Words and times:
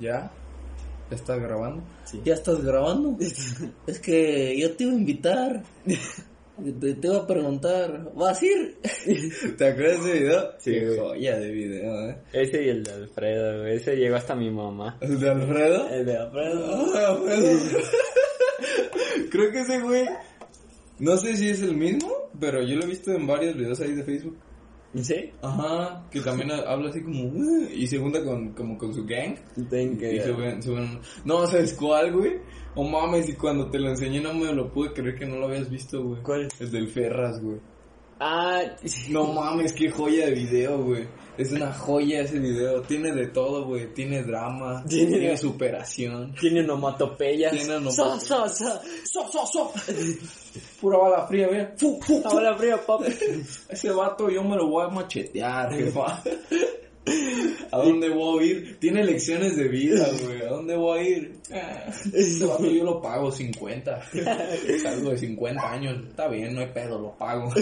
¿Ya? 0.00 0.30
¿Estás 1.10 1.40
grabando? 1.40 1.82
¿Ya 2.24 2.34
estás 2.34 2.64
grabando? 2.64 3.16
es 3.86 3.98
que 4.00 4.56
yo 4.58 4.72
te 4.76 4.84
iba 4.84 4.92
a 4.92 4.96
invitar. 4.96 5.62
Te, 6.80 6.94
te 6.94 7.06
iba 7.06 7.16
a 7.18 7.26
preguntar, 7.26 8.12
¿vas 8.14 8.40
a 8.42 8.46
ir? 8.46 8.76
¿Te 9.58 9.66
acuerdas 9.68 10.04
de 10.04 10.10
ese 10.10 10.20
video? 10.20 10.50
Sí, 10.58 10.72
Qué 10.72 10.86
güey. 10.86 10.98
joya 10.98 11.38
de 11.38 11.50
video, 11.50 12.10
¿eh? 12.10 12.18
Ese 12.32 12.64
y 12.64 12.68
el 12.68 12.82
de 12.84 12.92
Alfredo, 12.92 13.60
güey. 13.60 13.76
Ese 13.76 13.96
llegó 13.96 14.16
hasta 14.16 14.34
mi 14.34 14.50
mamá. 14.50 14.98
¿El 15.00 15.18
de 15.18 15.30
Alfredo? 15.30 15.88
El 15.88 16.06
de 16.06 16.16
Alfredo. 16.16 16.92
Ah, 16.94 17.08
Alfredo. 17.08 17.58
Creo 19.30 19.50
que 19.52 19.60
ese 19.60 19.80
güey, 19.80 20.06
no 20.98 21.16
sé 21.16 21.36
si 21.36 21.48
es 21.48 21.62
el 21.62 21.76
mismo, 21.76 22.12
pero 22.38 22.62
yo 22.62 22.76
lo 22.76 22.84
he 22.84 22.88
visto 22.88 23.10
en 23.12 23.26
varios 23.26 23.56
videos 23.56 23.80
ahí 23.80 23.94
de 23.94 24.04
Facebook. 24.04 24.36
¿Sí? 24.94 25.30
Ajá, 25.40 26.04
que 26.10 26.20
también 26.20 26.50
habla 26.50 26.90
así 26.90 27.02
como, 27.02 27.24
"Uh", 27.26 27.68
y 27.72 27.86
se 27.86 27.98
junta 27.98 28.24
con, 28.24 28.52
como 28.54 28.76
con 28.76 28.92
su 28.92 29.04
gang. 29.06 29.36
Ten 29.70 29.92
Y 29.94 29.98
que... 29.98 30.20
suben, 30.22 30.62
suben, 30.62 30.98
no, 31.24 31.46
¿sabes 31.46 31.74
cuál, 31.74 32.12
güey? 32.12 32.38
Oh 32.74 32.84
mames, 32.84 33.28
y 33.28 33.34
cuando 33.34 33.70
te 33.70 33.78
lo 33.78 33.88
enseñé 33.90 34.20
no 34.20 34.34
me 34.34 34.52
lo 34.52 34.72
pude 34.72 34.92
creer 34.92 35.16
que 35.16 35.26
no 35.26 35.36
lo 35.36 35.46
habías 35.46 35.70
visto, 35.70 36.02
güey. 36.02 36.22
¿Cuál? 36.22 36.48
El 36.58 36.70
del 36.72 36.88
Ferras, 36.88 37.40
güey. 37.42 37.58
Ah, 38.22 38.60
No 39.08 39.32
mames, 39.32 39.72
qué 39.72 39.90
joya 39.90 40.26
de 40.26 40.32
video, 40.32 40.82
güey. 40.84 41.08
Es 41.38 41.52
una 41.52 41.72
joya 41.72 42.20
ese 42.20 42.38
video. 42.38 42.82
Tiene 42.82 43.12
de 43.12 43.28
todo, 43.28 43.64
güey. 43.64 43.94
Tiene 43.94 44.22
drama, 44.22 44.84
Tiene- 44.86 45.16
tiene, 45.18 45.36
superación. 45.38 46.34
tiene 46.38 46.60
onomatopeyas. 46.60 47.50
Tiene 47.52 47.76
onomatopeyas. 47.76 48.26
So, 48.26 48.46
so, 48.46 48.48
so. 48.48 48.80
¡So, 49.04 49.32
so, 49.32 49.46
so! 49.46 49.72
Pura 50.80 50.98
bala 50.98 51.26
fría, 51.26 51.48
ve. 51.48 51.68
¡Fu, 51.76 52.00
fu, 52.00 52.20
fu! 52.22 52.28
Ahora 52.28 52.56
frío, 52.56 52.80
papi. 52.86 53.12
Ese 53.68 53.90
vato 53.90 54.30
yo 54.30 54.42
me 54.42 54.56
lo 54.56 54.66
voy 54.68 54.84
a 54.86 54.88
machetear, 54.88 55.72
jefa. 55.74 56.22
¿A 57.72 57.76
dónde 57.78 58.08
voy 58.10 58.44
a 58.44 58.46
ir? 58.52 58.78
Tiene 58.78 59.04
lecciones 59.04 59.56
de 59.56 59.68
vida, 59.68 60.06
güey. 60.22 60.42
¿A 60.42 60.48
dónde 60.50 60.76
voy 60.76 60.98
a 60.98 61.02
ir? 61.02 61.34
Ah, 61.52 61.86
Ese 62.14 62.44
vato 62.44 62.66
yo 62.66 62.84
lo 62.84 63.00
pago 63.00 63.30
50. 63.30 64.02
Salgo 64.82 65.10
de 65.10 65.18
50 65.18 65.70
años. 65.72 66.04
Está 66.08 66.28
bien, 66.28 66.54
no 66.54 66.60
hay 66.60 66.68
pedo, 66.68 66.98
lo 66.98 67.12
pago. 67.16 67.52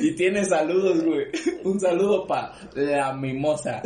Y 0.00 0.14
tiene 0.14 0.44
saludos, 0.44 1.02
güey. 1.04 1.26
Un 1.64 1.78
saludo 1.80 2.26
para 2.26 2.54
la 2.74 3.12
mimosa. 3.12 3.82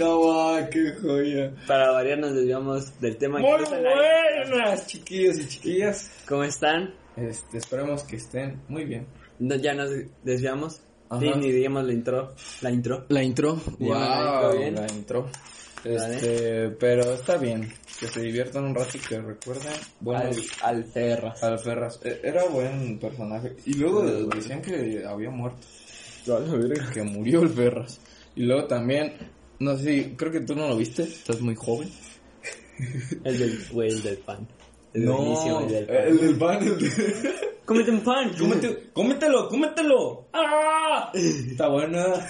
No, 0.00 0.20
va, 0.28 0.68
qué 0.70 0.92
joya. 1.00 1.52
Para 1.66 1.90
variar 1.92 2.18
nos 2.18 2.34
desviamos 2.34 2.98
del 3.00 3.16
tema. 3.18 3.38
Muy 3.38 3.50
buenas, 3.50 4.86
chiquillos 4.86 5.38
y 5.38 5.46
chiquillas. 5.48 6.10
¿Cómo 6.26 6.42
están? 6.44 6.94
Este, 7.16 7.58
esperemos 7.58 8.04
que 8.04 8.16
estén 8.16 8.62
muy 8.68 8.84
bien. 8.84 9.06
No, 9.38 9.54
ya 9.56 9.74
nos 9.74 9.90
desviamos. 10.24 10.80
Ajá. 11.10 11.20
Sí, 11.20 11.30
ni 11.36 11.50
digamos 11.52 11.84
la 11.84 11.92
intro. 11.92 12.34
La 12.62 12.70
intro. 12.70 13.04
La 13.08 13.22
intro. 13.22 13.60
La 13.78 14.40
Wow, 14.48 14.58
bien. 14.58 14.74
la 14.76 14.86
intro. 14.92 15.28
Este, 15.84 16.70
pero 16.70 17.14
está 17.14 17.36
bien. 17.36 17.70
Que 17.98 18.06
se 18.06 18.20
diviertan 18.22 18.64
un 18.64 18.74
rato 18.74 18.96
y 18.96 19.00
que 19.00 19.18
recuerden. 19.20 19.72
Bueno, 20.00 20.20
Al, 20.22 20.36
al 20.62 20.84
Ferras. 20.84 21.42
al 21.42 21.58
Ferras. 21.58 22.00
Eh, 22.04 22.20
Era 22.22 22.44
buen 22.46 22.98
personaje. 22.98 23.54
Y 23.66 23.74
luego 23.74 24.02
decían 24.02 24.62
que 24.62 25.04
había 25.06 25.30
muerto. 25.30 25.58
Que 26.94 27.02
murió 27.02 27.42
el 27.42 27.48
Ferras. 27.50 28.00
Y 28.36 28.42
luego 28.44 28.66
también, 28.66 29.12
no 29.60 29.76
sé 29.78 29.84
si, 29.84 30.10
creo 30.16 30.32
que 30.32 30.40
tú 30.40 30.54
no 30.56 30.68
lo 30.68 30.76
viste. 30.76 31.04
Estás 31.04 31.40
muy 31.40 31.54
joven. 31.54 31.88
El 33.24 33.38
del, 33.38 33.64
güey, 33.70 33.90
el 33.90 34.02
del 34.02 34.16
pan. 34.18 34.48
El 34.94 35.06
del 35.06 35.14
inicio, 35.18 35.60
el 35.60 35.68
del 35.68 35.86
pan. 35.86 35.96
el 36.08 36.18
del 36.20 36.36
pan. 36.38 36.62
el 36.66 36.78
de- 36.78 37.34
Cómete 37.66 37.90
un 37.92 38.00
pan. 38.00 38.32
Cómete- 38.36 38.90
cómetelo, 38.92 39.48
cómetelo. 39.48 40.26
¡Ah! 40.32 41.12
Está 41.14 41.68
buena. 41.68 42.06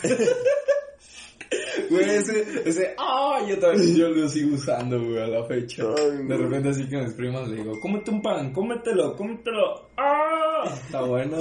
Güey, 1.91 2.09
ese, 2.11 2.45
ese, 2.65 2.95
ah, 2.97 3.41
yo 3.49 3.59
también, 3.59 3.97
yo 3.97 4.09
lo 4.11 4.29
sigo 4.29 4.55
usando, 4.55 5.03
güey, 5.03 5.19
a 5.21 5.27
la 5.27 5.45
fecha. 5.47 5.83
De 5.85 6.37
repente 6.37 6.69
así 6.69 6.89
que 6.89 6.97
mis 6.99 7.13
primas 7.15 7.49
le 7.49 7.57
digo, 7.57 7.73
cómete 7.81 8.11
un 8.13 8.23
pan, 8.23 8.53
cómetelo, 8.53 9.17
cómetelo. 9.17 9.89
¡Ah! 9.97 10.63
Está 10.87 11.03
buena. 11.03 11.39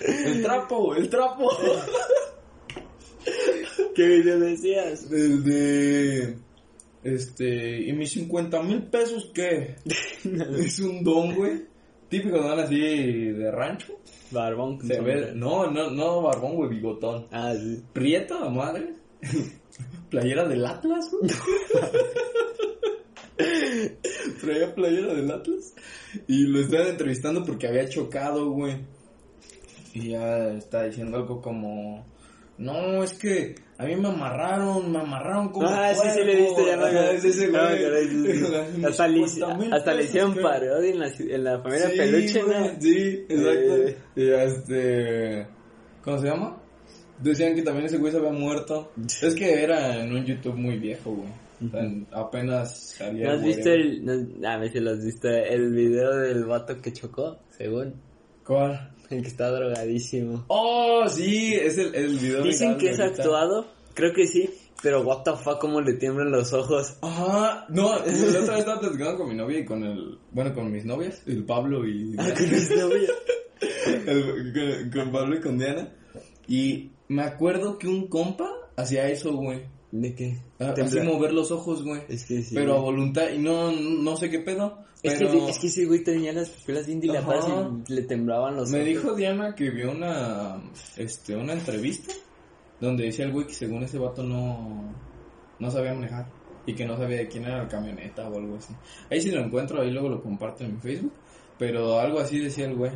El 0.00 0.42
trapo, 0.42 0.94
el 0.94 1.08
trapo. 1.08 1.48
¿Qué 3.94 4.08
video 4.08 4.40
decías? 4.40 5.08
El 5.12 5.44
de, 5.44 6.36
este, 7.04 7.86
y 7.86 7.92
mis 7.92 8.10
50 8.12 8.62
mil 8.62 8.82
pesos, 8.84 9.30
¿qué? 9.32 9.76
Es 10.58 10.80
un 10.80 11.04
don, 11.04 11.34
güey. 11.34 11.66
Típico 12.08 12.38
don 12.38 12.58
así 12.58 12.78
de 12.78 13.50
rancho. 13.50 13.98
Barbón. 14.30 14.80
Se 14.80 15.00
ve, 15.00 15.32
no, 15.34 15.70
no, 15.70 15.90
no, 15.90 16.22
barbón, 16.22 16.56
güey, 16.56 16.70
bigotón. 16.70 17.26
Ah, 17.30 17.54
sí. 17.54 17.82
Prieta, 17.92 18.48
madre. 18.48 18.94
Playera 20.10 20.48
del 20.48 20.64
Atlas, 20.66 21.10
güey. 21.10 21.30
Traía 24.40 24.74
playera 24.74 25.14
del 25.14 25.30
Atlas. 25.30 25.74
Y 26.28 26.46
lo 26.46 26.60
estaban 26.60 26.88
entrevistando 26.88 27.44
porque 27.44 27.66
había 27.66 27.88
chocado, 27.88 28.50
güey. 28.50 28.76
Y 29.92 30.10
ya 30.10 30.54
está 30.54 30.84
diciendo 30.84 31.16
algo 31.16 31.40
como... 31.40 32.04
No, 32.58 33.02
es 33.02 33.14
que 33.14 33.54
a 33.78 33.84
mí 33.84 33.96
me 33.96 34.08
amarraron, 34.08 34.92
me 34.92 35.00
amarraron 35.00 35.48
como 35.48 35.66
Ah, 35.68 35.92
sí, 35.94 36.08
sí, 36.14 36.24
le 36.24 36.32
he 36.32 36.36
puerco". 36.52 36.56
visto, 36.56 36.66
ya 36.66 36.76
me 36.76 36.84
Hasta 38.88 39.08
le, 39.08 39.26
50,000 39.26 39.74
hasta 39.74 39.94
le 39.94 40.04
hicieron 40.04 40.34
parodia 40.36 40.90
en 40.90 40.98
la, 41.00 41.08
en 41.08 41.44
la 41.44 41.58
familia 41.60 41.88
Sí, 41.90 41.96
peluche, 41.96 42.42
¿no? 42.42 42.80
Sí, 42.80 43.26
exacto. 43.28 43.76
Eh. 43.76 43.96
Y 44.16 44.30
este. 44.30 45.46
¿Cómo 46.02 46.18
se 46.18 46.26
llama? 46.28 46.60
Decían 47.18 47.54
que 47.54 47.62
también 47.62 47.86
ese 47.86 47.98
güey 47.98 48.12
se 48.12 48.18
había 48.18 48.32
muerto. 48.32 48.92
Es 49.22 49.34
que 49.34 49.62
era 49.62 50.02
en 50.04 50.12
un 50.12 50.24
YouTube 50.24 50.56
muy 50.56 50.78
viejo, 50.78 51.12
güey. 51.12 51.28
Apenas 52.12 52.90
salía. 52.96 53.28
¿No 53.28 53.32
has 53.34 53.42
visto 53.42 53.70
el... 53.70 54.04
No, 54.04 54.48
a 54.48 54.58
ver 54.58 54.70
si 54.70 54.80
lo 54.80 54.90
has 54.90 55.04
visto. 55.04 55.28
El 55.28 55.72
video 55.72 56.14
del 56.16 56.44
vato 56.44 56.80
que 56.80 56.92
chocó, 56.92 57.38
según. 57.50 57.94
¿Cuál? 58.44 58.90
El 59.10 59.22
que 59.22 59.28
está 59.28 59.50
drogadísimo. 59.50 60.44
Oh, 60.48 61.06
sí, 61.08 61.54
es 61.54 61.78
el, 61.78 61.94
el 61.94 62.18
video. 62.18 62.42
Dicen 62.42 62.78
que 62.78 62.90
es 62.90 63.00
ahorita. 63.00 63.22
actuado. 63.22 63.66
Creo 63.94 64.12
que 64.12 64.26
sí. 64.26 64.50
Pero 64.82 65.02
what 65.02 65.22
the 65.22 65.32
fuck, 65.32 65.58
cómo 65.60 65.80
le 65.80 65.94
tiemblan 65.94 66.30
los 66.30 66.52
ojos. 66.52 66.98
Ajá, 67.00 67.66
no, 67.70 67.92
la 67.94 68.00
otra 68.00 68.04
vez 68.04 68.58
estaba 68.58 68.80
platicando 68.80 69.16
con 69.16 69.28
mi 69.28 69.34
novia 69.34 69.60
y 69.60 69.64
con 69.64 69.82
el. 69.82 70.18
Bueno, 70.30 70.52
con 70.54 70.70
mis 70.70 70.84
novias, 70.84 71.22
el 71.26 71.44
Pablo 71.44 71.86
y. 71.88 72.14
Ah, 72.18 72.28
con 72.36 72.50
mis 72.50 72.70
novias. 72.76 73.12
Con 74.92 75.10
Pablo 75.10 75.36
y 75.36 75.40
con 75.40 75.56
Diana. 75.56 75.88
Y 76.46 76.90
me 77.08 77.22
acuerdo 77.22 77.78
que 77.78 77.88
un 77.88 78.08
compa 78.08 78.50
hacía 78.76 79.08
eso, 79.08 79.32
güey. 79.32 79.62
¿De 79.96 80.12
qué? 80.12 80.36
Ah, 80.58 80.70
Así 80.76 80.96
Tembla. 80.96 81.04
mover 81.04 81.32
los 81.32 81.52
ojos, 81.52 81.84
güey. 81.84 82.02
Es 82.08 82.24
que 82.24 82.42
sí. 82.42 82.52
pero 82.52 82.74
a 82.74 82.80
voluntad, 82.80 83.30
y 83.30 83.38
no, 83.38 83.70
no 83.70 84.16
sé 84.16 84.28
qué 84.28 84.40
pedo. 84.40 84.78
Es, 85.04 85.14
Pero 85.18 85.30
que, 85.30 85.50
es 85.50 85.58
que 85.60 85.66
ese 85.68 85.84
güey 85.84 86.02
tenía 86.02 86.32
las 86.32 86.48
pupilas 86.48 86.86
bien 86.86 86.98
dilatadas 86.98 87.44
Ajá. 87.44 87.70
y 87.86 87.92
le 87.92 88.02
temblaban 88.02 88.56
los 88.56 88.70
me 88.70 88.78
ojos. 88.78 88.88
dijo 88.88 89.14
Diana 89.14 89.54
que 89.54 89.70
vio 89.70 89.92
una, 89.92 90.60
este, 90.96 91.36
una 91.36 91.52
entrevista 91.52 92.12
donde 92.80 93.04
decía 93.04 93.26
el 93.26 93.32
güey 93.32 93.46
que 93.46 93.54
según 93.54 93.84
ese 93.84 93.98
vato 93.98 94.24
no, 94.24 94.92
no 95.60 95.70
sabía 95.70 95.94
manejar 95.94 96.26
y 96.66 96.74
que 96.74 96.86
no 96.86 96.96
sabía 96.96 97.18
de 97.18 97.28
quién 97.28 97.44
era 97.44 97.58
la 97.62 97.68
camioneta 97.68 98.28
o 98.28 98.36
algo 98.36 98.56
así. 98.56 98.74
Ahí 99.10 99.20
sí 99.20 99.30
lo 99.30 99.42
encuentro, 99.42 99.80
ahí 99.80 99.90
luego 99.92 100.08
lo 100.08 100.20
comparto 100.22 100.64
en 100.64 100.74
mi 100.74 100.80
Facebook, 100.80 101.12
pero 101.56 102.00
algo 102.00 102.18
así 102.18 102.38
decía 102.40 102.66
el 102.66 102.74
güey. 102.74 102.90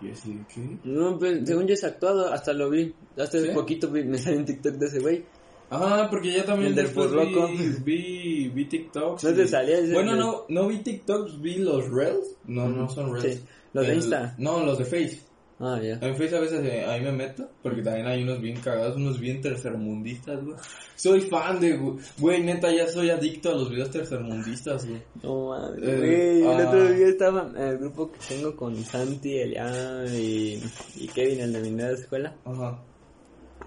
Y 0.00 0.10
así, 0.12 0.38
¿qué? 0.54 0.78
No, 0.84 1.18
pues, 1.18 1.40
según 1.44 1.66
yo 1.66 1.74
es 1.74 1.82
actuado, 1.82 2.32
hasta 2.32 2.52
lo 2.52 2.70
vi. 2.70 2.94
Hasta 3.16 3.38
hace 3.38 3.48
¿Sí? 3.48 3.54
poquito 3.54 3.90
me 3.90 4.16
salió 4.18 4.38
un 4.38 4.44
TikTok 4.44 4.74
de 4.74 4.86
ese 4.86 5.00
güey. 5.00 5.24
Ajá, 5.70 6.08
porque 6.10 6.32
yo 6.32 6.44
también 6.44 6.70
El 6.70 6.74
del 6.76 6.86
después 6.86 7.10
loco. 7.10 7.48
vi, 7.48 7.68
vi, 7.84 8.48
vi 8.48 8.64
TikToks. 8.66 9.24
¿No 9.24 9.34
te 9.34 9.42
y- 9.44 9.48
salía 9.48 9.78
ese 9.78 9.92
Bueno, 9.92 10.16
no, 10.16 10.44
no 10.48 10.68
vi 10.68 10.78
TikToks, 10.78 11.40
vi 11.40 11.56
los 11.56 11.88
Reels. 11.90 12.36
No, 12.46 12.68
no 12.68 12.88
son 12.88 13.12
Reels. 13.14 13.36
Sí, 13.38 13.44
los 13.74 13.86
de 13.86 13.94
Insta. 13.94 14.34
No, 14.38 14.64
los 14.64 14.78
de 14.78 14.84
Face. 14.84 15.20
Ah, 15.60 15.76
ya. 15.82 15.98
En 16.00 16.14
Facebook 16.14 16.36
a 16.38 16.40
veces 16.42 16.64
eh, 16.64 16.84
ahí 16.84 17.00
me 17.02 17.10
meto, 17.10 17.50
porque 17.64 17.82
también 17.82 18.06
hay 18.06 18.22
unos 18.22 18.40
bien 18.40 18.60
cagados, 18.60 18.94
unos 18.94 19.18
bien 19.18 19.40
tercermundistas, 19.40 20.44
güey. 20.44 20.56
Soy 20.94 21.20
fan 21.22 21.58
de, 21.58 21.76
güey, 22.16 22.44
neta, 22.44 22.70
ya 22.72 22.86
soy 22.86 23.10
adicto 23.10 23.50
a 23.50 23.54
los 23.54 23.68
videos 23.68 23.90
tercermundistas, 23.90 24.86
güey. 24.86 25.02
No 25.20 25.48
mames, 25.48 25.82
Eh, 25.82 25.96
güey. 25.96 26.42
El 26.42 26.60
ah. 26.64 26.68
otro 26.68 26.92
día 26.92 27.08
estaba 27.08 27.50
en 27.56 27.60
el 27.60 27.78
grupo 27.78 28.12
que 28.12 28.18
tengo 28.28 28.54
con 28.54 28.76
Santi, 28.84 29.36
Elian 29.36 30.06
y, 30.14 30.62
y 30.96 31.08
Kevin, 31.08 31.40
el 31.40 31.52
de 31.52 31.60
mi 31.60 31.70
nueva 31.72 31.90
escuela. 31.90 32.36
Ajá. 32.44 32.80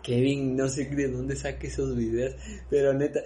Kevin, 0.03 0.56
no 0.56 0.68
sé 0.69 0.86
de 0.86 1.07
dónde 1.09 1.36
saque 1.36 1.68
esos 1.68 1.95
videos, 1.95 2.36
pero 2.69 2.94
neta. 2.94 3.19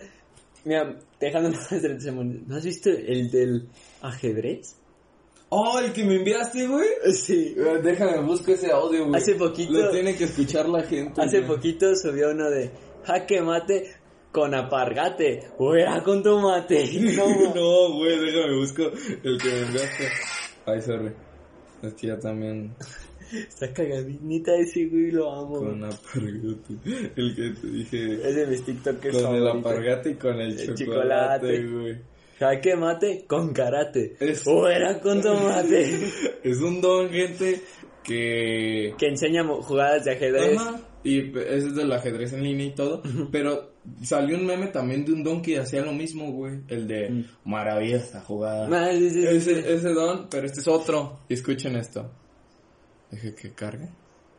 Mira, 0.66 0.98
dejando 1.19 1.50
más 1.51 1.69
de 1.69 2.00
segundos. 2.00 2.48
¿No 2.48 2.56
has 2.57 2.66
visto 2.66 2.89
el 2.89 3.30
del 3.31 3.69
ajedrez? 4.01 4.75
Oh, 5.50 5.80
el 5.80 5.94
que 5.94 6.04
me 6.04 6.16
enviaste, 6.16 6.68
güey. 6.68 6.88
Sí. 7.13 7.56
Eh, 7.57 7.80
Déjame, 7.83 8.19
busco 8.25 8.51
ese 8.51 8.72
audio, 8.72 9.06
güey. 9.07 9.22
Hace 9.22 9.36
poquito- 9.36 9.74
Lo 9.74 9.92
tiene 9.92 10.16
que 10.16 10.24
escuchar 10.25 10.68
la 10.68 10.81
gente. 10.83 11.22
Hace 11.22 11.42
güey. 11.42 11.56
poquito 11.56 11.95
subió 11.95 12.31
uno 12.31 12.50
de 12.50 12.72
jaque 13.06 13.42
mate 13.42 13.94
con 14.31 14.54
apargate. 14.56 15.44
Fuera 15.57 16.01
con 16.04 16.24
tomate. 16.24 16.83
No, 17.16 17.25
No, 17.56 17.94
güey, 17.98 18.19
déjame, 18.19 18.57
busco 18.57 18.81
el 19.24 19.38
que 19.39 19.48
me 19.50 19.60
enviaste. 19.68 20.07
Ay, 20.66 20.81
sorry. 20.81 21.12
Es 21.83 21.94
que 21.94 22.07
ya 22.07 22.19
también 22.19 22.74
Está 23.33 23.74
cagadinita 23.74 24.56
ese 24.56 24.86
güey, 24.88 25.12
lo 25.12 25.31
amo. 25.31 25.60
con 25.60 25.83
apargate. 25.83 27.12
El 27.16 27.36
que 27.36 27.50
te 27.62 27.68
dije. 27.68 28.13
Es 28.30 28.36
de 28.36 28.48
mis 28.48 28.63
TikTokers 28.66 29.22
Con 29.22 29.36
el 29.36 29.48
apargate 29.48 30.12
y 30.12 30.16
con 30.16 30.39
el, 30.39 30.60
El 30.60 30.75
chocolate, 30.75 30.86
chocolate. 30.86 31.63
güey. 31.68 31.98
Jaque 32.39 32.75
mate 32.75 33.25
con 33.27 33.54
karate. 33.54 34.16
Es- 34.19 34.44
Fuera 34.44 35.00
con 35.00 35.22
tomate. 35.22 36.00
Es 36.44 36.57
un 36.60 36.81
don, 36.81 37.10
gente, 37.10 37.62
que... 38.04 38.94
que 38.98 39.07
enseña 39.07 39.44
jugadas 39.45 40.06
de 40.06 40.12
ajedrez. 40.12 40.57
Ajá, 40.57 40.80
y 41.04 41.38
es 41.39 41.75
del 41.75 41.92
ajedrez 41.92 42.33
en 42.33 42.44
línea 42.44 42.66
y 42.68 42.75
todo, 42.75 43.01
pero 43.31 43.74
salió 44.04 44.38
un 44.38 44.45
meme 44.45 44.68
también 44.68 45.06
de 45.06 45.13
un 45.13 45.24
don 45.24 45.42
que 45.42 45.60
hacía 45.60 45.81
lo 45.81 45.94
mismo, 45.94 46.31
güey, 46.31 46.60
el 46.68 46.88
de 46.88 47.10
Mm. 47.10 47.25
maravillosa 47.45 48.22
jugada. 48.22 48.68
Ah, 48.72 48.92
sí, 48.92 49.10
sí, 49.10 49.22
sí, 49.22 49.22
sí. 49.42 49.51
ese, 49.51 49.74
ese 49.75 49.89
don, 49.94 50.27
pero 50.30 50.45
este 50.48 50.60
es 50.62 50.68
otro. 50.68 51.19
Escuchen 51.30 51.75
esto. 51.75 52.12
Deje 53.12 53.36
que 53.36 53.54
cargue. 53.54 53.88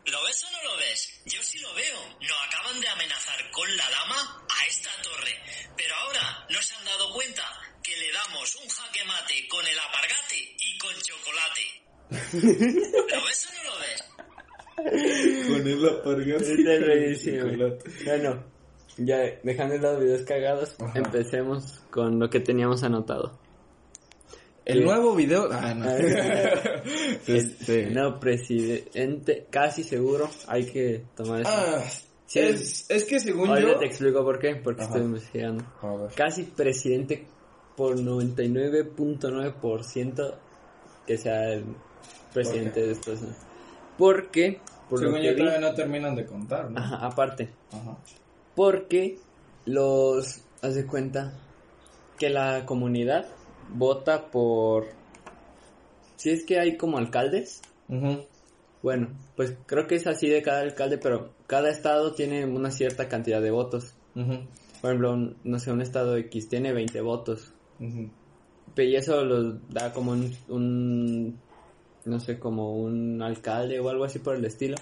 ¿Lo 0.07 0.23
ves 0.25 0.45
o 0.45 0.51
no 0.53 0.63
lo 0.71 0.77
ves? 0.79 1.21
Yo 1.27 1.43
sí 1.43 1.59
lo 1.59 1.75
veo. 1.75 1.99
Nos 2.21 2.39
acaban 2.49 2.81
de 2.81 2.89
amenazar 2.89 3.51
con 3.51 3.77
la 3.77 3.91
dama 3.91 4.47
a 4.49 4.67
esta 4.69 4.91
torre. 5.03 5.35
Pero 5.77 5.95
ahora 5.97 6.47
no 6.51 6.63
se 6.63 6.75
han 6.77 6.85
dado 6.85 7.13
cuenta 7.13 7.43
que 7.83 7.97
le 7.97 8.13
damos 8.13 8.55
un 8.57 8.69
jaque 8.69 9.05
mate 9.05 9.49
con 9.49 9.67
el 9.67 9.79
apargate 9.79 10.57
y 10.59 10.79
con 10.79 10.95
chocolate. 11.03 11.67
¿Lo 13.17 13.25
ves 13.25 13.47
o 13.47 13.55
no 13.55 13.63
lo 13.65 13.79
ves? 13.81 14.05
Con 15.49 15.67
el 15.67 15.89
apargate. 15.89 17.11
Este 17.13 17.31
y 17.31 17.41
con 17.41 17.51
el 17.51 17.79
chocolate. 17.79 18.05
Bueno, 18.05 18.45
ya 18.99 19.19
dejando 19.43 19.77
los 19.79 20.01
videos 20.01 20.23
cagados, 20.23 20.77
Ajá. 20.81 20.99
empecemos 20.99 21.81
con 21.91 22.19
lo 22.21 22.31
que 22.31 22.41
teníamos 22.41 22.83
anotado. 22.83 23.39
El 24.67 24.85
nuevo 24.85 25.15
video... 25.15 25.49
Ah, 25.51 25.73
no. 25.75 25.91
este... 27.27 27.91
No, 27.91 28.19
presidente, 28.21 29.47
casi 29.51 29.83
seguro, 29.85 30.29
hay 30.49 30.67
que 30.67 31.05
tomar 31.17 31.41
eso. 31.43 31.51
Ah, 31.53 31.83
Sí, 32.29 32.41
es, 32.41 32.91
es 32.91 33.05
que 33.05 33.21
según 33.21 33.51
Ahorita 33.51 33.75
yo... 33.75 33.79
te 33.79 33.87
explico 33.87 34.25
por 34.25 34.41
qué, 34.41 34.57
porque 34.57 34.83
Ajá. 34.83 34.91
estoy 34.95 35.07
investigando. 35.07 35.65
Casi 36.17 36.43
presidente 36.43 37.25
por 37.77 37.97
99.9% 38.01 40.35
que 41.07 41.19
sea 41.19 41.53
el 41.53 41.65
presidente 42.35 42.81
de 42.83 42.91
Estados 42.93 43.21
Unidos. 43.21 43.39
Porque, 43.97 44.61
por 44.91 44.99
Según 44.99 45.21
yo 45.23 45.31
vi- 45.31 45.37
todavía 45.39 45.61
no 45.61 45.73
terminan 45.75 46.17
de 46.17 46.27
contar, 46.27 46.69
¿no? 46.71 46.81
Ajá, 46.81 46.97
aparte, 47.07 47.49
Ajá. 47.71 47.97
porque 48.57 49.19
los, 49.65 50.41
haz 50.63 50.75
de 50.75 50.85
cuenta, 50.85 51.33
que 52.19 52.29
la 52.29 52.67
comunidad 52.67 53.29
vota 53.75 54.31
por, 54.31 54.87
si 56.17 56.31
es 56.31 56.45
que 56.45 56.59
hay 56.59 56.77
como 56.77 56.99
alcaldes, 56.99 57.63
bueno, 58.83 59.09
pues 59.37 59.55
creo 59.67 59.87
que 59.87 59.97
es 59.97 60.07
así 60.07 60.29
de 60.29 60.43
cada 60.43 60.61
alcalde, 60.61 60.99
pero 60.99 61.31
cada 61.47 61.71
estado 61.71 62.13
tiene 62.15 62.45
una 62.45 62.71
cierta 62.71 63.09
cantidad 63.09 63.41
de 63.43 63.51
votos. 63.51 63.95
Ujú. 64.15 64.39
Por 64.81 64.91
ejemplo, 64.91 65.13
un- 65.15 65.37
no 65.45 65.59
sé, 65.59 65.73
un 65.73 65.81
estado 65.83 66.17
X 66.17 66.49
tiene 66.49 66.73
20 66.73 67.01
votos. 67.01 67.53
Ujú. 67.81 68.09
Pero 68.75 68.89
y 68.89 68.97
eso 68.97 69.25
los 69.25 69.57
da 69.71 69.93
como 69.93 70.13
un, 70.13 70.33
un, 70.49 71.39
no 72.05 72.21
sé, 72.21 72.39
como 72.39 72.77
un 72.77 73.23
alcalde 73.23 73.81
o 73.81 73.89
algo 73.89 74.05
así 74.05 74.19
por 74.19 74.37
el 74.37 74.45
estilo. 74.45 74.77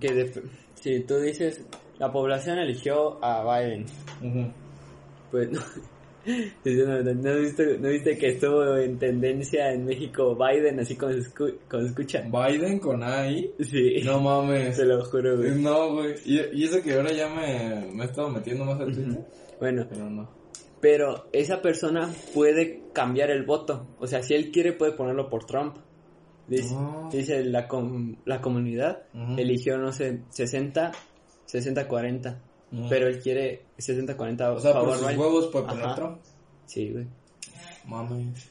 Que 0.00 0.12
de- 0.12 0.42
si 0.74 1.00
tú 1.00 1.16
dices, 1.18 1.62
la 1.98 2.12
población 2.12 2.58
eligió 2.58 3.22
a 3.24 3.42
Biden, 3.60 3.86
pues 5.30 5.48
no, 6.26 6.86
no, 6.86 7.02
no, 7.02 7.14
¿no 7.14 7.38
viste, 7.40 7.78
¿no 7.78 7.88
viste 7.88 8.16
que 8.18 8.28
estuvo 8.28 8.76
en 8.76 8.98
tendencia 8.98 9.72
en 9.72 9.84
México 9.84 10.36
Biden 10.36 10.78
así 10.80 10.94
se, 10.94 11.00
escu- 11.00 11.56
se 11.70 11.86
escucha? 11.86 12.22
Biden 12.22 12.78
con 12.78 13.02
AI. 13.02 13.52
Sí, 13.60 14.02
No 14.04 14.20
mames. 14.20 14.76
te 14.76 14.84
lo 14.84 15.04
juro, 15.04 15.36
güey. 15.38 15.50
No, 15.60 15.94
güey. 15.94 16.14
Y, 16.24 16.40
y 16.52 16.64
eso 16.64 16.82
que 16.82 16.94
ahora 16.94 17.12
ya 17.12 17.28
me, 17.28 17.92
me 17.92 18.04
he 18.04 18.06
estado 18.06 18.28
metiendo 18.30 18.64
más 18.64 18.80
al 18.80 18.92
Twitter. 18.92 19.24
Bueno, 19.58 19.86
Pero 19.90 20.10
no. 20.10 20.30
Pero 20.80 21.28
esa 21.32 21.62
persona 21.62 22.10
puede 22.34 22.82
cambiar 22.92 23.30
el 23.30 23.44
voto. 23.44 23.86
O 24.00 24.06
sea, 24.08 24.22
si 24.22 24.34
él 24.34 24.50
quiere, 24.50 24.72
puede 24.72 24.92
ponerlo 24.92 25.28
por 25.28 25.44
Trump. 25.44 25.76
Dice, 26.48 26.74
Ah. 26.76 27.08
dice 27.12 27.44
la, 27.44 27.68
com- 27.68 28.16
la 28.24 28.40
comunidad 28.40 29.04
Ujú. 29.14 29.38
eligió, 29.38 29.78
no 29.78 29.92
sé, 29.92 30.22
60, 30.30 30.90
60-40. 31.46 32.36
Pero 32.88 33.06
él 33.08 33.20
quiere 33.20 33.62
60-40 33.78 34.56
O 34.56 34.60
sea, 34.60 34.72
por 34.72 34.80
favor 34.82 34.94
sus 34.96 35.06
Biden. 35.06 35.20
huevos 35.20 35.46
puede 35.48 35.66
poner 35.66 35.84
Ajá. 35.84 35.94
Trump. 35.94 36.18
Sí, 36.66 36.90
güey. 36.90 37.06
Mames. 37.86 38.48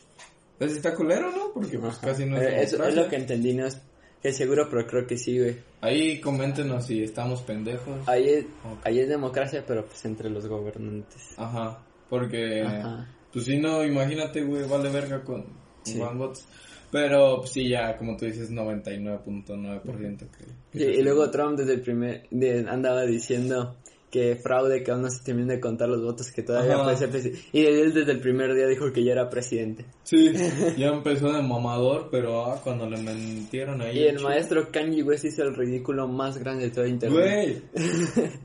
Entonces 0.54 0.78
está 0.78 0.94
culero, 0.96 1.32
¿no? 1.32 1.52
Porque 1.54 1.80
pues 1.80 1.94
Ajá. 1.98 2.08
casi 2.08 2.26
no 2.26 2.38
es 2.38 2.44
Eh, 2.44 2.56
es, 2.58 2.64
es 2.66 2.72
democracia. 2.74 3.02
lo 3.04 3.10
que 3.10 3.16
entendí, 3.16 3.54
no 3.56 3.66
es, 3.66 3.82
es 4.22 4.38
seguro, 4.38 4.68
pero 4.70 4.86
creo 4.86 5.08
que 5.08 5.18
sí, 5.18 5.40
güey. 5.40 5.56
Ahí 5.82 6.20
coméntenos 6.22 6.86
si 6.86 7.02
estamos 7.04 7.42
pendejos. 7.42 8.08
Ahí 8.08 8.30
es, 8.30 8.46
Ok. 8.46 8.80
ahí 8.86 9.00
es 9.00 9.10
democracia, 9.10 9.64
pero 9.66 9.86
pues 9.86 10.06
entre 10.06 10.30
los 10.30 10.46
gobernantes. 10.46 11.34
Ajá. 11.38 11.80
Porque, 12.10 12.62
Ajá. 12.62 13.08
pues 13.34 13.46
si 13.46 13.58
no, 13.58 13.84
imagínate, 13.84 14.44
güey, 14.44 14.68
vale 14.68 14.90
verga 14.92 15.24
con 15.24 15.46
Sí. 15.84 16.00
One 16.00 16.20
Votes. 16.20 16.46
Pero 16.92 17.38
pues, 17.40 17.52
sí, 17.52 17.70
ya, 17.70 17.98
como 17.98 18.16
tú 18.18 18.26
dices, 18.26 18.52
99.9% 18.52 20.18
que... 20.18 20.46
que 20.72 20.78
Sí, 20.78 20.84
y 21.00 21.02
luego 21.02 21.30
Trump 21.32 21.58
desde 21.58 21.74
el 21.76 21.82
primer 21.82 22.28
de- 22.30 22.66
andaba 22.70 23.04
diciendo 23.06 23.78
que 24.12 24.36
fraude, 24.36 24.84
que 24.84 24.92
aún 24.92 25.04
no 25.04 25.10
se 25.10 25.24
terminan 25.24 25.48
de 25.48 25.60
contar 25.62 25.88
los 25.88 26.04
votos, 26.04 26.32
que 26.32 26.44
todavía 26.44 26.76
Ajá. 26.76 26.84
puede 26.84 26.98
ser 26.98 27.10
presidente. 27.10 27.42
Y 27.54 27.66
él 27.66 27.94
desde 27.94 28.12
el 28.12 28.20
primer 28.20 28.54
día 28.54 28.68
dijo 28.68 28.92
que 28.92 29.04
ya 29.04 29.14
era 29.14 29.30
presidente. 29.30 29.86
Sí, 30.04 30.34
ya 30.78 30.90
empezó 30.90 31.32
de 31.32 31.42
mamador, 31.42 32.10
pero 32.12 32.46
ah, 32.46 32.60
cuando 32.62 32.90
le 32.90 32.98
mentieron 32.98 33.82
ahí... 33.82 34.00
Y 34.00 34.04
el 34.04 34.20
maestro 34.20 34.70
Kanye 34.70 35.02
West 35.02 35.24
hizo 35.26 35.44
el 35.44 35.56
ridículo 35.56 36.10
más 36.10 36.38
grande 36.38 36.66
de 36.66 36.72
todo 36.72 36.86
internet. 36.86 37.64
Güey, 37.74 37.86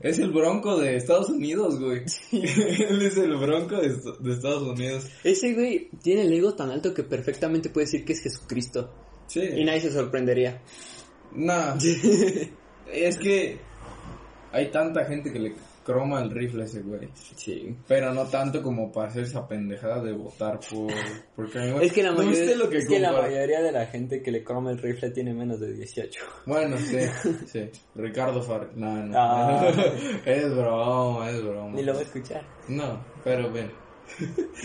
es 0.01 0.19
el 0.19 0.31
bronco 0.31 0.79
de 0.79 0.95
Estados 0.95 1.29
Unidos, 1.29 1.79
güey. 1.79 2.03
Él 2.31 3.01
es 3.01 3.17
el 3.17 3.35
bronco 3.35 3.75
de, 3.75 3.89
de 4.19 4.33
Estados 4.33 4.63
Unidos. 4.63 5.05
Ese 5.23 5.53
güey 5.53 5.89
tiene 6.01 6.21
el 6.21 6.31
ego 6.31 6.55
tan 6.55 6.71
alto 6.71 6.93
que 6.93 7.03
perfectamente 7.03 7.69
puede 7.69 7.87
decir 7.87 8.05
que 8.05 8.13
es 8.13 8.21
Jesucristo. 8.21 8.89
Sí. 9.27 9.41
Y 9.41 9.65
nadie 9.65 9.81
se 9.81 9.91
sorprendería. 9.91 10.61
Nah, 11.35 11.75
es 12.93 13.17
que 13.17 13.66
hay 14.51 14.67
tanta 14.71 15.05
gente 15.05 15.31
que 15.31 15.39
le 15.39 15.53
croma 15.83 16.21
el 16.21 16.29
rifle 16.31 16.63
a 16.63 16.65
ese 16.65 16.81
güey. 16.81 17.07
Sí. 17.13 17.75
Pero 17.87 18.13
no 18.13 18.25
tanto 18.25 18.61
como 18.61 18.91
para 18.91 19.07
hacer 19.07 19.23
esa 19.23 19.47
pendejada 19.47 20.01
de 20.03 20.11
votar 20.11 20.59
por... 20.69 20.91
Porque 21.35 21.75
Es 21.81 21.93
que 21.93 22.03
la 22.03 22.11
¿No 22.11 22.17
mayoría, 22.17 22.41
viste 22.41 22.55
lo 22.57 22.69
que 22.69 22.77
es 22.79 22.87
que 22.89 22.99
la 22.99 23.11
compar- 23.11 23.21
mayoría 23.21 23.61
de 23.61 23.71
la 23.71 23.85
gente 23.85 24.21
que 24.21 24.31
le 24.31 24.43
croma 24.43 24.71
el 24.71 24.79
rifle 24.79 25.11
tiene 25.11 25.33
menos 25.33 25.59
de 25.61 25.73
18. 25.73 26.21
Bueno, 26.45 26.77
sí, 26.79 26.97
sí. 27.45 27.69
Ricardo 27.95 28.41
Far... 28.41 28.69
No, 28.75 28.95
no. 29.05 29.13
Ah. 29.17 29.71
es 30.25 30.53
broma, 30.55 31.29
es 31.29 31.41
broma. 31.43 31.71
Ni 31.75 31.83
lo 31.83 31.93
va 31.93 31.99
a 31.99 32.03
escuchar. 32.03 32.43
No, 32.67 33.05
pero 33.23 33.49
ven. 33.51 33.71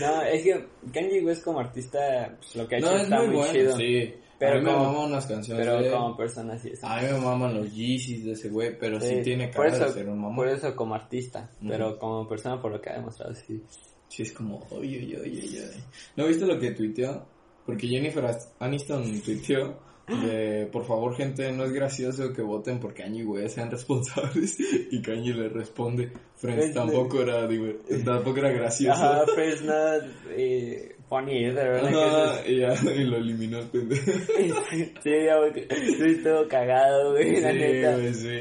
No, 0.01 0.23
es 0.23 0.43
que 0.43 0.67
Kanye 0.93 1.21
West 1.23 1.45
como 1.45 1.61
artista, 1.61 1.99
pues, 2.39 2.55
lo 2.57 2.67
que 2.69 2.77
ha 2.77 2.79
hecho 2.79 2.91
No, 2.91 2.97
es 2.97 3.03
está 3.03 3.19
muy 3.19 3.27
muy, 3.29 3.37
bueno, 3.37 3.53
chido. 3.53 3.77
sí. 3.77 4.15
Pero 4.47 4.53
a 4.53 4.59
mí 4.61 4.65
me 4.67 4.73
como- 4.73 4.85
maman 4.93 5.11
unas 5.11 5.27
canciones 5.27 5.65
Pero 5.67 5.83
de 5.83 5.91
como 5.91 6.17
persona 6.17 6.59
sí 6.59 6.71
es. 6.73 6.85
A 6.85 7.01
mí 7.01 7.07
me 7.11 7.19
maman 7.19 7.55
los 7.55 7.73
Yeezys 7.75 8.25
de 8.25 8.33
ese 8.33 8.49
güey, 8.49 8.79
pero 8.79 9.01
sí, 9.01 9.09
Sí, 9.09 9.23
tiene 9.23 9.51
cara 9.51 9.69
eso, 9.69 9.85
de 9.87 9.93
ser 9.93 10.09
un 10.09 10.19
mamón. 10.21 10.37
Por 10.37 10.49
eso 10.49 10.75
como 10.77 10.95
artista, 10.95 11.51
Ujú. 11.61 11.69
pero 11.71 11.99
como 11.99 12.29
persona 12.29 12.61
por 12.61 12.73
lo 12.73 12.81
que 12.81 12.91
ha 12.91 12.95
demostrado 12.95 13.35
sí. 13.35 13.63
Sí, 14.09 14.23
es 14.25 14.33
como, 14.33 14.59
oye, 14.71 14.99
oye, 14.99 15.21
oye, 15.21 15.43
oye. 15.43 15.69
¿No 16.17 16.27
viste 16.27 16.45
lo 16.47 16.59
que 16.59 16.73
tuiteó? 16.73 17.25
Porque 17.65 17.87
Jennifer 17.89 18.25
Aniston 18.59 19.21
tuiteó 19.23 19.79
de, 20.09 20.69
por 20.71 20.85
favor, 20.85 21.15
gente, 21.17 21.51
no 21.53 21.65
es 21.65 21.73
gracioso 21.73 22.33
que 22.33 22.43
voten 22.43 22.81
por 22.81 22.93
Kanye 22.93 23.25
West, 23.25 23.55
sean 23.55 23.71
responsables. 23.71 24.59
Y 24.91 25.01
Kanye 25.01 25.33
le 25.33 25.49
responde, 25.49 26.13
Friends, 26.35 26.75
tampoco 26.75 27.23
era, 27.23 27.49
tampoco 28.05 28.39
era 28.39 28.51
gracioso. 28.51 29.01
Ajá, 29.01 29.25
es 29.43 29.63
nada, 29.63 30.07
eh, 30.37 30.97
funny, 31.21 31.45
de 31.45 31.53
verdad 31.53 32.33
Ajá, 32.33 32.49
y, 32.49 32.61
ya, 32.61 32.75
y 32.95 33.05
lo 33.05 33.17
eliminó 33.19 33.59
el 33.59 33.67
pendejo. 33.69 34.11
sí, 35.03 35.11
ya, 35.27 35.37
güey, 35.39 36.23
todo 36.23 36.49
cagado, 36.49 37.13
güey, 37.13 37.41
la 37.41 37.53
Sí, 37.53 37.59
neta. 37.59 37.93
güey, 37.97 38.15
sí. 38.15 38.41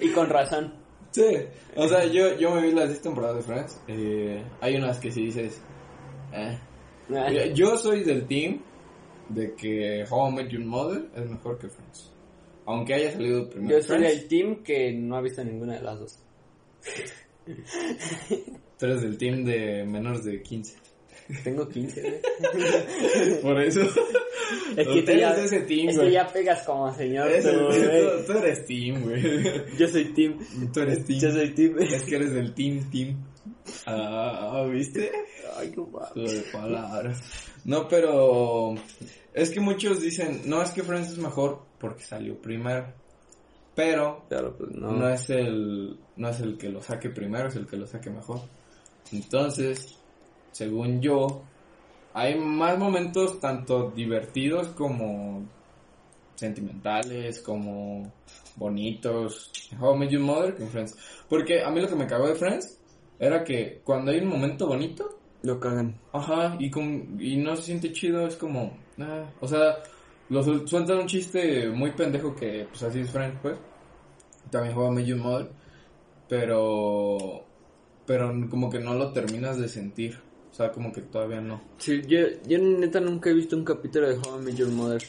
Y 0.00 0.10
con 0.10 0.28
razón. 0.28 0.74
Sí, 1.12 1.24
o 1.74 1.88
sea, 1.88 2.04
yo, 2.04 2.36
yo 2.36 2.54
me 2.54 2.62
vi 2.62 2.72
las 2.72 2.88
10 2.88 3.00
temporadas 3.00 3.36
de 3.36 3.42
Friends. 3.42 3.80
Eh, 3.88 4.42
hay 4.60 4.76
unas 4.76 4.98
que 4.98 5.10
sí 5.10 5.24
dices. 5.24 5.62
Eh. 6.34 6.58
Ah, 7.10 7.26
Mira, 7.30 7.46
Yo 7.54 7.76
soy 7.78 8.04
del 8.04 8.26
team 8.26 8.60
de 9.30 9.54
que 9.54 10.04
How 10.10 10.28
I 10.28 10.34
Met 10.34 10.48
Your 10.50 10.64
Mother 10.64 11.08
es 11.16 11.24
mejor 11.30 11.58
que 11.58 11.68
Friends. 11.68 12.12
Aunque 12.66 12.92
haya 12.92 13.12
salido 13.12 13.48
primero 13.48 13.78
Yo 13.78 13.82
soy 13.82 13.96
Friends, 13.98 14.20
del 14.20 14.28
team 14.28 14.62
que 14.62 14.92
no 14.92 15.16
ha 15.16 15.22
visto 15.22 15.42
ninguna 15.42 15.76
de 15.76 15.82
las 15.82 15.98
dos. 15.98 16.18
tú 18.78 18.84
eres 18.86 19.00
del 19.02 19.16
team 19.16 19.44
de 19.44 19.84
menores 19.86 20.24
de 20.24 20.42
15. 20.42 20.76
Tengo 21.44 21.68
15, 21.68 22.00
güey. 22.00 23.40
Por 23.42 23.60
eso. 23.62 23.80
Es 24.76 24.88
que 24.88 25.02
Tú 25.02 25.12
ya, 25.12 25.32
eres 25.32 25.52
ese 25.52 25.60
team, 25.66 25.88
es 25.90 25.98
que 25.98 26.10
ya 26.10 26.26
pegas 26.32 26.62
como 26.64 26.92
señor, 26.94 27.28
Eres- 27.30 27.44
tú, 27.44 27.64
güey. 27.66 27.80
tú, 27.82 28.32
tú 28.32 28.38
eres 28.38 28.66
team, 28.66 29.02
güey. 29.02 29.22
Yo 29.78 29.88
soy 29.88 30.04
team. 30.14 30.38
Tú 30.72 30.80
eres 30.80 31.04
team. 31.04 31.20
Yo 31.20 31.30
soy 31.32 31.50
team. 31.54 31.78
Es 31.80 32.02
que 32.04 32.16
eres 32.16 32.32
del 32.32 32.54
team, 32.54 32.90
team. 32.90 33.24
Ah, 33.86 34.64
¿viste? 34.70 35.10
Ay, 35.56 35.70
qué 35.70 35.80
guapo. 35.80 36.14
Juego 36.14 36.30
de 36.30 36.40
palabras. 36.52 37.20
No, 37.64 37.86
pero 37.88 38.74
es 39.34 39.50
que 39.50 39.60
muchos 39.60 40.00
dicen, 40.00 40.42
no, 40.46 40.62
es 40.62 40.70
que 40.70 40.82
Friends 40.82 41.10
es 41.12 41.18
mejor 41.18 41.62
porque 41.78 42.04
salió 42.04 42.40
primero. 42.40 42.86
Pero 43.74 44.24
Pero 44.28 44.56
pues 44.56 44.70
no. 44.72 44.92
no 44.92 45.08
es 45.08 45.28
el 45.30 45.98
no 46.16 46.28
es 46.30 46.40
el 46.40 46.56
que 46.56 46.68
lo 46.70 46.82
saque 46.82 47.10
primero, 47.10 47.48
es 47.48 47.56
el 47.56 47.66
que 47.66 47.76
lo 47.76 47.86
saque 47.86 48.10
mejor. 48.10 48.40
Entonces, 49.12 49.97
según 50.58 51.00
yo, 51.00 51.44
hay 52.14 52.34
más 52.34 52.76
momentos 52.76 53.38
tanto 53.38 53.92
divertidos 53.94 54.66
como 54.68 55.46
sentimentales, 56.34 57.40
como 57.40 58.12
bonitos. 58.56 59.52
How 59.80 59.94
I 59.94 59.98
Met 59.98 60.10
Your 60.10 60.22
Mother 60.22 60.56
que 60.56 60.64
en 60.64 60.68
Friends. 60.68 60.96
Porque 61.28 61.62
a 61.62 61.70
mí 61.70 61.80
lo 61.80 61.88
que 61.88 61.94
me 61.94 62.08
cagó 62.08 62.26
de 62.26 62.34
Friends 62.34 62.76
era 63.20 63.44
que 63.44 63.80
cuando 63.84 64.10
hay 64.10 64.18
un 64.18 64.28
momento 64.28 64.66
bonito, 64.66 65.16
Lo 65.42 65.60
cagan. 65.60 65.96
Ajá, 66.12 66.56
y, 66.58 66.68
con, 66.68 67.16
y 67.20 67.36
no 67.36 67.54
se 67.54 67.62
siente 67.62 67.92
chido, 67.92 68.26
es 68.26 68.34
como, 68.34 68.76
ah, 68.98 69.30
o 69.40 69.46
sea, 69.46 69.76
lo 70.28 70.42
suel- 70.42 70.66
sueltan 70.66 70.98
un 70.98 71.06
chiste 71.06 71.68
muy 71.68 71.92
pendejo 71.92 72.34
que, 72.34 72.66
pues 72.68 72.82
así 72.82 72.98
es 72.98 73.10
Friends, 73.12 73.38
pues. 73.42 73.56
También 74.50 74.74
juega 74.74 74.90
Medio 74.90 75.16
Mother, 75.16 75.50
pero, 76.28 77.44
pero 78.06 78.32
como 78.50 78.68
que 78.68 78.80
no 78.80 78.94
lo 78.94 79.12
terminas 79.12 79.56
de 79.60 79.68
sentir, 79.68 80.18
o 80.50 80.54
sea, 80.54 80.70
como 80.72 80.92
que 80.92 81.02
todavía 81.02 81.40
no. 81.40 81.60
Sí, 81.78 82.02
yo, 82.06 82.18
yo 82.46 82.58
neta 82.58 83.00
nunca 83.00 83.30
he 83.30 83.34
visto 83.34 83.56
un 83.56 83.64
capítulo 83.64 84.08
de 84.08 84.16
How 84.16 84.40
I 84.40 84.44
Met 84.44 84.54
Your 84.56 84.68
Mother. 84.70 85.02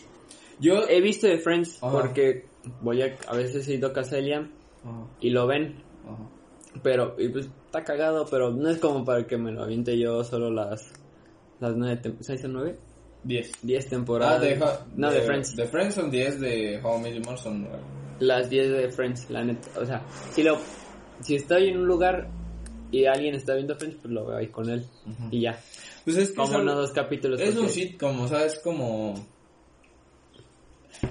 Yo, 0.59 0.87
He 0.89 0.99
visto 1.01 1.25
de 1.27 1.37
Friends 1.39 1.81
Ajá. 1.81 1.91
porque 2.01 2.45
voy 2.81 3.01
a, 3.01 3.15
a 3.27 3.35
veces 3.35 3.67
he 3.67 3.75
ido 3.75 3.87
a 3.89 3.93
casa 3.93 4.17
de 4.17 4.23
Liam 4.23 4.51
Ajá, 4.83 5.07
y 5.21 5.29
lo 5.29 5.47
ven. 5.47 5.75
ajá. 6.05 6.29
Pero, 6.83 7.15
y 7.17 7.29
pues 7.29 7.49
está 7.65 7.83
cagado, 7.83 8.25
pero 8.29 8.51
no 8.51 8.69
es 8.69 8.77
como 8.77 9.03
para 9.03 9.25
que 9.25 9.37
me 9.37 9.51
lo 9.51 9.63
aviente 9.63 9.97
yo 9.97 10.23
solo 10.23 10.51
las, 10.51 10.91
las 11.59 11.75
nueve, 11.75 11.99
¿seis 12.19 12.43
o 12.45 12.47
nueve? 12.47 12.77
10. 13.23 13.51
Diez 13.63 13.85
Ah, 13.85 13.89
temporadas. 13.89 14.41
de, 14.41 14.61
Ho- 14.61 14.79
no, 14.95 15.11
de, 15.11 15.21
Friends. 15.21 15.55
De 15.55 15.65
Friends 15.65 15.95
son 15.95 16.09
10, 16.11 16.39
de 16.39 16.79
How 16.81 16.97
I 16.99 17.01
Met 17.01 17.13
Your 17.15 17.25
Mother 17.25 17.39
son 17.39 17.61
9. 17.63 17.77
Las 18.19 18.49
10 18.49 18.69
de 18.71 18.89
Friends, 18.91 19.29
la 19.29 19.43
neta. 19.43 19.67
O 19.79 19.85
sea, 19.85 20.05
si 20.31 20.43
lo 20.43 20.57
si 21.21 21.35
estoy 21.35 21.69
en 21.69 21.79
un 21.79 21.87
lugar 21.87 22.29
y 22.91 23.05
alguien 23.05 23.35
está 23.35 23.53
viendo 23.55 23.75
Friends, 23.75 23.97
pues 24.01 24.13
lo 24.13 24.25
veo 24.25 24.37
ahí 24.37 24.47
con 24.47 24.69
él. 24.69 24.85
Y 25.31 25.41
ya. 25.41 25.59
Pues 26.05 26.17
es 26.17 26.29
que 26.29 26.35
Como 26.35 26.47
es 26.49 26.53
algo- 26.55 26.63
uno 26.63 26.73
o 26.73 26.81
dos 26.81 26.91
capítulos. 26.91 27.39
es 27.41 27.55
un 27.55 27.69
sitcom, 27.69 28.21
o 28.21 28.27
sea, 28.27 28.45
es 28.45 28.59
como... 28.59 29.13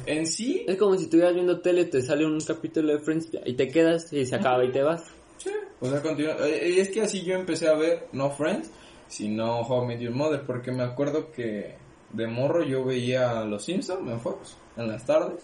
En 0.07 0.27
sí, 0.27 0.65
Es 0.67 0.77
como 0.77 0.97
si 0.97 1.05
estuvieras 1.05 1.35
viendo 1.35 1.61
tele, 1.61 1.85
te 1.87 2.03
sale 2.03 2.27
un 2.27 2.39
capítulo 2.41 2.93
de 2.93 2.99
Friends 2.99 3.29
y 3.47 3.55
te 3.55 3.69
quedas 3.69 4.13
y 4.13 4.27
se 4.27 4.35
acaba 4.37 4.65
y 4.65 4.71
te 4.73 4.83
vas. 4.83 5.05
Sí, 5.39 5.51
o 5.81 5.89
sea, 5.89 6.03
continúa. 6.03 6.37
Eh, 6.47 6.73
Y 6.77 6.81
es 6.81 6.89
que 6.91 7.01
así 7.03 7.23
yo 7.23 7.35
empecé 7.35 7.69
a 7.69 7.75
ver, 7.75 8.09
no 8.13 8.31
Friends, 8.31 8.71
sino 9.07 9.61
How 9.63 9.85
I 9.85 9.87
Met 9.87 10.01
Your 10.01 10.15
Mother, 10.15 10.43
porque 10.45 10.73
me 10.73 10.83
acuerdo 10.83 11.31
que 11.33 11.77
de 12.13 12.27
morro 12.27 12.65
yo 12.65 12.85
veía 12.85 13.45
Los 13.45 13.65
Simpsons 13.65 14.11
en 14.11 14.21
Fox, 14.21 14.57
en 14.77 14.89
las 14.89 15.07
tardes. 15.07 15.43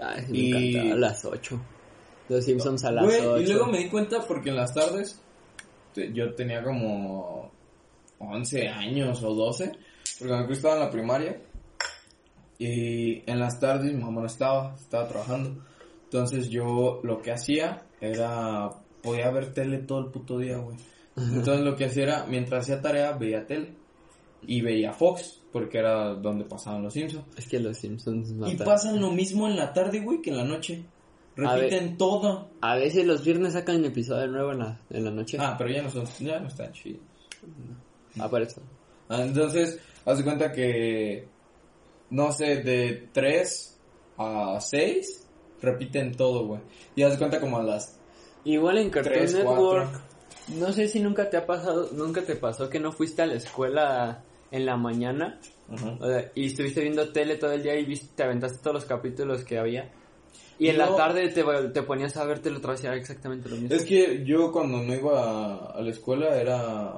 Ay, 0.00 0.24
me 0.28 0.38
Y- 0.38 0.76
encanta. 0.76 0.94
A 0.94 0.98
las 0.98 1.24
8. 1.24 1.60
Los 2.28 2.44
Simpsons 2.44 2.84
a 2.84 2.90
las 2.92 3.04
Güey, 3.04 3.20
8. 3.24 3.40
y 3.40 3.46
luego 3.46 3.66
me 3.66 3.78
di 3.78 3.88
cuenta 3.88 4.26
porque 4.26 4.50
en 4.50 4.56
las 4.56 4.74
tardes 4.74 5.20
te- 5.94 6.12
yo 6.12 6.34
tenía 6.34 6.62
como 6.62 7.50
11 8.18 8.68
años 8.68 9.22
o 9.22 9.34
12, 9.34 9.72
porque 10.18 10.34
me 10.34 10.52
estaba 10.52 10.74
en 10.74 10.80
la 10.80 10.90
primaria. 10.90 11.40
Y 12.58 13.22
en 13.30 13.38
las 13.38 13.60
tardes 13.60 13.92
mi 13.94 14.02
mamá 14.02 14.20
no 14.22 14.26
estaba, 14.26 14.74
estaba 14.74 15.06
trabajando. 15.08 15.62
Entonces 16.04 16.48
yo 16.48 17.00
lo 17.04 17.20
que 17.22 17.32
hacía 17.32 17.82
era, 18.00 18.70
podía 19.02 19.30
ver 19.30 19.52
tele 19.52 19.78
todo 19.78 20.00
el 20.00 20.06
puto 20.10 20.38
día, 20.38 20.56
güey. 20.58 20.76
Entonces 21.16 21.60
lo 21.64 21.76
que 21.76 21.84
hacía 21.86 22.02
era, 22.04 22.26
mientras 22.26 22.62
hacía 22.64 22.80
tarea, 22.80 23.12
veía 23.12 23.46
tele. 23.46 23.74
Y 24.42 24.60
veía 24.60 24.92
Fox, 24.92 25.40
porque 25.52 25.78
era 25.78 26.14
donde 26.14 26.44
pasaban 26.44 26.82
los 26.84 26.94
Simpsons. 26.94 27.24
Es 27.36 27.48
que 27.48 27.58
los 27.58 27.76
Simpsons 27.76 28.30
Y 28.30 28.34
matan. 28.34 28.58
pasan 28.66 29.00
lo 29.00 29.10
mismo 29.10 29.48
en 29.48 29.56
la 29.56 29.72
tarde, 29.72 30.00
güey, 30.00 30.20
que 30.22 30.30
en 30.30 30.36
la 30.36 30.44
noche. 30.44 30.84
A. 31.44 31.56
Repiten 31.56 31.96
todo. 31.96 32.50
A 32.60 32.76
veces 32.76 33.06
los 33.06 33.24
viernes 33.24 33.52
sacan 33.52 33.84
episodio 33.84 34.26
nuevo 34.26 34.52
en 34.52 34.58
la, 34.60 34.80
en 34.90 35.04
la 35.04 35.10
noche. 35.10 35.36
Ah, 35.40 35.54
pero 35.56 35.70
ya 35.70 35.82
no 35.82 35.90
son, 35.90 36.04
ya 36.18 36.40
no 36.40 36.48
están 36.48 36.72
chidos. 36.72 37.00
Ah, 38.18 38.28
por 38.28 38.42
eso. 38.42 38.60
Ah, 39.08 39.22
Entonces, 39.22 39.78
haz 40.04 40.18
de 40.18 40.24
cuenta 40.24 40.52
que, 40.52 41.28
no 42.10 42.32
sé, 42.32 42.56
de 42.62 43.08
3 43.12 43.78
a 44.18 44.58
6, 44.60 45.26
repiten 45.62 46.16
todo, 46.16 46.46
güey. 46.46 46.60
Y 46.96 47.02
haz 47.02 47.12
de 47.12 47.18
cuenta 47.18 47.40
como 47.40 47.58
a 47.58 47.62
las... 47.62 47.98
Igual 48.44 48.78
en 48.78 48.90
Cartoon 48.90 49.14
Tres, 49.14 49.34
Network. 49.34 49.90
cuatro. 49.90 50.00
No 50.58 50.72
sé 50.72 50.88
si 50.88 51.00
nunca 51.00 51.28
te 51.28 51.36
ha 51.36 51.46
pasado, 51.46 51.90
nunca 51.92 52.22
te 52.22 52.36
pasó 52.36 52.70
que 52.70 52.80
no 52.80 52.92
fuiste 52.92 53.22
a 53.22 53.26
la 53.26 53.34
escuela 53.34 54.24
en 54.50 54.64
la 54.64 54.76
mañana 54.76 55.38
o 55.70 56.06
sea, 56.06 56.30
y 56.34 56.46
estuviste 56.46 56.80
viendo 56.80 57.10
tele 57.12 57.36
todo 57.36 57.52
el 57.52 57.62
día 57.62 57.76
y 57.78 57.84
viste, 57.84 58.08
te 58.14 58.22
aventaste 58.22 58.58
todos 58.58 58.74
los 58.74 58.84
capítulos 58.86 59.44
que 59.44 59.58
había. 59.58 59.90
Y 60.58 60.68
en 60.68 60.78
la 60.78 60.94
tarde 60.96 61.28
te, 61.28 61.44
te 61.72 61.82
ponías 61.82 62.16
a 62.16 62.24
verte 62.24 62.50
y 62.82 62.86
era 62.86 62.96
exactamente 62.96 63.48
lo 63.48 63.56
mismo. 63.56 63.74
Es 63.74 63.84
que 63.84 64.24
yo 64.24 64.50
cuando 64.50 64.82
no 64.82 64.94
iba 64.94 65.22
a, 65.22 65.56
a 65.72 65.80
la 65.80 65.90
escuela 65.90 66.36
era, 66.36 66.94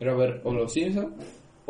era 0.00 0.14
ver 0.14 0.40
o 0.44 0.52
Los 0.52 0.72
Simpsons 0.72 1.12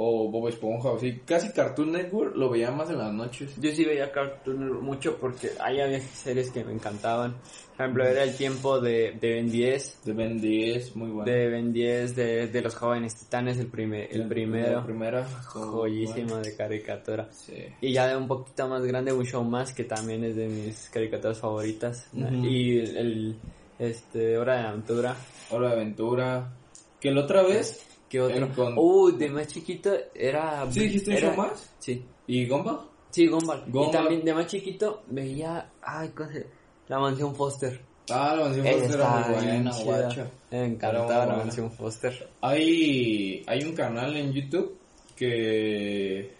o 0.02 0.30
Bob 0.30 0.48
Esponja 0.48 0.88
o 0.88 0.96
así. 0.96 1.20
Casi 1.26 1.52
Cartoon 1.52 1.92
Network 1.92 2.34
lo 2.34 2.48
veía 2.48 2.70
más 2.70 2.88
en 2.88 2.96
las 2.98 3.12
noches. 3.12 3.54
Yo 3.60 3.70
sí 3.70 3.84
veía 3.84 4.10
Cartoon 4.10 4.60
Network 4.60 4.82
mucho 4.82 5.16
porque 5.18 5.50
ahí 5.60 5.78
había 5.78 6.00
series 6.00 6.50
que 6.50 6.64
me 6.64 6.72
encantaban. 6.72 7.34
Por 7.76 7.84
ejemplo, 7.86 8.04
era 8.06 8.22
el 8.22 8.34
tiempo 8.34 8.80
de, 8.80 9.12
de 9.20 9.34
Ben 9.34 9.50
10, 9.50 10.00
De 10.04 10.12
Ben 10.14 10.40
10, 10.40 10.96
muy 10.96 11.10
bueno. 11.10 11.30
de 11.30 11.48
Ben 11.48 11.72
10, 11.72 12.16
de, 12.16 12.46
de 12.46 12.62
los 12.62 12.74
jóvenes 12.74 13.14
titanes, 13.14 13.58
el, 13.58 13.66
primer, 13.66 14.08
el 14.10 14.20
La 14.20 14.28
primero. 14.28 14.84
primera. 14.84 15.24
Joyísima 15.24 16.38
de 16.40 16.56
caricatura. 16.56 17.28
Sí. 17.30 17.54
Y 17.82 17.92
ya 17.92 18.06
de 18.08 18.16
un 18.16 18.26
poquito 18.26 18.68
más 18.68 18.82
grande, 18.84 19.12
un 19.12 19.24
show 19.26 19.44
más, 19.44 19.72
que 19.74 19.84
también 19.84 20.24
es 20.24 20.34
de 20.36 20.48
mis 20.48 20.88
caricaturas 20.90 21.38
favoritas. 21.38 22.08
Ujú. 22.14 22.44
Y 22.46 22.78
el, 22.80 22.96
el, 22.96 23.36
este, 23.78 24.36
Hora 24.38 24.60
de 24.62 24.66
Aventura. 24.68 25.16
Hora 25.50 25.68
de 25.68 25.74
Aventura. 25.74 26.52
Que 27.00 27.10
la 27.10 27.22
otra 27.22 27.42
vez... 27.42 27.86
¿Qué 28.10 28.20
otro? 28.20 28.46
Encon- 28.48 28.74
Uh, 28.76 29.10
de 29.16 29.30
más 29.30 29.46
chiquito 29.46 29.90
era... 30.14 30.70
¿Sí 30.70 30.80
dijiste 30.80 31.16
era- 31.16 31.32
más? 31.34 31.72
Sí. 31.78 32.04
¿Y 32.26 32.46
Gumball? 32.46 32.80
Sí, 33.10 33.26
Gumball. 33.28 33.64
Y 33.72 33.90
también 33.90 34.22
de 34.24 34.34
más 34.34 34.46
chiquito 34.46 35.02
veía... 35.06 35.70
Ay, 35.80 36.10
¿cómo 36.10 36.28
se 36.30 36.46
La 36.88 36.98
Mansión 36.98 37.34
Foster. 37.34 37.80
Ah, 38.12 38.34
la 38.36 38.46
mansión 38.46 38.66
Foster 38.66 38.90
era 39.00 39.08
muy 39.10 39.34
buena, 39.34 39.70
guacha. 39.84 40.26
Me 40.50 40.64
encantaba 40.66 41.26
la. 41.26 41.36
Mansión 41.36 41.70
Foster. 41.70 42.28
Hay, 42.40 43.44
hay 43.46 43.62
un 43.62 43.72
canal 43.72 44.16
en 44.16 44.32
YouTube 44.32 44.76
que 45.14 46.34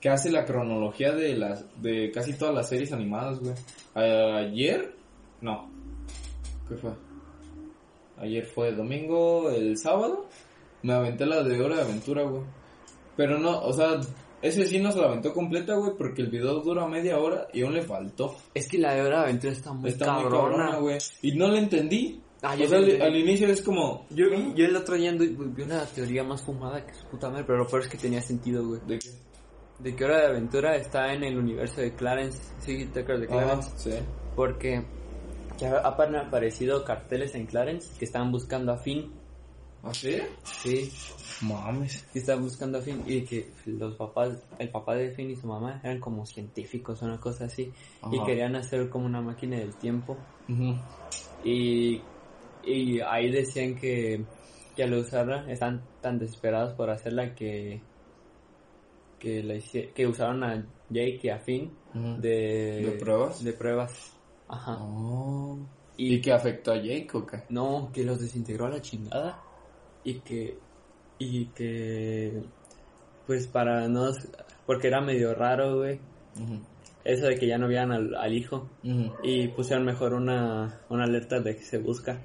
que 0.00 0.08
hace 0.08 0.30
la 0.30 0.44
cronología 0.44 1.10
de 1.10 1.34
las 1.36 1.64
de 1.82 2.12
casi 2.12 2.34
todas 2.34 2.54
las 2.54 2.68
series 2.68 2.92
animadas, 2.92 3.40
güey. 3.40 3.54
Ayer, 3.96 4.94
no. 5.40 5.68
¿Qué 6.68 6.76
fue? 6.76 6.92
Ayer 8.18 8.46
fue 8.46 8.70
domingo, 8.72 9.50
el 9.50 9.76
sábado. 9.76 10.26
Me 10.82 10.92
aventé 10.92 11.26
la 11.26 11.42
de 11.42 11.60
Hora 11.60 11.76
de 11.76 11.82
Aventura, 11.82 12.22
güey. 12.22 12.42
Pero 13.16 13.38
no, 13.38 13.60
o 13.62 13.72
sea, 13.72 14.00
ese 14.42 14.66
sí 14.66 14.78
no 14.78 14.92
se 14.92 15.00
la 15.00 15.06
aventó 15.08 15.32
completa, 15.32 15.74
güey, 15.74 15.92
porque 15.98 16.22
el 16.22 16.28
video 16.30 16.60
dura 16.60 16.86
media 16.86 17.18
hora 17.18 17.48
y 17.52 17.62
aún 17.62 17.74
le 17.74 17.82
faltó. 17.82 18.36
Es 18.54 18.68
que 18.68 18.78
la 18.78 18.94
de 18.94 19.02
Hora 19.02 19.18
de 19.18 19.24
Aventura 19.24 19.52
está 19.52 19.72
muy 19.72 19.90
Está 19.90 20.12
muy 20.12 20.22
cabrona. 20.24 20.76
güey. 20.76 20.98
Y 21.22 21.32
no 21.36 21.48
le 21.48 21.58
entendí. 21.58 22.20
Ah, 22.40 22.54
o 22.54 22.56
yo 22.58 22.68
sea, 22.68 22.78
al, 22.78 23.16
inicio 23.16 23.48
es 23.48 23.60
como... 23.62 24.06
Yo, 24.10 24.26
yo 24.54 24.64
el 24.64 24.76
otro 24.76 24.94
día 24.94 25.10
vi 25.12 25.34
una 25.60 25.84
teoría 25.86 26.22
más 26.22 26.40
fumada 26.42 26.86
que 26.86 26.94
su 26.94 27.04
puta 27.06 27.28
madre, 27.28 27.42
pero 27.44 27.58
lo 27.58 27.66
peor 27.66 27.82
es 27.82 27.88
que 27.88 27.98
tenía 27.98 28.22
sentido, 28.22 28.64
güey. 28.64 28.80
¿De 28.86 29.00
qué? 29.00 29.08
De 29.80 29.96
que 29.96 30.04
Hora 30.04 30.20
de 30.20 30.26
Aventura 30.28 30.76
está 30.76 31.12
en 31.12 31.24
el 31.24 31.36
universo 31.36 31.80
de 31.80 31.94
Clarence, 31.96 32.38
sí, 32.60 32.86
te 32.94 33.00
acuerdas 33.00 33.22
de 33.22 33.26
Clarence, 33.26 33.70
Ah, 33.72 33.78
sí. 33.78 33.90
porque 34.36 34.84
ya 35.58 35.80
han 35.80 36.14
aparecido 36.16 36.84
carteles 36.84 37.34
en 37.34 37.46
Clarence 37.46 37.88
que 37.98 38.04
estaban 38.04 38.30
buscando 38.30 38.70
a 38.72 38.76
Finn 38.78 39.12
¿Ah, 39.82 39.94
sí? 39.94 40.16
Sí, 40.62 40.92
Mames. 41.42 42.04
y 42.14 42.18
estaban 42.18 42.42
buscando 42.42 42.78
a 42.78 42.80
Finn 42.82 43.02
y 43.06 43.22
que 43.22 43.50
los 43.66 43.94
papás, 43.96 44.42
el 44.58 44.70
papá 44.70 44.94
de 44.96 45.10
Finn 45.12 45.30
y 45.30 45.36
su 45.36 45.46
mamá 45.46 45.80
eran 45.84 46.00
como 46.00 46.26
científicos, 46.26 47.00
una 47.02 47.18
cosa 47.20 47.44
así, 47.44 47.72
y 48.10 48.24
querían 48.24 48.56
hacer 48.56 48.88
como 48.90 49.06
una 49.06 49.20
máquina 49.20 49.56
del 49.56 49.74
tiempo. 49.76 50.16
Y, 51.44 52.00
y 52.64 53.00
ahí 53.00 53.30
decían 53.30 53.76
que, 53.76 54.24
que 54.74 54.82
al 54.82 54.94
usarla 54.94 55.50
están 55.50 55.82
tan 56.00 56.18
desesperados 56.18 56.74
por 56.74 56.90
hacerla 56.90 57.34
que 57.34 57.80
que, 59.20 59.42
la 59.42 59.54
hicie- 59.54 59.92
que 59.94 60.06
usaron 60.06 60.44
a 60.44 60.64
Jake 60.90 61.20
y 61.24 61.28
a 61.28 61.38
Finn 61.38 61.72
de, 62.18 62.82
¿De 62.84 62.96
pruebas? 63.00 63.42
de 63.42 63.52
pruebas. 63.52 64.12
Ajá. 64.48 64.78
Oh. 64.80 65.58
Y, 65.96 66.14
¿Y 66.14 66.20
qué 66.20 66.32
afectó 66.32 66.70
a 66.72 66.76
Jake 66.76 67.08
o 67.14 67.26
qué? 67.26 67.42
no, 67.48 67.90
que 67.92 68.04
los 68.04 68.20
desintegró 68.20 68.66
a 68.66 68.70
la 68.70 68.80
chingada 68.80 69.42
y 70.04 70.20
que 70.20 70.58
y 71.18 71.46
que 71.46 72.42
pues 73.26 73.46
para 73.46 73.88
no 73.88 74.10
porque 74.66 74.88
era 74.88 75.00
medio 75.00 75.34
raro, 75.34 75.78
güey, 75.78 76.00
eso 77.04 77.26
de 77.26 77.38
que 77.38 77.46
ya 77.46 77.58
no 77.58 77.68
vieran 77.68 77.92
al, 77.92 78.14
al 78.14 78.32
hijo 78.34 78.68
y 79.22 79.48
pusieron 79.48 79.84
mejor 79.84 80.12
una, 80.14 80.80
una 80.88 81.04
alerta 81.04 81.40
de 81.40 81.56
que 81.56 81.62
se 81.62 81.78
busca 81.78 82.20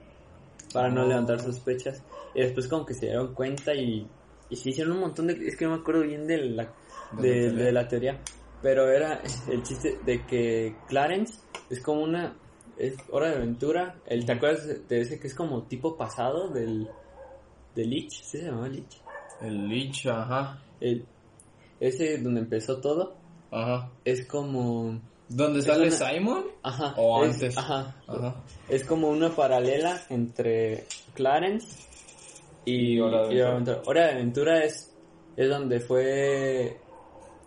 para 0.74 0.90
no 0.90 1.06
levantar 1.08 1.40
sospechas 1.40 2.04
y 2.34 2.42
después 2.42 2.68
como 2.68 2.86
que 2.86 2.94
se 2.94 3.06
dieron 3.08 3.34
cuenta 3.34 3.74
y, 3.74 4.08
y 4.50 4.56
se 4.56 4.70
hicieron 4.70 4.94
un 4.94 5.02
montón 5.02 5.28
de 5.28 5.34
es 5.48 5.56
que 5.56 5.66
no 5.66 5.72
me 5.72 5.78
acuerdo 5.78 6.02
bien 6.02 6.26
de 6.28 6.38
la 6.38 6.74
De 7.12 7.22
la 7.22 7.22
de, 7.22 7.42
teoría. 7.42 7.66
de 7.66 7.72
la 7.72 7.88
teoría 7.88 8.20
pero 8.62 8.90
era 8.90 9.22
el 9.50 9.62
chiste 9.64 10.00
de 10.06 10.26
que 10.26 10.76
Clarence 10.88 11.40
es 11.70 11.82
como 11.82 12.02
una 12.04 12.36
es 12.78 12.96
hora 13.12 13.30
de 13.30 13.36
aventura 13.38 13.96
el 14.06 14.26
te 14.26 14.32
acuerdas 14.34 14.88
de 14.88 15.02
ese 15.02 15.20
que 15.20 15.28
es 15.28 15.36
como 15.36 15.64
tipo 15.64 15.96
pasado 15.96 16.50
del 16.50 16.90
de 17.76 17.86
Lich 17.86 18.12
¿sí 18.24 18.38
se 18.38 18.46
llamaba 18.46 18.68
Lich 18.70 19.02
El 19.42 19.68
Lich, 19.68 20.06
ajá. 20.08 20.62
el 20.80 21.06
ese 21.80 22.18
donde 22.20 22.42
empezó 22.42 22.80
todo 22.80 23.16
Ajá. 23.52 23.90
es 24.06 24.26
como 24.28 25.00
¿Dónde 25.30 25.62
sale 25.62 25.88
una- 25.88 25.92
Simon? 25.92 26.44
ajá 26.64 26.94
O 26.98 27.24
es- 27.24 27.34
antes. 27.36 27.58
ajá 27.58 27.96
Ajá. 28.08 28.44
Es 28.70 28.84
como 28.86 29.10
una 29.10 29.30
paralela 29.36 30.02
entre 30.10 30.86
Clarence 31.14 31.68
y 32.66 32.94
Y 32.96 33.00
Hora 33.00 33.28
de 33.28 33.44
Aventura. 33.44 33.82
Hora 33.86 34.06
de 34.08 34.12
Aventura 34.14 34.64
es, 34.64 34.94
es 35.36 35.50
donde 35.50 35.80
fue... 35.82 36.78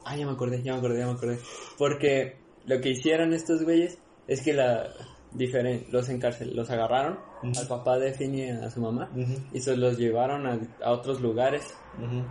Ah, 0.05 0.15
ya 0.17 0.27
me 0.27 0.33
acordé, 0.33 0.63
ya 0.63 0.73
me 0.73 0.79
acordé, 0.79 0.99
ya 1.01 1.07
me 1.07 1.13
acordé. 1.13 1.39
Porque 1.79 2.37
lo 2.67 2.81
que 2.81 2.91
hicieron 2.91 3.33
estos 3.33 3.63
güeyes 3.65 3.99
es 4.29 4.43
que 4.43 4.53
la 4.53 4.91
diferen 5.37 5.87
los 5.91 6.09
encarcel 6.09 6.55
los 6.57 6.71
agarraron 6.71 7.19
Ujú. 7.43 7.59
al 7.61 7.67
papá 7.69 7.99
de 7.99 8.13
Finn 8.13 8.35
y 8.35 8.49
a 8.51 8.71
su 8.71 8.81
mamá 8.81 9.11
Ujú. 9.15 9.35
y 9.53 9.61
se 9.61 9.77
los 9.77 9.99
llevaron 9.99 10.47
a, 10.47 10.59
a 10.85 10.93
otros 10.93 11.21
lugares. 11.21 11.63
Ujú. 11.99 12.25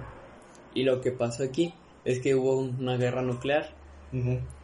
Y 0.73 0.83
lo 0.83 0.99
que 1.01 1.11
pasó 1.11 1.43
aquí 1.43 1.73
es 2.03 2.19
que 2.19 2.35
hubo 2.35 2.57
una 2.57 2.97
guerra 2.97 3.21
nuclear 3.21 3.69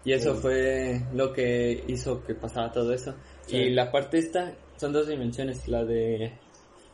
y 0.05 0.13
eso 0.13 0.35
fue 0.35 1.01
lo 1.13 1.33
que 1.33 1.83
hizo 1.87 2.23
que 2.23 2.33
pasara 2.35 2.71
todo 2.71 2.93
eso. 2.93 3.13
Sí. 3.47 3.57
Y 3.57 3.69
la 3.71 3.91
parte 3.91 4.17
esta 4.19 4.53
son 4.77 4.93
dos 4.93 5.07
dimensiones, 5.07 5.67
la 5.67 5.83
de 5.83 6.31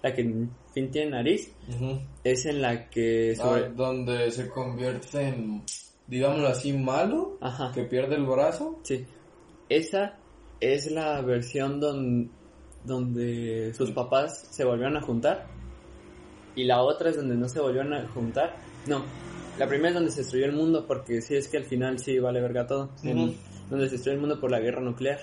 la 0.01 0.13
que 0.13 0.23
Finn 0.73 0.89
tiene 0.91 1.11
nariz 1.11 1.51
es 2.23 2.45
en 2.47 2.61
la 2.63 2.89
que 2.89 3.33
Ah, 3.37 3.43
sobre 3.43 3.69
donde 3.69 4.31
se 4.31 4.49
convierte 4.49 5.21
en, 5.21 5.63
digámoslo 6.07 6.47
así, 6.47 6.73
malo, 6.73 7.37
Ajá. 7.41 7.71
que 7.75 7.83
pierde 7.83 8.15
el 8.15 8.25
brazo. 8.25 8.79
Sí. 8.83 9.05
Esa 9.69 10.17
es 10.59 10.91
la 10.91 11.21
versión 11.21 11.79
don- 11.79 12.29
donde 12.83 13.73
sus 13.75 13.91
papás 13.91 14.47
se 14.51 14.63
volvieron 14.63 14.95
a 14.97 15.01
juntar 15.01 15.45
y 16.55 16.63
la 16.63 16.81
otra 16.81 17.09
es 17.09 17.17
donde 17.17 17.35
no 17.35 17.47
se 17.49 17.59
volvieron 17.59 17.93
a 17.93 18.07
juntar. 18.07 18.55
No, 18.87 19.03
la 19.59 19.67
primera 19.67 19.89
es 19.89 19.95
donde 19.95 20.11
se 20.11 20.21
destruyó 20.21 20.45
el 20.45 20.53
mundo 20.53 20.85
porque 20.87 21.21
sí 21.21 21.35
es 21.35 21.47
que 21.47 21.57
al 21.57 21.65
final 21.65 21.99
sí 21.99 22.17
vale 22.19 22.41
verga 22.41 22.65
todo. 22.65 22.89
En- 23.03 23.35
donde 23.69 23.87
se 23.87 23.95
destruyó 23.95 24.15
el 24.15 24.21
mundo 24.21 24.39
por 24.39 24.49
la 24.49 24.59
guerra 24.61 24.79
nuclear. 24.81 25.19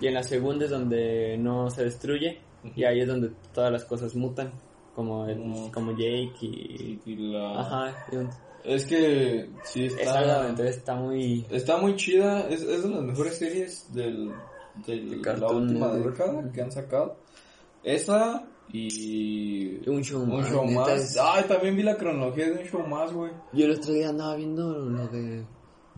Y 0.00 0.06
en 0.06 0.14
la 0.14 0.22
segunda 0.22 0.64
es 0.64 0.70
donde 0.70 1.36
no 1.38 1.68
se 1.70 1.84
destruye 1.84 2.38
y 2.74 2.84
ahí 2.84 3.00
es 3.00 3.06
donde 3.06 3.30
todas 3.52 3.70
las 3.70 3.84
cosas 3.84 4.14
mutan, 4.14 4.50
como 4.94 5.26
el, 5.26 5.70
como 5.70 5.92
Jake 5.92 6.32
y... 6.40 6.98
La... 7.16 7.60
Ajá, 7.60 8.06
y 8.10 8.16
un- 8.16 8.30
Es 8.64 8.86
que 8.86 9.50
sí 9.64 9.84
está... 9.84 10.48
entonces 10.48 10.78
está 10.78 10.94
muy... 10.94 11.44
Está 11.50 11.76
muy 11.76 11.94
chida, 11.96 12.48
es, 12.48 12.62
es 12.62 12.82
de 12.84 12.88
las 12.88 13.02
mejores 13.02 13.36
series 13.36 13.92
del- 13.92 14.32
De 14.86 15.00
de 15.00 15.36
la 15.38 15.48
última 15.50 15.88
Network. 15.92 16.16
década 16.18 16.52
que 16.52 16.60
han 16.62 16.72
sacado. 16.72 17.16
Esa 17.82 18.44
y 18.72 19.88
Un 19.88 20.02
show 20.02 20.22
un 20.22 20.36
más, 20.38 20.48
show 20.50 20.64
neta, 20.66 20.80
más. 20.80 20.90
es- 20.92 21.18
Ay, 21.20 21.44
también 21.46 21.76
vi 21.76 21.82
la 21.82 21.96
cronología 21.96 22.46
de 22.46 22.52
un 22.62 22.66
show 22.66 22.86
más, 22.86 23.12
güey. 23.12 23.30
Yo 23.52 23.66
el 23.66 23.72
otro 23.72 23.92
día 23.92 24.08
andaba 24.08 24.34
viendo 24.36 24.72
lo 24.78 25.06
de 25.08 25.44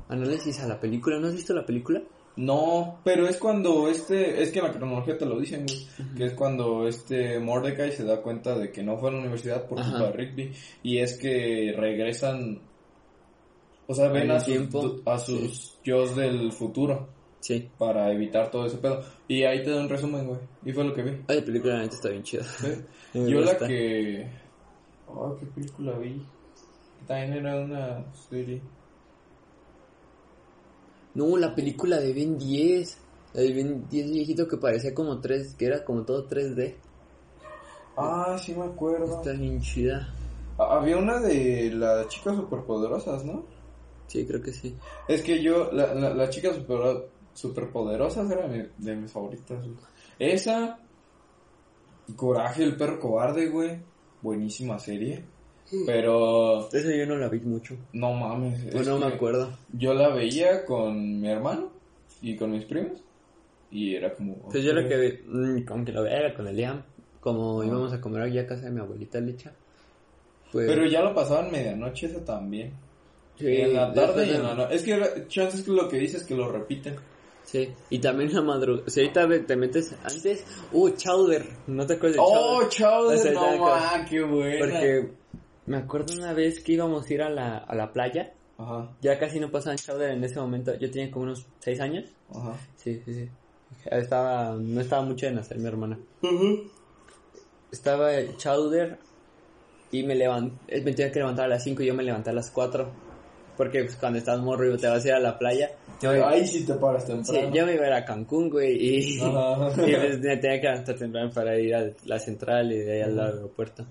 análisis 0.09 0.61
a 0.61 0.69
la 0.69 0.79
película, 0.81 1.19
¿no 1.19 1.29
has 1.29 1.35
visto 1.35 1.55
la 1.55 1.65
película? 1.65 2.03
No, 2.37 2.99
pero 3.03 3.27
es 3.27 3.39
cuando 3.39 3.89
este, 3.89 4.43
es 4.43 4.51
que 4.51 4.59
en 4.59 4.67
la 4.67 4.73
cronología 4.73 5.17
te 5.17 5.25
lo 5.25 5.41
dicen, 5.41 5.65
güey, 5.67 6.15
que 6.17 6.25
es 6.27 6.35
cuando 6.35 6.87
este 6.87 7.39
Mordecai 7.41 7.93
se 7.93 8.05
da 8.05 8.21
cuenta 8.21 8.59
de 8.59 8.71
que 8.71 8.83
no 8.83 8.99
fue 8.99 9.09
a 9.09 9.13
la 9.13 9.21
universidad 9.21 9.67
por 9.67 9.81
Ajá. 9.81 9.91
culpa 9.93 10.07
de 10.09 10.13
Rigby 10.13 10.53
y 10.83 10.99
es 10.99 11.17
que 11.17 11.73
regresan, 11.75 12.61
o 13.87 13.95
sea, 13.95 14.09
ven 14.09 14.25
En 14.25 14.31
a 14.33 14.41
sus, 14.41 15.01
a 15.07 15.19
sus 15.19 15.79
yos 15.83 16.15
del 16.15 16.53
futuro 16.53 17.09
Sí. 17.47 17.71
para 17.79 18.11
evitar 18.11 18.51
todo 18.51 18.67
ese 18.67 18.79
pedo. 18.79 19.05
Y 19.29 19.45
ahí 19.45 19.63
te 19.63 19.71
doy 19.71 19.85
un 19.85 19.89
resumen, 19.89 20.27
güey, 20.27 20.41
y 20.65 20.73
fue 20.73 20.83
lo 20.83 20.93
que 20.93 21.03
vi. 21.03 21.11
Ay, 21.29 21.39
la 21.39 21.45
película 21.45 21.75
la 21.75 21.83
neta 21.83 21.95
está 21.95 22.09
bien 22.09 22.25
chida. 22.25 22.45
Yo 23.15 23.41
la 23.41 23.57
que, 23.57 24.29
oh, 25.07 25.37
qué 25.39 25.47
película 25.47 25.97
vi, 25.97 26.27
también 27.07 27.35
era 27.47 27.61
una 27.61 28.13
serie. 28.29 28.61
No, 31.15 31.37
la 31.37 31.55
película 31.55 32.01
de 32.01 32.13
Ben 32.13 32.37
10. 32.37 32.99
La 33.35 33.43
de 33.43 33.53
Ben 33.53 33.89
10 33.89 34.11
viejito 34.11 34.49
que 34.49 34.57
parecía 34.57 34.93
como 34.93 35.21
3, 35.21 35.55
que 35.55 35.67
era 35.67 35.85
como 35.85 36.03
todo 36.03 36.29
3D. 36.29 36.75
Ah, 37.97 38.37
sí 38.45 38.55
me 38.55 38.65
acuerdo. 38.65 39.19
Está 39.19 39.33
bien 39.33 39.61
chida. 39.61 40.13
Ah, 40.59 40.79
Había 40.79 40.97
una 40.97 41.21
de 41.21 41.71
las 41.71 42.09
chicas 42.09 42.35
superpoderosas, 42.35 43.25
¿no? 43.25 43.45
Sí, 44.09 44.27
creo 44.27 44.43
que 44.43 44.53
sí. 44.53 44.77
Es 45.07 45.23
que 45.23 45.43
yo, 45.43 45.71
la, 45.73 45.95
la, 45.95 46.13
las 46.13 46.31
chicas 46.31 46.57
super, 46.57 47.09
superpoderosas 47.37 48.31
eran 48.31 48.51
mi- 48.51 48.67
de 48.79 48.97
mis 48.97 49.13
favoritas. 49.13 49.59
güey. 49.63 49.77
Esa, 50.19 50.79
Coraje, 52.15 52.63
el 52.63 52.77
perro 52.77 53.01
cobarde, 53.01 53.49
güey. 53.49 53.79
Buenísima 54.23 54.79
serie. 54.79 55.25
Pero, 55.85 56.69
Esa 56.69 56.95
yo 56.95 57.07
no 57.07 57.17
la 57.17 57.29
vi 57.29 57.41
mucho. 57.41 57.77
no 57.93 58.13
mames. 58.13 58.63
Pues 58.71 58.83
es 58.83 58.89
no 58.89 58.99
me 58.99 59.09
que 59.09 59.15
acuerdo. 59.15 59.53
Yo 59.73 59.93
la 59.95 60.09
veía 60.11 60.65
con 60.65 61.21
mi 61.21 61.29
hermano 61.29 61.73
y 62.23 62.37
con 62.37 62.53
mis 62.53 62.65
primos. 62.65 63.03
Y 63.73 63.97
era 63.97 64.15
como. 64.15 64.37
Pues 64.49 64.63
yo 64.63 64.73
lo 64.73 64.89
que 64.89 64.97
vi, 64.97 65.19
mm, 65.27 65.65
aunque 65.69 65.91
lo 65.93 66.05
veía 66.05 66.19
era 66.19 66.35
con 66.35 66.47
el 66.47 66.57
Liam, 66.57 66.83
como 67.21 67.61
Ah. 67.63 67.67
íbamos 67.67 67.93
a 67.93 68.01
comer 68.01 68.23
aquí 68.23 68.39
a 68.39 68.47
casa 68.47 68.67
de 68.67 68.71
mi 68.71 68.81
abuelita 68.81 69.19
lecha. 69.21 69.53
Pues, 70.53 70.69
Pero 70.69 70.87
ya 70.87 71.03
lo 71.03 71.13
pasaban 71.13 71.51
medianoche, 71.51 72.07
eso 72.07 72.21
también. 72.21 72.73
sí, 73.37 73.47
en 73.49 73.75
la 73.75 73.93
tarde 73.93 74.25
y 74.29 74.31
en 74.31 74.43
la 74.45 74.55
noche. 74.55 74.75
Es 74.77 74.83
que 74.85 74.93
era- 74.93 75.27
chances 75.27 75.63
que 75.63 75.73
lo 75.73 75.89
que 75.89 75.99
dices 75.99 76.23
que 76.25 76.37
lo 76.37 76.49
repiten. 76.51 76.95
Sí, 77.47 77.73
y 77.91 77.99
también 78.01 78.35
la 78.35 78.43
madrugada. 78.43 78.89
Si 78.91 79.01
ahorita 79.01 79.29
te 79.47 79.57
metes 79.57 79.95
antes, 80.05 80.45
uh, 80.73 80.91
Chowder, 80.91 81.47
¿no 81.69 81.87
te 81.87 81.95
acuerdas 81.95 82.17
de 82.17 82.23
Oh, 82.23 82.69
Chowder? 82.69 83.19
Chowder, 83.19 83.33
no 83.35 83.41
ahorita- 83.41 83.97
ma, 83.99 84.05
qué 84.05 84.23
buena. 84.23 84.59
Porque 84.67 85.11
me 85.67 85.77
acuerdo 85.79 86.15
una 86.15 86.33
vez 86.33 86.61
que 86.63 86.73
íbamos 86.73 87.09
a 87.09 87.15
ir 87.15 87.23
a 87.23 87.31
la, 87.31 87.59
a 87.59 87.75
la 87.75 87.93
playa, 87.93 88.33
Ajá, 88.59 88.91
ya 89.01 89.19
casi 89.19 89.39
no 89.39 89.51
pasaban 89.51 89.77
Chowder 89.79 90.11
en 90.11 90.25
ese 90.25 90.41
momento, 90.41 90.75
yo 90.75 90.91
tenía 90.91 91.11
como 91.11 91.25
unos 91.27 91.47
6 91.61 91.81
años. 91.81 92.05
ajá. 92.35 92.55
Sí, 92.77 93.01
sí, 93.05 93.15
sí. 93.15 93.29
Estaba, 93.85 94.57
no 94.59 94.81
estaba 94.81 95.03
mucho 95.03 95.27
de 95.27 95.33
nacer 95.33 95.59
mi 95.59 95.67
hermana. 95.69 95.99
Estaba 97.71 98.15
el 98.15 98.37
Chowder 98.37 98.99
y 99.93 100.03
me 100.03 100.15
levanté, 100.15 100.81
me 100.83 100.93
tenía 100.93 101.13
que 101.13 101.19
levantar 101.21 101.45
a 101.47 101.49
las 101.49 101.65
5 101.65 101.83
y 101.83 101.87
yo 101.87 101.95
me 101.95 102.03
levanté 102.03 102.31
a 102.31 102.33
las 102.33 102.51
4. 102.51 102.91
Porque 103.57 103.85
pues, 103.85 103.97
cuando 103.97 104.19
estás 104.19 104.41
morro 104.41 104.73
y 104.73 104.77
te 104.77 104.87
vas 104.87 105.05
a 105.05 105.09
ir 105.09 105.15
a 105.15 105.21
la 105.21 105.39
playa, 105.39 105.71
yo, 106.01 106.27
Ahí 106.27 106.47
sí 106.47 106.65
te 106.65 106.75
paras 106.75 107.05
sí, 107.05 107.13
temprano. 107.13 107.55
yo 107.55 107.67
me 107.67 107.75
iba 107.75 107.85
a 107.85 107.89
ir 107.89 107.93
a 107.93 108.05
Cancún, 108.05 108.51
güey, 108.51 108.77
y, 108.79 109.21
Ajá. 109.21 109.71
y 109.87 109.95
pues, 109.95 110.19
me 110.21 110.37
tenía 110.37 110.61
que 110.61 110.69
levantar 110.69 110.97
temprano 110.97 111.31
para 111.35 111.59
ir 111.59 111.75
a 111.75 111.91
la 112.05 112.19
central 112.19 112.73
y 112.73 112.79
de 112.79 112.93
ahí 112.93 113.01
al 113.03 113.19
aeropuerto. 113.19 113.87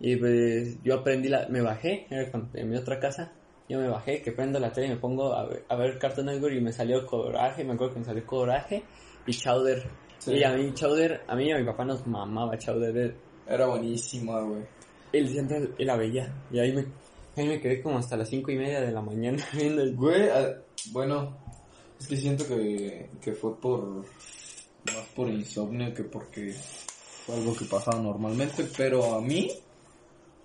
Y 0.00 0.16
pues 0.16 0.82
yo 0.82 0.94
aprendí, 0.94 1.28
la, 1.28 1.46
me 1.48 1.60
bajé, 1.60 2.06
en 2.10 2.70
mi 2.70 2.76
otra 2.76 2.98
casa, 2.98 3.32
yo 3.68 3.78
me 3.78 3.88
bajé, 3.88 4.22
que 4.22 4.32
prendo 4.32 4.58
la 4.58 4.72
tele 4.72 4.88
y 4.88 4.90
me 4.90 4.96
pongo 4.96 5.34
a 5.34 5.46
ver, 5.46 5.64
a 5.68 5.76
ver 5.76 5.98
Cartoon 5.98 6.26
Network 6.26 6.54
y 6.54 6.60
me 6.60 6.72
salió 6.72 7.06
Coraje, 7.06 7.64
me 7.64 7.74
acuerdo 7.74 7.94
que 7.94 8.00
me 8.00 8.04
salió 8.06 8.26
Coraje 8.26 8.82
y 9.26 9.32
Chowder. 9.32 9.84
Sí. 10.18 10.32
Y 10.32 10.42
a 10.42 10.52
mí 10.52 10.72
Chowder, 10.74 11.22
a 11.28 11.36
mí 11.36 11.46
y 11.46 11.52
a 11.52 11.58
mi 11.58 11.64
papá 11.64 11.84
nos 11.84 12.06
mamaba 12.06 12.56
Chowder. 12.58 13.14
Era 13.46 13.66
buenísima, 13.66 14.40
güey. 14.40 14.62
Él 15.12 15.28
siempre 15.28 15.70
y 15.78 15.84
la 15.84 15.96
veía. 15.96 16.32
Y 16.50 16.58
ahí 16.58 16.72
me, 16.72 16.86
ahí 17.40 17.48
me 17.48 17.60
quedé 17.60 17.82
como 17.82 17.98
hasta 17.98 18.16
las 18.16 18.28
cinco 18.28 18.50
y 18.50 18.56
media 18.56 18.80
de 18.80 18.92
la 18.92 19.00
mañana 19.00 19.44
viendo 19.52 19.82
el... 19.82 19.94
Güey, 19.96 20.28
ah, 20.28 20.56
bueno, 20.92 21.36
es 22.00 22.06
que 22.06 22.16
siento 22.16 22.46
que, 22.46 23.10
que 23.20 23.32
fue 23.32 23.56
por. 23.60 24.04
Más 24.86 25.06
por 25.14 25.28
insomnio 25.28 25.92
que 25.92 26.04
porque 26.04 26.54
fue 27.26 27.34
algo 27.36 27.54
que 27.54 27.66
pasaba 27.66 28.00
normalmente. 28.00 28.66
Pero 28.76 29.14
a 29.14 29.20
mí, 29.20 29.50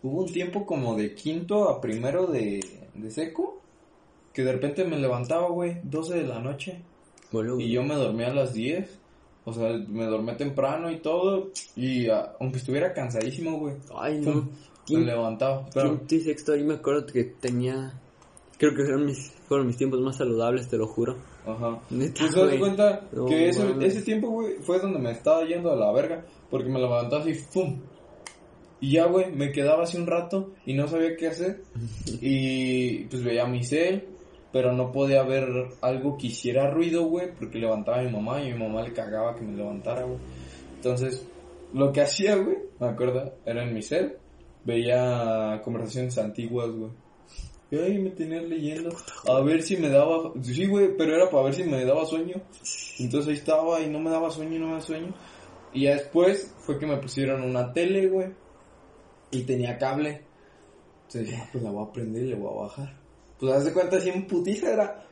hubo 0.04 0.24
un 0.24 0.32
tiempo 0.32 0.66
como 0.66 0.96
de 0.96 1.16
quinto 1.16 1.70
a 1.70 1.80
primero 1.80 2.28
de, 2.28 2.90
de 2.94 3.12
seco, 3.12 3.62
que 4.34 4.44
de 4.44 4.52
repente 4.52 4.84
me 4.84 4.98
levantaba, 4.98 5.48
güey, 5.48 5.80
12 5.84 6.16
de 6.16 6.28
la 6.28 6.40
noche. 6.40 6.82
Boludo. 7.32 7.62
Y 7.62 7.72
yo 7.72 7.84
me 7.84 7.96
dormía 7.96 8.28
a 8.28 8.34
las 8.34 8.54
10. 8.54 9.00
O 9.46 9.54
sea, 9.54 9.70
me 9.88 10.06
dormía 10.06 10.36
temprano 10.36 10.92
y 10.92 10.98
todo. 10.98 11.52
Y 11.78 12.10
ah, 12.10 12.36
aunque 12.42 12.58
estuviera 12.58 12.94
cansadísimo, 12.94 13.58
güey, 13.60 13.76
Ay, 13.96 14.20
no. 14.20 14.50
Me 14.94 15.00
¿Quién- 15.00 15.06
levantaba. 15.06 15.66
Pero, 15.74 15.98
Quinto 15.98 16.16
y 16.16 16.20
sexto, 16.22 16.54
ahí 16.54 16.64
me 16.64 16.76
acuerdo 16.76 17.06
que 17.06 17.24
tenía. 17.24 18.00
Creo 18.58 18.72
que 18.74 18.84
fueron 18.84 19.06
mis, 19.06 19.32
fueron 19.48 19.68
mis 19.68 19.78
tiempos 19.78 20.00
más 20.00 20.16
saludables, 20.18 20.68
te 20.70 20.78
lo 20.78 20.88
juro. 20.88 21.18
ajá. 21.46 21.80
Neta, 21.90 22.22
Pues 22.22 22.34
te 22.34 22.46
das 22.46 22.56
cuenta 22.56 23.02
No 23.12 23.26
que 23.26 23.50
ese, 23.50 23.64
ese 23.82 24.02
tiempo, 24.02 24.30
güey, 24.30 24.54
fue 24.62 24.80
donde 24.80 25.00
me 25.00 25.12
estaba 25.12 25.44
yendo 25.46 25.72
a 25.72 25.76
la 25.76 25.92
verga. 25.92 26.24
Porque 26.50 26.70
me 26.70 26.80
levantaba 26.80 27.22
así, 27.24 27.34
¡pum! 27.54 27.80
Y 28.80 28.92
ya, 28.94 29.08
güey, 29.08 29.32
me 29.32 29.52
quedaba 29.52 29.84
así 29.84 29.98
un 29.98 30.06
rato 30.08 30.52
y 30.66 30.74
no 30.74 30.88
sabía 30.88 31.16
qué 31.18 31.28
hacer. 31.28 31.62
Y 32.22 33.06
pues 33.06 33.24
veía 33.24 33.46
mi 33.46 33.64
cel, 33.64 34.08
pero 34.54 34.72
no 34.72 34.92
podía 34.92 35.24
ver 35.24 35.48
algo 35.82 36.18
que 36.18 36.28
hiciera 36.28 36.70
ruido, 36.72 37.04
güey, 37.06 37.34
porque 37.38 37.58
levantaba 37.60 38.00
a 38.00 38.04
mi 38.04 38.12
mamá 38.12 38.42
y 38.42 38.54
mi 38.54 38.60
mamá 38.60 38.84
le 38.84 38.94
cagaba 38.94 39.36
que 39.36 39.42
me 39.44 39.58
levantara, 39.58 40.04
güey. 40.04 40.20
Entonces, 40.78 41.28
lo 41.74 41.92
que 41.92 42.02
hacía, 42.02 42.36
güey, 42.38 42.58
me 42.80 42.88
acuerdo, 42.88 43.34
era 43.46 43.64
en 43.64 43.74
mi 43.74 43.82
cel, 43.82 44.18
veía 44.66 45.62
conversaciones 45.64 46.18
antiguas, 46.18 46.70
güey. 46.72 46.92
Y 47.72 47.78
ahí 47.78 47.98
me 47.98 48.12
tenía 48.12 48.42
leyendo, 48.42 48.96
a 49.28 49.42
ver 49.42 49.64
si 49.64 49.78
me 49.78 49.90
daba, 49.90 50.32
sí, 50.42 50.68
güey, 50.68 50.96
pero 50.96 51.16
era 51.16 51.30
para 51.30 51.44
ver 51.46 51.56
si 51.56 51.64
me 51.64 51.84
daba 51.84 52.06
sueño. 52.06 52.36
Entonces 53.00 53.30
ahí 53.30 53.36
estaba 53.36 53.82
y 53.82 53.90
no 53.90 54.00
me 54.00 54.12
daba 54.12 54.30
sueño, 54.30 54.60
no 54.60 54.66
me 54.66 54.72
daba 54.74 54.84
sueño. 54.84 55.14
Y 55.74 55.84
ya 55.84 55.96
después 55.96 56.54
fue 56.60 56.78
que 56.78 56.86
me 56.86 56.98
pusieron 56.98 57.42
una 57.42 57.74
tele, 57.74 58.08
güey. 58.08 58.30
Y 59.32 59.44
tenía 59.44 59.78
cable. 59.78 60.22
Entonces 61.08 61.30
dije, 61.30 61.42
ah, 61.42 61.50
pues 61.52 61.64
la 61.64 61.72
voy 61.72 61.88
a 61.88 61.92
prender 61.92 62.24
y 62.24 62.30
le 62.30 62.36
voy 62.36 62.54
a 62.54 62.62
bajar. 62.64 62.98
Pues 63.40 63.52
haz 63.52 63.66
de 63.66 63.74
cuenta, 63.74 63.98
así 63.98 64.10
en 64.10 64.28
putiza 64.28 64.72
era, 64.72 65.06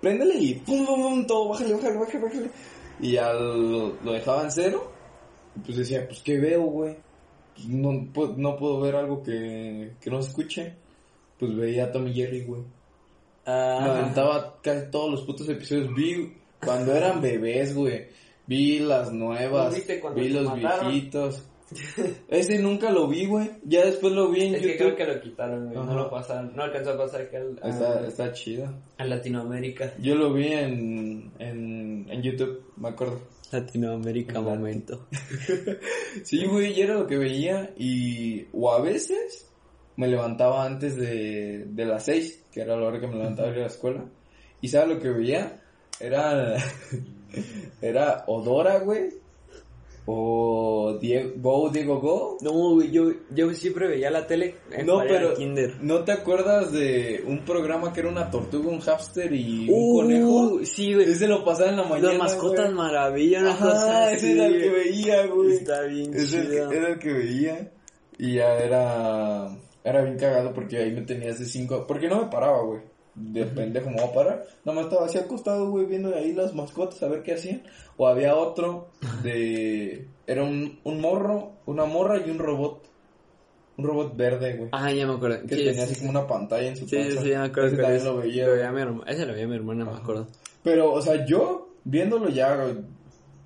préndele 0.00 0.36
y 0.38 0.54
pum, 0.54 0.86
pum, 0.86 1.02
pum, 1.02 1.26
todo, 1.26 1.48
bájale, 1.50 1.74
bájale, 1.74 1.98
bájale, 1.98 2.24
bájale. 2.24 2.50
Y 3.00 3.12
ya 3.12 3.32
lo, 3.32 3.94
lo 4.02 4.12
dejaba 4.12 4.44
en 4.44 4.52
cero. 4.52 4.90
Y 5.56 5.60
pues 5.60 5.76
decía, 5.76 6.06
pues 6.06 6.22
¿qué 6.22 6.38
veo, 6.38 6.62
güey? 6.62 6.96
No, 7.66 8.06
no 8.36 8.56
puedo 8.56 8.80
ver 8.80 8.94
algo 8.96 9.22
que, 9.22 9.92
que 10.00 10.10
no 10.10 10.22
se 10.22 10.28
escuche. 10.30 10.74
Pues 11.38 11.56
veía 11.56 11.84
a 11.84 11.92
Tommy 11.92 12.12
Jerry, 12.12 12.44
güey. 12.44 12.60
Me 12.62 12.68
Ah, 13.46 13.96
aventaba 13.98 14.58
casi 14.62 14.90
todos 14.90 15.10
los 15.10 15.22
putos 15.22 15.48
episodios. 15.48 15.94
Vi 15.94 16.34
cuando 16.62 16.94
eran 16.94 17.20
bebés, 17.22 17.74
güey. 17.74 18.06
Vi 18.46 18.80
las 18.80 19.12
nuevas. 19.12 19.70
¿No 19.70 19.74
viste 19.76 20.00
cuando 20.00 20.20
Vi 20.20 20.28
los 20.30 20.44
mataron? 20.44 20.90
viejitos. 20.92 21.44
Ese 22.28 22.58
nunca 22.58 22.90
lo 22.90 23.06
vi, 23.08 23.26
güey. 23.26 23.50
Ya 23.64 23.84
después 23.84 24.12
lo 24.14 24.30
vi 24.30 24.42
en 24.46 24.54
es 24.54 24.62
que 24.62 24.76
creo 24.76 24.88
YouTube. 24.90 24.96
que 25.06 25.12
lo 25.14 25.20
quitaron, 25.20 25.64
güey. 25.72 25.86
No 25.86 25.94
lo 25.94 26.10
pasaron. 26.10 26.54
No 26.56 26.62
alcanzó 26.62 26.90
a 26.92 26.96
pasar 26.98 27.20
aquí 27.22 27.36
al, 27.36 27.58
Está, 27.62 28.06
está 28.06 28.32
chido. 28.32 28.72
a 28.96 29.04
Latinoamérica. 29.04 29.92
Yo 29.98 30.14
lo 30.14 30.32
vi 30.32 30.46
en, 30.52 31.30
en, 31.38 32.06
en 32.10 32.22
YouTube, 32.22 32.64
me 32.76 32.88
acuerdo. 32.88 33.20
Latinoamérica, 33.52 34.34
Lati- 34.34 34.44
momento. 34.44 35.08
Sí, 36.24 36.44
güey, 36.46 36.72
y 36.72 36.82
era 36.82 36.94
lo 36.94 37.06
que 37.06 37.16
veía. 37.16 37.72
Y, 37.76 38.46
o 38.52 38.72
a 38.72 38.80
veces, 38.80 39.50
me 39.96 40.08
levantaba 40.08 40.64
antes 40.64 40.96
de, 40.96 41.66
de 41.68 41.84
las 41.84 42.04
seis, 42.04 42.44
que 42.52 42.60
era 42.62 42.76
la 42.76 42.86
hora 42.86 43.00
que 43.00 43.06
me 43.06 43.16
levantaba 43.16 43.48
a 43.48 43.50
ir 43.52 43.58
a 43.58 43.60
la 43.62 43.66
escuela. 43.66 44.04
Y 44.60 44.68
¿sabes 44.68 44.96
lo 44.96 45.00
que 45.00 45.10
veía? 45.10 45.60
Era, 46.00 46.56
era 47.82 48.24
Odora, 48.26 48.78
güey. 48.80 49.08
O 50.10 50.96
Diego, 50.98 51.32
Go, 51.36 51.68
Diego, 51.68 52.00
Go. 52.00 52.38
No, 52.40 52.82
yo, 52.82 53.10
yo 53.30 53.52
siempre 53.52 53.88
veía 53.88 54.10
la 54.10 54.26
tele 54.26 54.54
en 54.72 54.86
No, 54.86 55.00
pero 55.06 55.34
kinder. 55.34 55.74
¿no 55.82 56.02
te 56.02 56.12
acuerdas 56.12 56.72
de 56.72 57.22
un 57.26 57.44
programa 57.44 57.92
que 57.92 58.00
era 58.00 58.08
una 58.08 58.30
tortuga, 58.30 58.70
un 58.70 58.80
hámster 58.80 59.30
y 59.34 59.68
un 59.68 59.74
Uh, 59.74 59.96
conejo? 60.00 60.60
Sí, 60.64 60.94
güey. 60.94 61.10
Ese 61.10 61.28
lo 61.28 61.44
pasaba 61.44 61.68
en 61.68 61.76
la 61.76 61.84
mañana, 61.84 62.08
Las 62.08 62.18
mascotas 62.18 62.64
güey. 62.64 62.74
maravilla, 62.74 63.40
una 63.40 63.50
Ajá, 63.50 64.12
ese 64.12 64.32
era 64.32 64.46
el 64.46 64.62
que 64.62 64.70
veía, 64.70 65.26
güey. 65.26 65.52
Está 65.52 65.82
bien 65.82 66.14
Es 66.14 66.32
el 66.32 66.42
que- 66.42 66.48
chido. 66.54 66.72
era 66.72 66.88
el 66.88 66.98
que 66.98 67.12
veía. 67.12 67.72
Y 68.18 68.34
ya 68.36 68.54
era. 68.56 69.48
Era 69.84 70.02
bien 70.02 70.16
cagado 70.18 70.52
porque 70.54 70.78
ahí 70.78 70.90
me 70.92 71.02
tenías 71.02 71.38
de 71.38 71.44
cinco. 71.44 71.84
Porque 71.86 72.08
no 72.08 72.22
me 72.24 72.30
paraba, 72.30 72.62
güey. 72.64 72.80
De 73.18 73.44
pendejo 73.46 73.90
me 73.90 73.96
voy 73.96 74.04
a 74.10 74.12
parar. 74.12 74.44
Nada 74.64 74.76
más 74.76 74.86
estaba 74.86 75.06
así 75.06 75.18
acostado, 75.18 75.70
güey, 75.70 75.86
viendo 75.86 76.14
ahí 76.14 76.32
las 76.32 76.54
mascotas 76.54 77.02
a 77.02 77.08
ver 77.08 77.22
qué 77.22 77.34
hacían. 77.34 77.62
O 77.96 78.06
había 78.06 78.34
otro 78.36 78.88
de. 79.22 80.06
Era 80.26 80.44
un, 80.44 80.78
un 80.84 81.00
morro, 81.00 81.52
una 81.66 81.84
morra 81.84 82.18
y 82.24 82.30
un 82.30 82.38
robot. 82.38 82.86
Un 83.78 83.84
robot 83.86 84.16
verde, 84.16 84.56
güey. 84.56 84.68
Ah, 84.72 84.92
ya 84.92 85.06
me 85.06 85.14
acuerdo. 85.14 85.40
que 85.46 85.54
Sí, 85.56 85.64
tenía 85.64 85.86
sí, 85.86 85.92
así 85.92 85.96
como 86.00 86.10
una 86.10 86.26
pantalla 86.26 86.68
en 86.68 86.76
su 86.76 86.86
Sí, 86.88 86.96
sí, 86.96 87.02
panza. 87.08 87.22
sí, 87.22 87.28
ya 87.30 87.40
me 87.40 87.46
acuerdo. 87.46 87.66
Ese 87.68 87.76
que 87.76 87.82
también 87.82 88.04
lo 88.04 88.16
veía. 88.16 88.46
lo 88.46 88.52
veía 88.52 88.72
mi 88.72 89.00
Ese 89.06 89.26
lo 89.26 89.32
veía 89.34 89.46
mi 89.46 89.54
hermana, 89.56 89.84
me 89.84 89.92
acuerdo. 89.96 90.26
Pero, 90.62 90.92
o 90.92 91.00
sea, 91.00 91.24
yo 91.24 91.68
viéndolo 91.84 92.28
ya, 92.28 92.56
güey, 92.56 92.74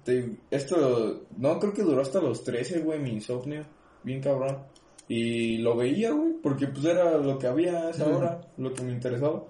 te- 0.05 0.37
esto 0.51 1.23
no 1.37 1.59
creo 1.61 1.73
que 1.75 1.83
duró 1.83 2.01
hasta 2.03 2.21
los 2.21 2.43
13, 2.45 2.81
güey, 2.81 2.99
mi 2.99 3.11
insomnio, 3.11 3.65
bien 4.03 4.21
cabrón. 4.23 4.59
Y 5.07 5.59
lo 5.59 5.77
veía, 5.77 6.11
güey, 6.13 6.33
porque 6.43 6.67
pues 6.69 6.85
era 6.87 7.19
lo 7.19 7.39
que 7.39 7.47
había 7.47 7.87
a 7.87 7.91
esa 7.91 8.07
hora, 8.09 8.41
lo 8.57 8.73
que 8.73 8.83
me 8.83 8.93
interesaba. 8.93 9.43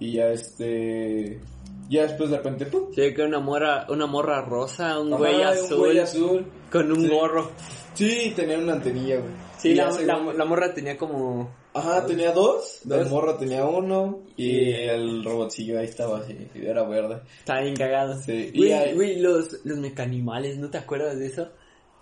Y 0.00 0.12
ya 0.12 0.28
este, 0.30 1.40
ya 1.88 2.02
después 2.02 2.30
de 2.30 2.36
repente, 2.36 2.66
¡pum! 2.66 2.90
Ve 2.96 3.14
que 3.14 3.22
una 3.22 3.40
morra, 3.40 3.86
una 3.88 4.06
morra 4.06 4.42
rosa, 4.42 4.98
un 4.98 5.08
Ajá, 5.12 5.18
güey 5.18 5.34
un 5.36 5.42
azul, 5.46 5.78
güey 5.78 5.98
azul. 5.98 6.46
con 6.70 6.92
un 6.92 7.00
Sí. 7.02 7.08
gorro. 7.08 7.50
Sí, 7.94 8.32
tenía 8.36 8.58
una 8.58 8.74
antenilla, 8.74 9.16
güey. 9.18 9.32
Sí, 9.58 9.70
Y 9.70 9.74
la, 9.74 9.90
se- 9.90 10.06
la, 10.06 10.18
la 10.18 10.44
morra 10.44 10.72
tenía 10.72 10.96
como... 10.96 11.50
Ajá, 11.74 12.06
tenía 12.06 12.32
dos, 12.32 12.80
Dos. 12.84 12.98
el 13.00 13.08
morro 13.08 13.36
tenía 13.36 13.64
uno, 13.64 14.20
y 14.36 14.72
el 14.72 15.22
robotcillo 15.24 15.78
ahí 15.78 15.84
estaba 15.84 16.18
así, 16.18 16.36
y 16.54 16.64
era 16.66 16.82
verde. 16.84 17.20
Estaba 17.38 17.60
bien 17.60 17.76
cagado. 17.76 18.20
Sí, 18.20 18.50
y 18.52 18.58
Güey, 18.58 18.72
ahí- 18.72 18.94
güey, 18.94 19.20
los, 19.20 19.64
los 19.64 19.78
mecanimales, 19.78 20.58
¿no 20.58 20.70
te 20.70 20.78
acuerdas 20.78 21.18
de 21.18 21.26
eso? 21.26 21.48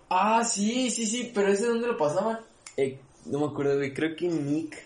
Ah, 0.08 0.44
sí, 0.44 0.90
sí, 0.90 1.04
sí, 1.06 1.30
pero 1.34 1.48
ese 1.48 1.66
dónde 1.66 1.88
lo 1.88 1.96
pasaban? 1.96 2.38
Eh, 2.76 2.98
no 3.26 3.40
me 3.40 3.46
acuerdo, 3.46 3.76
güey, 3.76 3.92
creo 3.92 4.14
que 4.16 4.28
Nick. 4.28 4.76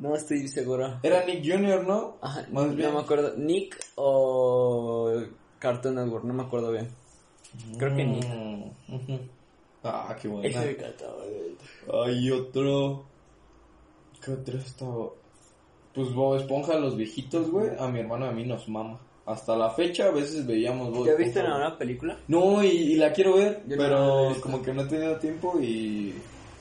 No 0.00 0.16
estoy 0.16 0.48
seguro. 0.48 0.98
Era 1.02 1.24
Nick 1.26 1.44
Jr., 1.44 1.86
¿no? 1.86 2.16
Ajá, 2.22 2.46
Más 2.50 2.74
bien. 2.74 2.88
no 2.88 2.96
me 2.96 3.04
acuerdo. 3.04 3.36
Nick 3.36 3.78
o 3.96 5.12
Cartoon 5.58 5.96
Network, 5.96 6.24
no 6.24 6.32
me 6.34 6.42
acuerdo 6.42 6.72
bien. 6.72 6.88
Creo 7.78 7.94
que 7.94 8.04
Nick. 8.04 8.26
Mm. 8.26 9.16
Ah, 9.84 10.16
qué 10.20 10.28
güey. 10.28 10.54
Hay 12.04 12.30
otro. 12.30 13.04
¿Qué 14.24 14.32
otro 14.32 14.58
estaba? 14.58 15.10
Pues 15.94 16.14
Bob 16.14 16.36
Esponja, 16.36 16.78
los 16.78 16.96
viejitos, 16.96 17.50
güey. 17.50 17.70
A 17.78 17.88
mi 17.88 18.00
hermano 18.00 18.26
y 18.26 18.28
a 18.28 18.32
mí 18.32 18.44
nos 18.46 18.68
mama. 18.68 18.98
Hasta 19.26 19.54
la 19.56 19.70
fecha 19.70 20.06
a 20.06 20.10
veces 20.12 20.46
veíamos 20.46 20.90
Bob 20.90 21.06
¿Ya 21.06 21.12
Esponja, 21.12 21.24
viste 21.24 21.42
la 21.42 21.50
nueva 21.50 21.78
película? 21.78 22.16
No, 22.28 22.64
y, 22.64 22.68
y 22.68 22.96
la 22.96 23.12
quiero 23.12 23.36
ver, 23.36 23.62
Yo 23.66 23.76
no 23.76 23.82
la 23.82 23.88
he 23.88 23.90
pero 23.90 24.40
como 24.40 24.62
que 24.62 24.72
no 24.72 24.82
he 24.82 24.86
tenido 24.86 25.16
tiempo 25.18 25.58
y, 25.60 26.14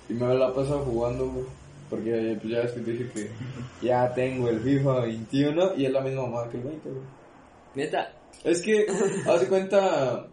y 0.10 0.14
me 0.14 0.34
la 0.36 0.50
he 0.50 0.52
pasado 0.52 0.80
jugando, 0.80 1.30
güey. 1.30 1.46
Porque 1.90 2.38
pues 2.42 2.54
ya 2.54 2.60
ves 2.62 2.72
que 2.74 2.80
te 2.82 2.92
dije 2.92 3.10
que 3.14 3.30
ya 3.86 4.14
tengo 4.14 4.50
el 4.50 4.60
FIFA 4.60 5.02
21 5.02 5.76
y 5.76 5.86
es 5.86 5.92
la 5.92 6.02
misma 6.02 6.24
mamá 6.28 6.50
que 6.50 6.58
el 6.58 6.64
20, 6.64 6.90
güey. 6.90 7.02
Neta, 7.76 8.14
Es 8.44 8.62
que, 8.62 8.86
haz 9.28 9.42
de 9.42 9.48
cuenta, 9.48 10.28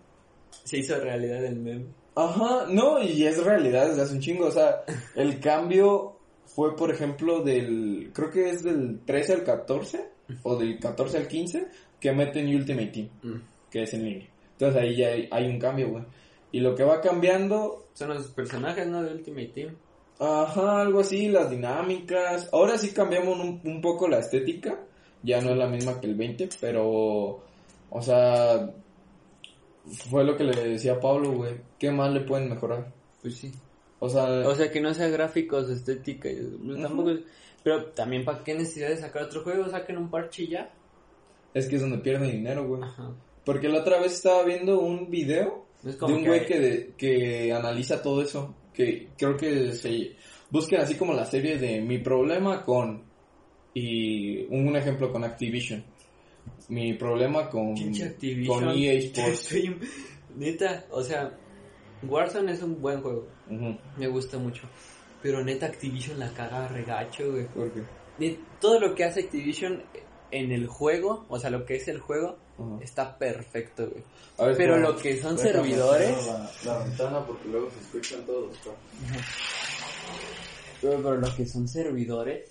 se 0.64 0.78
hizo 0.78 0.98
realidad 1.00 1.44
el 1.44 1.56
meme. 1.56 1.86
Ajá, 2.14 2.66
no, 2.70 3.02
y 3.02 3.24
es 3.24 3.42
realidad 3.44 3.88
desde 3.88 4.02
hace 4.02 4.14
un 4.14 4.20
chingo, 4.20 4.46
o 4.46 4.50
sea, 4.50 4.84
el 5.14 5.38
cambio 5.40 6.16
fue, 6.46 6.74
por 6.76 6.90
ejemplo, 6.90 7.42
del, 7.42 8.10
creo 8.14 8.30
que 8.30 8.48
es 8.50 8.62
del 8.62 9.00
13 9.04 9.32
al 9.34 9.44
14, 9.44 10.08
o 10.42 10.56
del 10.56 10.78
14 10.78 11.18
al 11.18 11.28
15, 11.28 11.68
que 12.00 12.12
meten 12.12 12.48
Ultimate 12.54 12.86
Team, 12.88 13.08
Mm. 13.22 13.40
que 13.70 13.82
es 13.82 13.92
en 13.94 14.04
línea. 14.04 14.28
Entonces 14.52 14.82
ahí 14.82 14.96
ya 14.96 15.08
hay, 15.08 15.28
hay 15.30 15.46
un 15.46 15.58
cambio, 15.58 15.90
güey. 15.90 16.04
Y 16.52 16.60
lo 16.60 16.74
que 16.74 16.84
va 16.84 17.00
cambiando, 17.00 17.82
Son 17.92 18.08
los 18.08 18.28
personajes, 18.28 18.86
¿no? 18.86 19.02
De 19.02 19.12
Ultimate 19.12 19.48
Team. 19.54 19.74
Ajá, 20.18 20.81
algo 20.81 21.00
así, 21.00 21.29
las 21.29 21.50
dinámicas. 21.50 22.48
Ahora 22.52 22.79
sí 22.79 22.90
cambiamos 22.90 23.38
un, 23.38 23.61
un 23.64 23.81
poco 23.81 24.09
la 24.09 24.18
estética, 24.18 24.79
ya 25.22 25.40
no 25.40 25.50
es 25.50 25.57
la 25.57 25.66
misma 25.68 26.00
que 26.00 26.07
el 26.07 26.14
20, 26.14 26.48
pero, 26.61 26.85
o 27.90 28.02
sea, 28.02 28.70
fue 30.11 30.24
lo 30.24 30.37
que 30.37 30.44
le 30.44 30.68
decía 30.68 30.94
a 30.94 31.00
Pablo, 31.00 31.33
güey. 31.33 31.55
¿Qué 31.79 31.90
más 31.90 32.12
le 32.12 32.20
pueden 32.20 32.48
mejorar? 32.48 32.92
Pues 33.22 33.37
sí. 33.37 33.52
O 33.98 34.09
sea, 34.09 34.24
O 34.46 34.55
sea, 34.55 34.70
que 34.70 34.81
no 34.81 34.92
sea 34.94 35.09
gráficos, 35.09 35.68
estética. 35.70 36.29
y- 36.31 36.37
pues, 36.64 36.83
Tampoco 36.83 37.11
es- 37.11 37.20
Pero 37.62 37.87
también, 37.87 38.24
¿para 38.24 38.44
qué 38.44 38.55
necesidad 38.55 38.88
de 38.90 38.96
sacar 38.98 39.24
otro 39.24 39.42
juego? 39.42 39.68
Saquen 39.68 39.98
un 39.98 40.11
parche 40.11 40.44
y 40.44 40.48
ya. 40.48 40.70
es 41.55 41.66
que 41.68 41.76
es 41.76 41.81
donde 41.81 41.98
pierden 41.98 42.31
dinero, 42.31 42.66
güey. 42.68 42.83
Ajá. 42.83 43.12
Porque 43.44 43.68
la 43.68 43.81
otra 43.81 43.98
vez 43.98 44.12
estaba 44.12 44.42
viendo 44.44 44.79
un 44.81 45.09
video 45.11 45.64
de 45.83 45.96
un 46.05 46.24
güey 46.24 46.44
que, 46.44 46.61
de- 46.61 46.94
que 46.98 47.50
analiza 47.52 48.02
todo 48.02 48.20
eso. 48.22 48.55
Que 48.76 49.08
creo 49.16 49.36
que 49.36 49.72
se 49.72 50.16
busquen 50.50 50.80
así 50.80 50.96
como 50.96 51.14
la 51.14 51.24
serie 51.24 51.58
de 51.58 51.80
Mi 51.80 51.98
problema 51.98 52.62
con. 52.62 53.04
Y 53.74 54.44
un, 54.46 54.76
ejemplo 54.76 55.10
con 55.12 55.24
Activision. 55.24 55.84
Mi 56.68 56.94
problema 56.94 57.48
con, 57.48 57.74
con 57.74 58.68
EA 58.68 58.92
Sports. 58.94 59.54
Neta, 60.36 60.84
o 60.90 61.02
sea, 61.02 61.32
Warzone 62.02 62.52
es 62.52 62.62
un 62.62 62.80
buen 62.80 63.00
juego. 63.00 63.26
Me 63.96 64.06
gusta 64.08 64.38
mucho. 64.38 64.68
Pero 65.22 65.42
neta, 65.42 65.66
Activision 65.66 66.18
la 66.18 66.32
caga 66.32 66.68
regacho, 66.68 67.32
güey. 67.32 67.46
¿Por 67.48 67.72
qué? 67.72 67.82
De 68.18 68.38
todo 68.60 68.80
lo 68.80 68.94
que 68.94 69.04
hace 69.04 69.20
Activision 69.20 69.82
en 70.30 70.52
el 70.52 70.66
juego, 70.66 71.26
o 71.28 71.38
sea, 71.38 71.50
lo 71.50 71.64
que 71.64 71.76
es 71.76 71.88
el 71.88 71.98
juego, 71.98 72.38
Está 72.82 73.16
perfecto, 73.18 73.88
güey. 73.88 74.02
A 74.38 74.46
ver, 74.46 74.56
Pero 74.56 74.78
lo 74.78 74.96
que 74.96 75.20
son 75.20 75.38
servidores... 75.38 76.14
La, 76.26 76.50
la 76.64 76.78
ventana 76.84 77.26
porque 77.26 77.48
luego 77.48 77.70
se 77.70 77.80
escuchan 77.80 78.24
todos. 78.26 78.56
pa. 78.58 78.70
Pero, 80.80 80.96
pero 81.02 81.16
lo 81.16 81.34
que 81.34 81.46
son 81.46 81.68
servidores... 81.68 82.50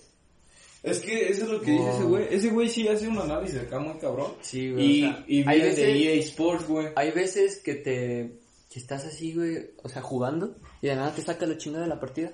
Es 0.82 1.00
que 1.00 1.28
eso 1.30 1.44
es 1.44 1.50
lo 1.50 1.60
que 1.60 1.72
dice 1.72 1.90
ese 1.90 2.02
güey. 2.04 2.26
Ese 2.30 2.50
güey 2.50 2.68
sí 2.68 2.86
hace 2.86 3.08
un 3.08 3.18
análisis 3.18 3.58
acá 3.60 3.78
muy 3.80 3.98
cabrón. 3.98 4.32
Sí, 4.40 4.70
güey. 4.70 4.84
Y, 4.84 5.04
o 5.04 5.08
sea, 5.08 5.24
y 5.26 5.38
hay 5.38 5.60
viene 5.60 5.74
de 5.74 5.86
veces- 5.86 6.06
EA 6.06 6.12
Sports, 6.20 6.68
güey. 6.68 6.88
Hay 6.94 7.10
veces 7.10 7.58
que 7.58 7.74
te... 7.74 8.38
Que 8.70 8.78
estás 8.80 9.04
así, 9.04 9.32
güey, 9.32 9.70
o 9.82 9.88
sea, 9.88 10.02
jugando, 10.02 10.56
y 10.82 10.88
de 10.88 10.96
nada 10.96 11.14
te 11.14 11.22
saca 11.22 11.46
la 11.46 11.56
chingada 11.56 11.84
de 11.84 11.88
la 11.88 11.98
partida. 11.98 12.32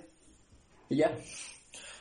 Y 0.90 0.96
ya. 0.96 1.16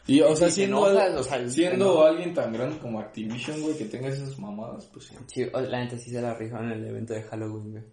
Y, 0.08 0.22
o 0.22 0.36
sea, 0.36 0.48
te 0.48 0.54
siendo, 0.54 0.90
enojas, 0.90 1.10
al- 1.12 1.18
o 1.18 1.24
sea, 1.24 1.38
te 1.38 1.50
siendo 1.50 2.04
alguien 2.06 2.34
tan 2.34 2.52
grande 2.54 2.78
como 2.80 3.00
Activision, 3.00 3.62
güey, 3.62 3.78
que 3.78 3.86
tenga 3.86 4.08
esas 4.10 4.38
mamadas, 4.40 4.86
pues 4.92 5.06
sí. 5.06 5.16
Sí, 5.28 5.46
la 5.54 5.84
neta 5.84 5.98
sí 5.98 6.10
se 6.10 6.22
la 6.22 6.34
rifaron 6.34 6.72
en 6.72 6.80
el 6.80 6.88
evento 6.90 7.14
de 7.14 7.22
Halloween, 7.24 7.72
güey. 7.72 7.84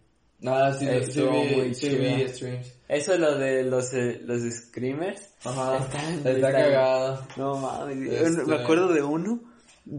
Nada, 0.41 0.73
sí, 0.73 0.87
sí, 1.11 1.21
vi, 1.21 1.57
muy 1.57 1.75
sí 1.75 1.89
vi 1.97 2.29
streams. 2.29 2.73
Eso 2.89 3.15
es 3.15 3.19
lo 3.21 3.37
de 3.37 3.65
los, 3.65 3.93
eh, 3.93 4.21
los 4.25 4.41
screamers. 4.55 5.35
Ajá, 5.45 5.79
Está- 5.85 6.11
está, 6.15 6.31
está- 6.31 6.53
cagado. 6.53 7.27
No 7.37 7.57
mames, 7.59 8.13
Este- 8.13 8.45
me 8.45 8.55
acuerdo 8.57 8.93
de 8.93 9.03
uno 9.03 9.41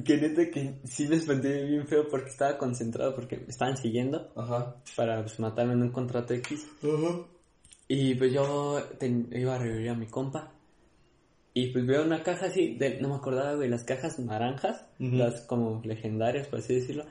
que 0.06 0.18
neta 0.18 0.50
que 0.50 0.76
sí 0.86 1.08
me 1.08 1.18
espanté 1.18 1.64
bien 1.66 1.86
feo 1.88 2.08
porque 2.10 2.30
estaba 2.30 2.58
concentrado 2.58 3.14
porque 3.16 3.38
me 3.38 3.48
estaban 3.50 3.76
siguiendo 3.76 4.32
Ajá. 4.36 4.76
para 4.96 5.22
pues, 5.24 5.40
matarme 5.42 5.74
en 5.74 5.82
un 5.84 5.92
contrato 5.92 6.34
X. 6.36 6.66
Ajá. 6.84 7.18
Y 7.90 8.16
pues 8.16 8.32
yo 8.32 8.82
ten- 8.98 9.28
iba 9.34 9.56
a 9.56 9.58
revivir 9.58 9.90
a 9.90 9.96
mi 9.96 10.08
compa. 10.08 10.54
Y 11.54 11.68
pues 11.72 11.86
veo 11.86 12.04
una 12.04 12.22
caja 12.24 12.46
así, 12.48 12.76
de, 12.76 13.00
no 13.02 13.10
me 13.10 13.16
acordaba, 13.16 13.56
güey, 13.56 13.70
las 13.70 13.84
cajas 13.84 14.20
naranjas, 14.20 14.86
las 15.00 15.42
como 15.42 15.82
legendarias, 15.84 16.48
por 16.48 16.60
así 16.60 16.76
decirlo, 16.76 17.06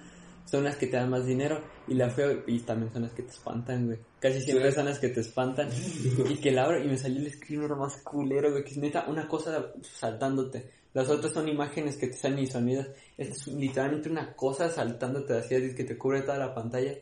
son 0.44 0.64
las 0.64 0.76
que 0.76 0.86
te 0.86 0.96
dan 0.96 1.10
más 1.10 1.26
dinero. 1.26 1.60
Y 1.88 1.94
la 1.94 2.08
feo, 2.08 2.44
y 2.46 2.60
también 2.60 2.92
son 2.92 3.02
las 3.02 3.12
que 3.12 3.22
te 3.22 3.30
espantan, 3.30 3.86
güey. 3.86 3.98
Casi 4.20 4.40
siempre 4.40 4.70
Sí. 4.70 4.76
son 4.76 4.86
las 4.86 4.98
que 5.00 5.08
te 5.08 5.20
espantan. 5.20 5.68
y 6.30 6.36
que 6.36 6.52
la 6.52 6.64
abro 6.64 6.82
y 6.82 6.86
me 6.88 6.96
salió 6.96 7.20
el 7.20 7.30
screamer 7.32 7.70
más 7.76 7.96
culero, 8.02 8.50
güey, 8.52 8.62
que 8.64 8.70
es 8.70 8.78
neta 8.78 9.06
una 9.08 9.26
cosa 9.28 9.72
saltándote. 9.82 10.70
Las 10.94 11.08
otras 11.10 11.32
son 11.32 11.48
imágenes 11.48 11.96
que 11.96 12.06
te 12.06 12.14
salen 12.14 12.38
y 12.38 12.46
sonidos. 12.46 12.86
Esta 13.18 13.34
es 13.34 13.46
literalmente 13.48 14.08
una 14.08 14.34
cosa 14.34 14.70
saltándote 14.70 15.34
así, 15.34 15.54
así 15.56 15.74
que 15.74 15.84
te 15.84 15.98
cubre 15.98 16.22
toda 16.22 16.38
la 16.38 16.54
pantalla. 16.54 16.94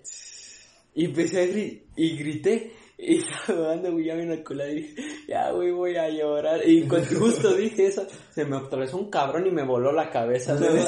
Y 0.94 1.05
empecé 1.05 1.42
a 1.42 1.46
gri- 1.46 1.83
y 1.94 2.16
grité. 2.16 2.72
Y 2.99 3.17
estaba 3.21 3.59
jugando, 3.59 3.93
güey, 3.93 4.07
ya 4.07 4.15
me 4.15 4.25
una 4.25 4.43
cola 4.43 4.69
y 4.71 4.75
dije, 4.77 5.03
ya, 5.29 5.51
güey, 5.51 5.71
voy 5.71 5.97
a 5.97 6.09
llorar. 6.09 6.67
Y 6.67 6.83
cuando 6.89 7.09
justo 7.19 7.55
dije 7.55 7.87
eso, 7.87 8.07
se 8.35 8.45
me 8.45 8.57
atravesó 8.57 8.97
un 8.97 9.11
cabrón 9.11 9.47
y 9.47 9.51
me 9.51 9.65
voló 9.65 9.93
la 9.93 10.11
cabeza. 10.11 10.57
de 10.57 10.81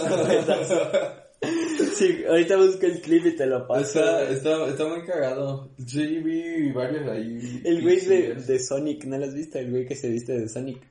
sí, 1.95 2.25
ahorita 2.29 2.57
busco 2.57 2.87
el 2.87 3.01
clip 3.01 3.27
y 3.27 3.37
te 3.37 3.47
lo 3.47 3.67
paso. 3.67 3.99
Está, 4.01 4.31
está, 4.31 4.67
está 4.69 4.89
muy 4.89 5.05
cagado. 5.05 5.71
Sí, 5.87 6.19
vi 6.19 6.73
varios 6.73 7.09
ahí. 7.09 7.61
El 7.65 7.83
güey 7.83 8.01
de, 8.01 8.35
de 8.35 8.59
Sonic, 8.59 9.05
¿no 9.05 9.19
lo 9.19 9.25
has 9.27 9.35
visto? 9.35 9.59
El 9.59 9.71
güey 9.71 9.87
que 9.87 9.95
se 9.97 10.09
viste 10.09 10.33
de 10.33 10.49
Sonic. 10.49 10.83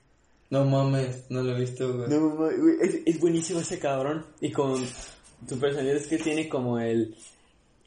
No 0.50 0.64
mames, 0.64 1.26
no 1.30 1.44
lo 1.44 1.56
he 1.56 1.60
visto, 1.60 1.94
güey. 1.94 2.10
No, 2.10 2.30
ma- 2.30 2.52
güey, 2.56 2.76
es, 2.82 3.00
es 3.06 3.20
buenísimo 3.20 3.60
ese 3.60 3.80
cabrón. 3.80 4.26
Y 4.40 4.52
con 4.52 4.82
su 5.48 5.60
personalidad 5.60 5.98
es 5.98 6.08
que 6.08 6.18
tiene 6.18 6.48
como 6.48 6.80
el, 6.80 7.16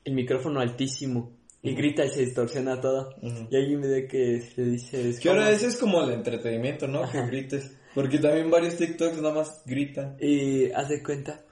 el 0.05 0.15
micrófono 0.15 0.61
altísimo. 0.61 1.33
Y 1.63 1.75
grita 1.75 2.05
y 2.05 2.11
se 2.11 2.21
distorsiona 2.21 2.81
todo. 2.81 3.15
Ujú. 3.21 3.49
Y 3.51 3.57
hay 3.57 3.75
un 3.75 3.83
video 3.83 4.09
que 4.09 4.41
se 4.41 4.65
dice... 4.65 5.11
es 5.11 5.21
Que 5.21 5.29
ahora 5.29 5.51
ese 5.51 5.67
es 5.67 5.77
como 5.77 6.03
el 6.03 6.13
entretenimiento, 6.13 6.89
¿no? 6.89 7.11
Que 7.11 7.21
grites. 7.27 7.71
Porque 7.95 8.19
también 8.19 8.51
varios 8.51 8.77
TikToks 8.77 9.21
nada 9.21 9.35
más 9.35 9.63
gritan. 9.67 10.17
Y 10.21 10.71
haz 10.73 10.89
de 10.89 11.03
cuenta 11.03 11.45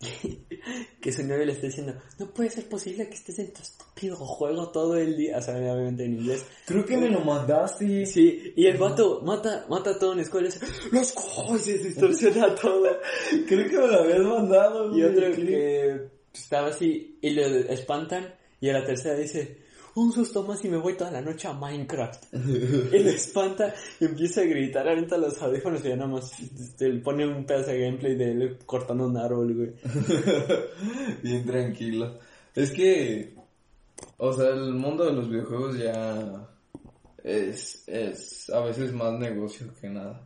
que 1.00 1.12
su 1.12 1.22
novio 1.22 1.44
le 1.44 1.52
está 1.52 1.66
diciendo, 1.66 1.94
no 2.18 2.26
puede 2.26 2.50
ser 2.50 2.68
posible 2.68 3.06
que 3.08 3.14
estés 3.14 3.38
en 3.38 3.52
tu 3.52 3.62
estúpido 3.62 4.16
juego 4.16 4.70
todo 4.70 4.96
el 4.96 5.16
día. 5.16 5.38
O 5.38 5.42
sea, 5.42 5.56
obviamente 5.56 6.04
en 6.04 6.14
inglés. 6.14 6.44
Creo 6.66 6.84
que 6.84 6.96
me 6.96 7.08
lo 7.08 7.20
mandaste. 7.20 8.06
Sí, 8.06 8.52
y 8.56 8.66
el 8.66 8.78
vato 8.78 9.20
mata, 9.22 9.66
mata 9.68 9.90
a 9.90 9.98
todo 9.98 10.12
en 10.12 10.18
la 10.18 10.22
escuela 10.24 10.48
y 10.48 10.50
dice, 10.50 10.66
los 10.90 11.12
cojones, 11.12 11.68
y 11.68 11.78
se 11.78 11.88
distorsiona 11.88 12.54
todo. 12.60 12.98
Creo 13.46 13.68
que 13.68 13.78
me 13.78 13.86
lo 13.86 14.00
habías 14.00 14.22
mandado. 14.22 14.98
Y 14.98 15.04
otro 15.04 15.30
que 15.32 16.08
estaba 16.32 16.68
así 16.68 17.18
y 17.20 17.30
le 17.30 17.72
espantan 17.72 18.34
y 18.62 18.70
a 18.70 18.74
la 18.74 18.84
tercera 18.84 19.16
dice, 19.16 19.58
un 19.96 20.12
susto 20.12 20.44
más 20.44 20.64
y 20.64 20.68
me 20.68 20.76
voy 20.76 20.94
toda 20.94 21.10
la 21.10 21.20
noche 21.20 21.48
a 21.48 21.52
Minecraft. 21.52 22.32
y 22.32 22.98
le 22.98 23.10
espanta 23.10 23.74
y 23.98 24.04
empieza 24.04 24.42
a 24.42 24.44
gritar, 24.44 24.88
ahorita 24.88 25.18
los 25.18 25.42
audífonos 25.42 25.84
y 25.84 25.88
ya 25.88 25.96
nada 25.96 26.12
más 26.12 26.32
pone 27.02 27.26
un 27.26 27.44
pedazo 27.44 27.72
de 27.72 27.80
gameplay 27.80 28.14
de 28.14 28.30
él 28.30 28.58
cortando 28.64 29.08
un 29.08 29.16
árbol, 29.16 29.52
güey. 29.52 29.72
Bien 31.24 31.44
tranquilo. 31.44 32.20
Es 32.54 32.70
que, 32.70 33.34
o 34.18 34.32
sea, 34.32 34.50
el 34.50 34.74
mundo 34.74 35.06
de 35.06 35.12
los 35.12 35.28
videojuegos 35.28 35.76
ya 35.76 36.48
es, 37.24 37.82
es 37.88 38.48
a 38.48 38.60
veces 38.60 38.92
más 38.92 39.18
negocio 39.18 39.66
que 39.80 39.88
nada. 39.88 40.24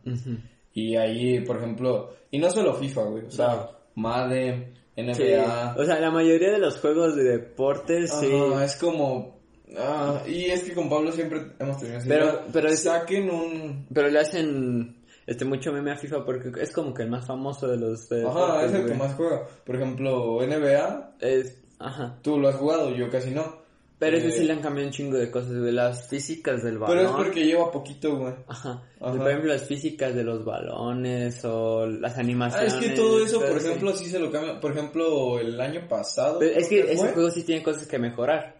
Y 0.75 0.95
ahí, 0.95 1.41
por 1.41 1.57
ejemplo, 1.57 2.13
y 2.29 2.37
no 2.37 2.51
solo 2.51 2.75
FIFA, 2.75 3.03
güey, 3.05 3.25
o 3.25 3.31
sea, 3.31 3.55
No. 3.55 3.77
Madden, 3.95 4.75
Sí, 4.97 5.03
NBA. 5.23 5.75
O 5.77 5.85
sea, 5.85 5.99
la 5.99 6.09
mayoría 6.11 6.51
de 6.51 6.57
los 6.59 6.79
juegos 6.79 7.15
de 7.15 7.23
deportes, 7.23 8.11
sí. 8.19 8.31
Ajá, 8.51 8.65
es 8.65 8.75
como... 8.77 9.39
ah, 9.77 10.21
y 10.27 10.45
es 10.45 10.63
que 10.63 10.73
con 10.73 10.89
Pablo 10.89 11.11
siempre 11.11 11.41
hemos 11.59 11.77
tenido. 11.79 11.99
Pero- 12.07 12.25
"Ya, 12.25 12.45
pero 12.51 12.67
es- 12.69 12.83
Saquen 12.83 13.29
un... 13.29 13.87
Pero 13.93 14.09
le 14.09 14.19
hacen 14.19 14.97
este 15.27 15.45
mucho 15.45 15.71
meme 15.71 15.91
a 15.91 15.97
FIFA 15.97 16.25
porque 16.25 16.51
es 16.61 16.71
como 16.71 16.93
que 16.93 17.03
el 17.03 17.09
más 17.09 17.25
famoso 17.27 17.67
de 17.67 17.77
los 17.77 18.09
Ajá, 18.11 18.65
es 18.65 18.73
el 18.73 18.85
que 18.87 18.93
más 18.95 19.13
juega. 19.15 19.43
Por 19.65 19.75
ejemplo, 19.75 20.41
NBA, 20.41 21.15
Es, 21.19 21.61
ajá. 21.79 22.17
tú 22.21 22.39
lo 22.39 22.47
has 22.47 22.55
jugado, 22.55 22.95
yo 22.95 23.09
casi 23.09 23.31
no. 23.31 23.66
Pero 23.99 24.17
ese 24.17 24.27
Eh, 24.27 24.31
sí 24.31 24.43
le 24.43 24.53
han 24.53 24.59
cambiado 24.61 24.87
un 24.87 24.93
chingo 24.93 25.17
de 25.17 25.31
cosas, 25.31 25.51
de 25.51 25.71
las 25.71 26.07
físicas 26.07 26.61
del 26.63 26.77
balón. 26.77 26.97
Pero 26.97 27.09
es 27.09 27.15
porque 27.15 27.45
lleva 27.45 27.71
poquito, 27.71 28.15
güey. 28.17 28.33
Ajá. 28.47 28.83
Ajá. 29.01 29.17
Por 29.17 29.27
ejemplo, 29.27 29.51
las 29.53 29.63
físicas 29.63 30.13
de 30.13 30.23
los 30.23 30.45
balones 30.45 31.43
o 31.45 31.87
las 31.87 32.15
Ah, 32.17 32.19
animaciones. 32.21 32.73
es 32.75 32.79
que 32.79 32.89
todo 32.91 33.23
eso, 33.25 33.39
por 33.39 33.57
ejemplo, 33.57 33.93
sí 33.95 34.05
se 34.05 34.19
lo 34.19 34.31
cambia. 34.31 34.59
Por 34.59 34.71
ejemplo, 34.71 35.39
el 35.39 35.59
año 35.59 35.87
pasado. 35.89 36.37
Pero 36.39 36.59
es 36.59 36.67
que 36.67 36.79
ese 36.91 37.07
juego 37.11 37.31
sí 37.31 37.41
tiene 37.43 37.63
cosas 37.63 37.87
que 37.87 37.97
mejorar. 37.97 38.57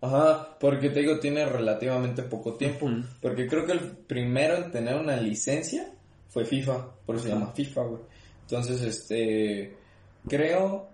Ajá, 0.00 0.56
porque 0.60 0.90
te 0.90 1.00
digo, 1.00 1.18
tiene 1.18 1.44
relativamente 1.44 2.22
poco 2.22 2.54
tiempo. 2.54 2.88
Porque 3.20 3.46
creo 3.46 3.66
que 3.66 3.72
el 3.72 3.80
primero 3.80 4.56
en 4.56 4.70
tener 4.70 4.94
una 4.96 5.16
licencia 5.16 5.92
fue 6.28 6.44
FIFA. 6.46 6.86
Por 7.04 7.16
eso 7.16 7.24
se 7.24 7.30
llama 7.30 7.52
FIFA, 7.52 7.82
güey. 7.82 8.02
Entonces, 8.42 8.80
este. 8.82 9.76
Creo 10.26 10.88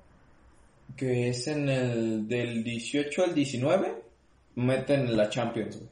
que 0.97 1.29
es 1.29 1.47
en 1.47 1.69
el. 1.69 2.29
Del 2.29 2.63
18 2.63 3.25
al 3.25 3.35
19. 3.35 4.03
Meten 4.57 5.17
la 5.17 5.29
Champions, 5.29 5.77
güey. 5.77 5.89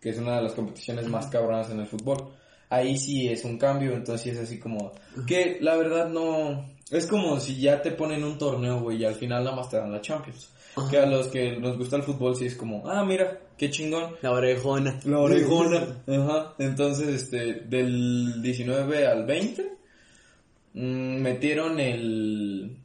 Que 0.00 0.10
es 0.10 0.18
una 0.18 0.36
de 0.36 0.42
las 0.42 0.52
competiciones 0.52 1.08
más 1.08 1.26
cabronas 1.26 1.70
en 1.70 1.80
el 1.80 1.86
fútbol. 1.86 2.32
Ahí 2.70 2.98
sí 2.98 3.28
es 3.28 3.44
un 3.44 3.58
cambio, 3.58 3.94
entonces 3.94 4.22
sí 4.22 4.30
es 4.30 4.38
así 4.38 4.58
como. 4.58 4.92
Que 5.26 5.58
la 5.60 5.76
verdad 5.76 6.08
no. 6.08 6.64
Es 6.90 7.06
como 7.06 7.38
si 7.40 7.60
ya 7.60 7.82
te 7.82 7.90
ponen 7.90 8.24
un 8.24 8.38
torneo, 8.38 8.80
güey, 8.80 8.98
y 8.98 9.04
al 9.04 9.14
final 9.14 9.44
nada 9.44 9.56
más 9.56 9.68
te 9.68 9.76
dan 9.76 9.92
la 9.92 10.00
Champions. 10.00 10.50
Que 10.90 10.98
a 10.98 11.06
los 11.06 11.28
que 11.28 11.56
nos 11.56 11.76
gusta 11.76 11.96
el 11.96 12.02
fútbol 12.02 12.36
sí 12.36 12.46
es 12.46 12.54
como, 12.54 12.88
ah, 12.88 13.04
mira, 13.04 13.40
qué 13.56 13.68
chingón. 13.70 14.14
La 14.22 14.30
orejona. 14.30 15.00
La 15.04 15.18
orejona. 15.18 16.02
Ajá. 16.06 16.54
Entonces, 16.58 17.08
este, 17.08 17.54
del 17.54 18.40
19 18.40 19.06
al 19.06 19.26
20, 19.26 19.72
mm, 20.74 21.20
metieron 21.20 21.80
el... 21.80 22.77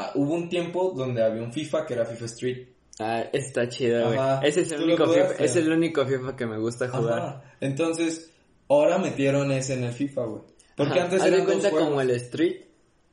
ah, 0.00 0.12
hubo 0.14 0.34
un 0.34 0.48
tiempo 0.48 0.92
donde 0.96 1.22
había 1.22 1.42
un 1.42 1.52
FIFA 1.52 1.86
que 1.86 1.94
era 1.94 2.04
FIFA 2.04 2.24
Street. 2.26 2.68
Ah, 2.98 3.24
está 3.32 3.68
chido, 3.68 4.06
güey. 4.12 4.18
Ese 4.42 4.60
es 4.62 4.72
el 4.72 4.80
¿Tú 4.80 4.86
lo 4.86 4.94
único 4.94 5.12
FIFA, 5.12 5.44
es 5.44 5.56
el 5.56 5.72
único 5.72 6.06
FIFA 6.06 6.36
que 6.36 6.46
me 6.46 6.58
gusta 6.58 6.88
jugar. 6.88 7.18
Ajá. 7.18 7.42
Entonces, 7.60 8.30
ahora 8.68 8.98
metieron 8.98 9.50
ese 9.52 9.74
en 9.74 9.84
el 9.84 9.92
FIFA, 9.92 10.24
güey. 10.24 10.42
Porque 10.76 10.92
Ajá. 10.94 11.04
antes 11.04 11.30
dos 11.30 11.40
cuenta 11.46 11.70
juegos. 11.70 11.88
como 11.88 12.00
el 12.00 12.10
Street. 12.10 12.62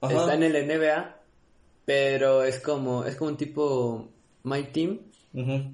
Ajá. 0.01 0.13
Está 0.13 0.33
en 0.35 0.43
el 0.43 0.67
NBA, 0.67 1.21
pero 1.85 2.43
es 2.43 2.59
como 2.59 3.05
es 3.05 3.15
como 3.15 3.31
un 3.31 3.37
tipo 3.37 4.09
My 4.43 4.63
Team, 4.65 4.99
Ujú. 5.33 5.71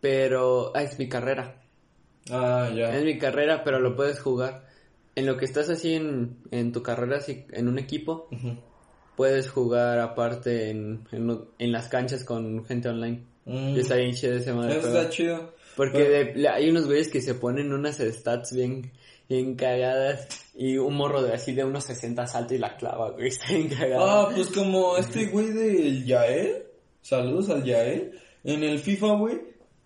pero 0.00 0.72
ah, 0.74 0.82
es 0.82 0.98
mi 0.98 1.08
carrera. 1.08 1.62
Ah, 2.30 2.70
ya. 2.74 2.94
Es 2.96 3.04
mi 3.04 3.18
carrera, 3.18 3.64
pero 3.64 3.80
lo 3.80 3.96
puedes 3.96 4.20
jugar. 4.20 4.66
En 5.16 5.26
lo 5.26 5.36
que 5.36 5.44
estás 5.44 5.70
así 5.70 5.94
en, 5.94 6.38
en 6.50 6.72
tu 6.72 6.82
carrera, 6.82 7.18
así, 7.18 7.46
en 7.52 7.68
un 7.68 7.78
equipo, 7.78 8.28
Ujú. 8.32 8.56
Puedes 9.16 9.48
jugar 9.50 9.98
aparte 9.98 10.70
en, 10.70 11.06
en, 11.12 11.40
en 11.58 11.72
las 11.72 11.88
canchas 11.88 12.24
con 12.24 12.64
gente 12.64 12.88
online. 12.88 13.22
Mm. 13.44 13.76
Y 13.76 13.80
está 13.80 13.96
bien 13.96 14.14
chido 14.14 14.34
ese 14.36 14.52
madre. 14.52 14.78
Eso 14.78 14.88
está 14.88 15.10
chido. 15.10 15.52
Porque 15.76 15.98
Pero- 15.98 16.40
de- 16.40 16.48
hay 16.48 16.70
unos 16.70 16.86
güeyes 16.86 17.08
que 17.08 17.20
se 17.20 17.34
ponen 17.34 17.72
unas 17.72 17.96
stats 17.98 18.52
bien, 18.54 18.90
bien 19.28 19.54
cagadas 19.56 20.28
y 20.54 20.76
un 20.78 20.94
morro 20.96 21.22
de 21.22 21.32
así 21.34 21.52
de 21.52 21.64
unos 21.64 21.84
60 21.84 22.26
salta 22.26 22.54
y 22.54 22.58
la 22.58 22.76
clava, 22.76 23.10
güey. 23.10 23.28
Está 23.28 23.52
bien 23.52 23.68
cagado. 23.68 24.04
Ah, 24.04 24.30
pues 24.34 24.48
como 24.48 24.96
este 24.96 25.26
güey 25.26 25.48
del 25.52 26.04
Yael, 26.06 26.64
saludos 27.02 27.50
al 27.50 27.64
Yael, 27.64 28.12
en 28.44 28.62
el 28.62 28.78
FIFA, 28.78 29.14
güey, 29.16 29.40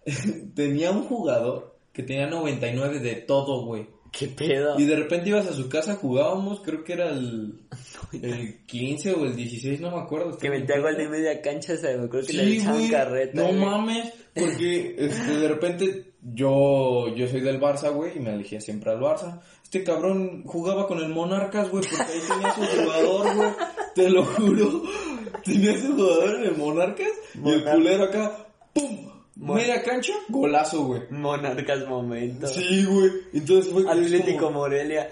tenía 0.54 0.90
un 0.90 1.04
jugador 1.04 1.76
que 1.92 2.02
tenía 2.02 2.26
99 2.28 3.00
de 3.00 3.14
todo, 3.16 3.64
güey. 3.64 3.86
¿Qué 4.12 4.26
pedo? 4.28 4.78
Y 4.80 4.84
de 4.86 4.96
repente 4.96 5.28
ibas 5.28 5.46
a 5.46 5.52
su 5.52 5.68
casa, 5.68 5.96
jugábamos, 5.96 6.60
creo 6.60 6.82
que 6.84 6.92
era 6.94 7.10
el, 7.10 7.60
el 8.22 8.64
15 8.66 9.12
o 9.14 9.24
el 9.24 9.36
16, 9.36 9.80
no 9.80 9.90
me 9.90 9.98
acuerdo. 10.02 10.36
Que 10.38 10.50
metía 10.50 10.78
gol 10.80 10.96
de 10.96 11.08
media 11.08 11.40
cancha, 11.42 11.74
o 11.74 11.76
sea, 11.76 11.96
me 11.96 12.04
acuerdo 12.06 12.26
que 12.26 12.32
le 12.34 12.44
Sí, 12.44 12.56
echaban 12.58 12.78
güey. 12.78 12.90
carreta. 12.90 13.40
No 13.42 13.48
güey. 13.48 13.56
mames, 13.58 14.12
porque 14.34 14.94
este, 14.98 15.36
de 15.38 15.48
repente 15.48 16.12
yo, 16.22 17.14
yo 17.14 17.28
soy 17.28 17.40
del 17.40 17.60
Barça, 17.60 17.92
güey, 17.92 18.16
y 18.16 18.20
me 18.20 18.34
elegía 18.34 18.60
siempre 18.60 18.90
al 18.92 19.00
Barça. 19.00 19.40
Este 19.62 19.84
cabrón 19.84 20.42
jugaba 20.44 20.86
con 20.88 20.98
el 20.98 21.10
Monarcas, 21.10 21.68
güey, 21.70 21.84
porque 21.84 22.10
ahí 22.12 22.20
tenía 22.26 22.54
su 22.54 22.62
jugador, 22.62 23.36
güey. 23.36 23.50
Te 23.94 24.10
lo 24.10 24.24
juro. 24.24 24.82
Tenía 25.44 25.78
su 25.80 25.94
jugador 25.94 26.36
en 26.36 26.44
el 26.46 26.56
Monarcas 26.56 27.08
y 27.34 27.38
el 27.38 27.42
Monarcas. 27.44 27.74
culero 27.74 28.04
acá, 28.04 28.46
¡pum! 28.72 29.08
Media 29.40 29.82
cancha, 29.82 30.12
golazo, 30.28 30.84
güey. 30.84 31.02
Monarcas 31.10 31.86
momento. 31.86 32.48
Sí, 32.48 32.84
güey. 32.84 33.10
Entonces 33.32 33.72
fue 33.72 33.88
Atlético 33.88 34.46
como- 34.46 34.58
Morelia. 34.58 35.10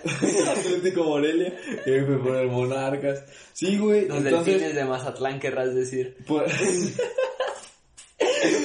Atlético 0.51 1.05
Morelia, 1.05 1.55
que 1.85 2.05
fue 2.05 2.19
por 2.19 2.37
el 2.37 2.49
Monarcas. 2.49 3.25
Sí, 3.53 3.79
güey. 3.79 4.07
Los 4.09 4.19
Entonces, 4.19 4.47
delfines 4.55 4.75
de 4.75 4.85
Mazatlán, 4.85 5.39
querrás 5.39 5.75
decir. 5.75 6.17
por... 6.27 6.45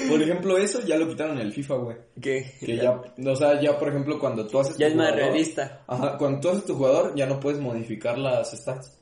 por 0.09 0.21
ejemplo, 0.21 0.57
eso 0.57 0.81
ya 0.85 0.97
lo 0.97 1.07
quitaron 1.07 1.37
en 1.39 1.45
el 1.47 1.53
FIFA, 1.53 1.75
güey. 1.75 1.97
Que, 2.19 2.51
Que 2.59 2.77
ya, 2.77 2.91
o 3.25 3.35
sea, 3.35 3.61
ya 3.61 3.77
por 3.77 3.89
ejemplo, 3.89 4.17
cuando 4.19 4.47
tú 4.47 4.59
haces 4.59 4.77
Ya 4.77 4.87
tu 4.87 4.91
es 4.91 4.97
más 4.97 5.09
jugador- 5.11 5.29
realista. 5.31 5.83
Ajá, 5.87 6.17
cuando 6.17 6.39
tú 6.39 6.49
haces 6.49 6.65
tu 6.65 6.75
jugador, 6.75 7.13
ya 7.15 7.25
no 7.25 7.39
puedes 7.39 7.59
modificar 7.59 8.17
las 8.17 8.51
stats. 8.51 8.97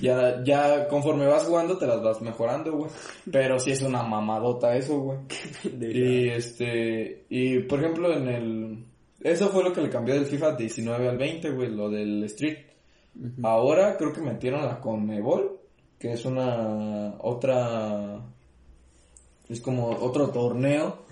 Ya, 0.00 0.42
ya 0.42 0.88
conforme 0.88 1.26
vas 1.26 1.44
jugando, 1.44 1.78
te 1.78 1.86
las 1.86 2.02
vas 2.02 2.20
mejorando, 2.20 2.72
güey. 2.72 2.90
Pero 3.30 3.58
sí 3.58 3.70
es 3.70 3.82
una 3.82 4.02
mamadota 4.02 4.76
eso, 4.76 4.98
güey. 4.98 5.18
Y 5.80 6.28
este, 6.28 7.26
y 7.28 7.60
por 7.60 7.80
ejemplo, 7.80 8.12
en 8.12 8.28
el. 8.28 8.86
Eso 9.20 9.50
fue 9.50 9.62
lo 9.62 9.72
que 9.72 9.82
le 9.82 9.90
cambió 9.90 10.14
del 10.14 10.26
FIFA 10.26 10.56
19 10.56 11.08
al 11.08 11.16
20, 11.18 11.50
güey, 11.50 11.70
lo 11.70 11.88
del 11.88 12.24
Street. 12.24 12.58
Ahora 13.42 13.96
creo 13.96 14.12
que 14.12 14.20
metieron 14.20 14.64
la 14.64 14.80
Conmebol, 14.80 15.60
que 15.98 16.12
es 16.12 16.24
una. 16.24 17.14
Otra. 17.20 18.20
Es 19.48 19.60
como 19.60 19.90
otro 19.90 20.30
torneo, 20.30 21.04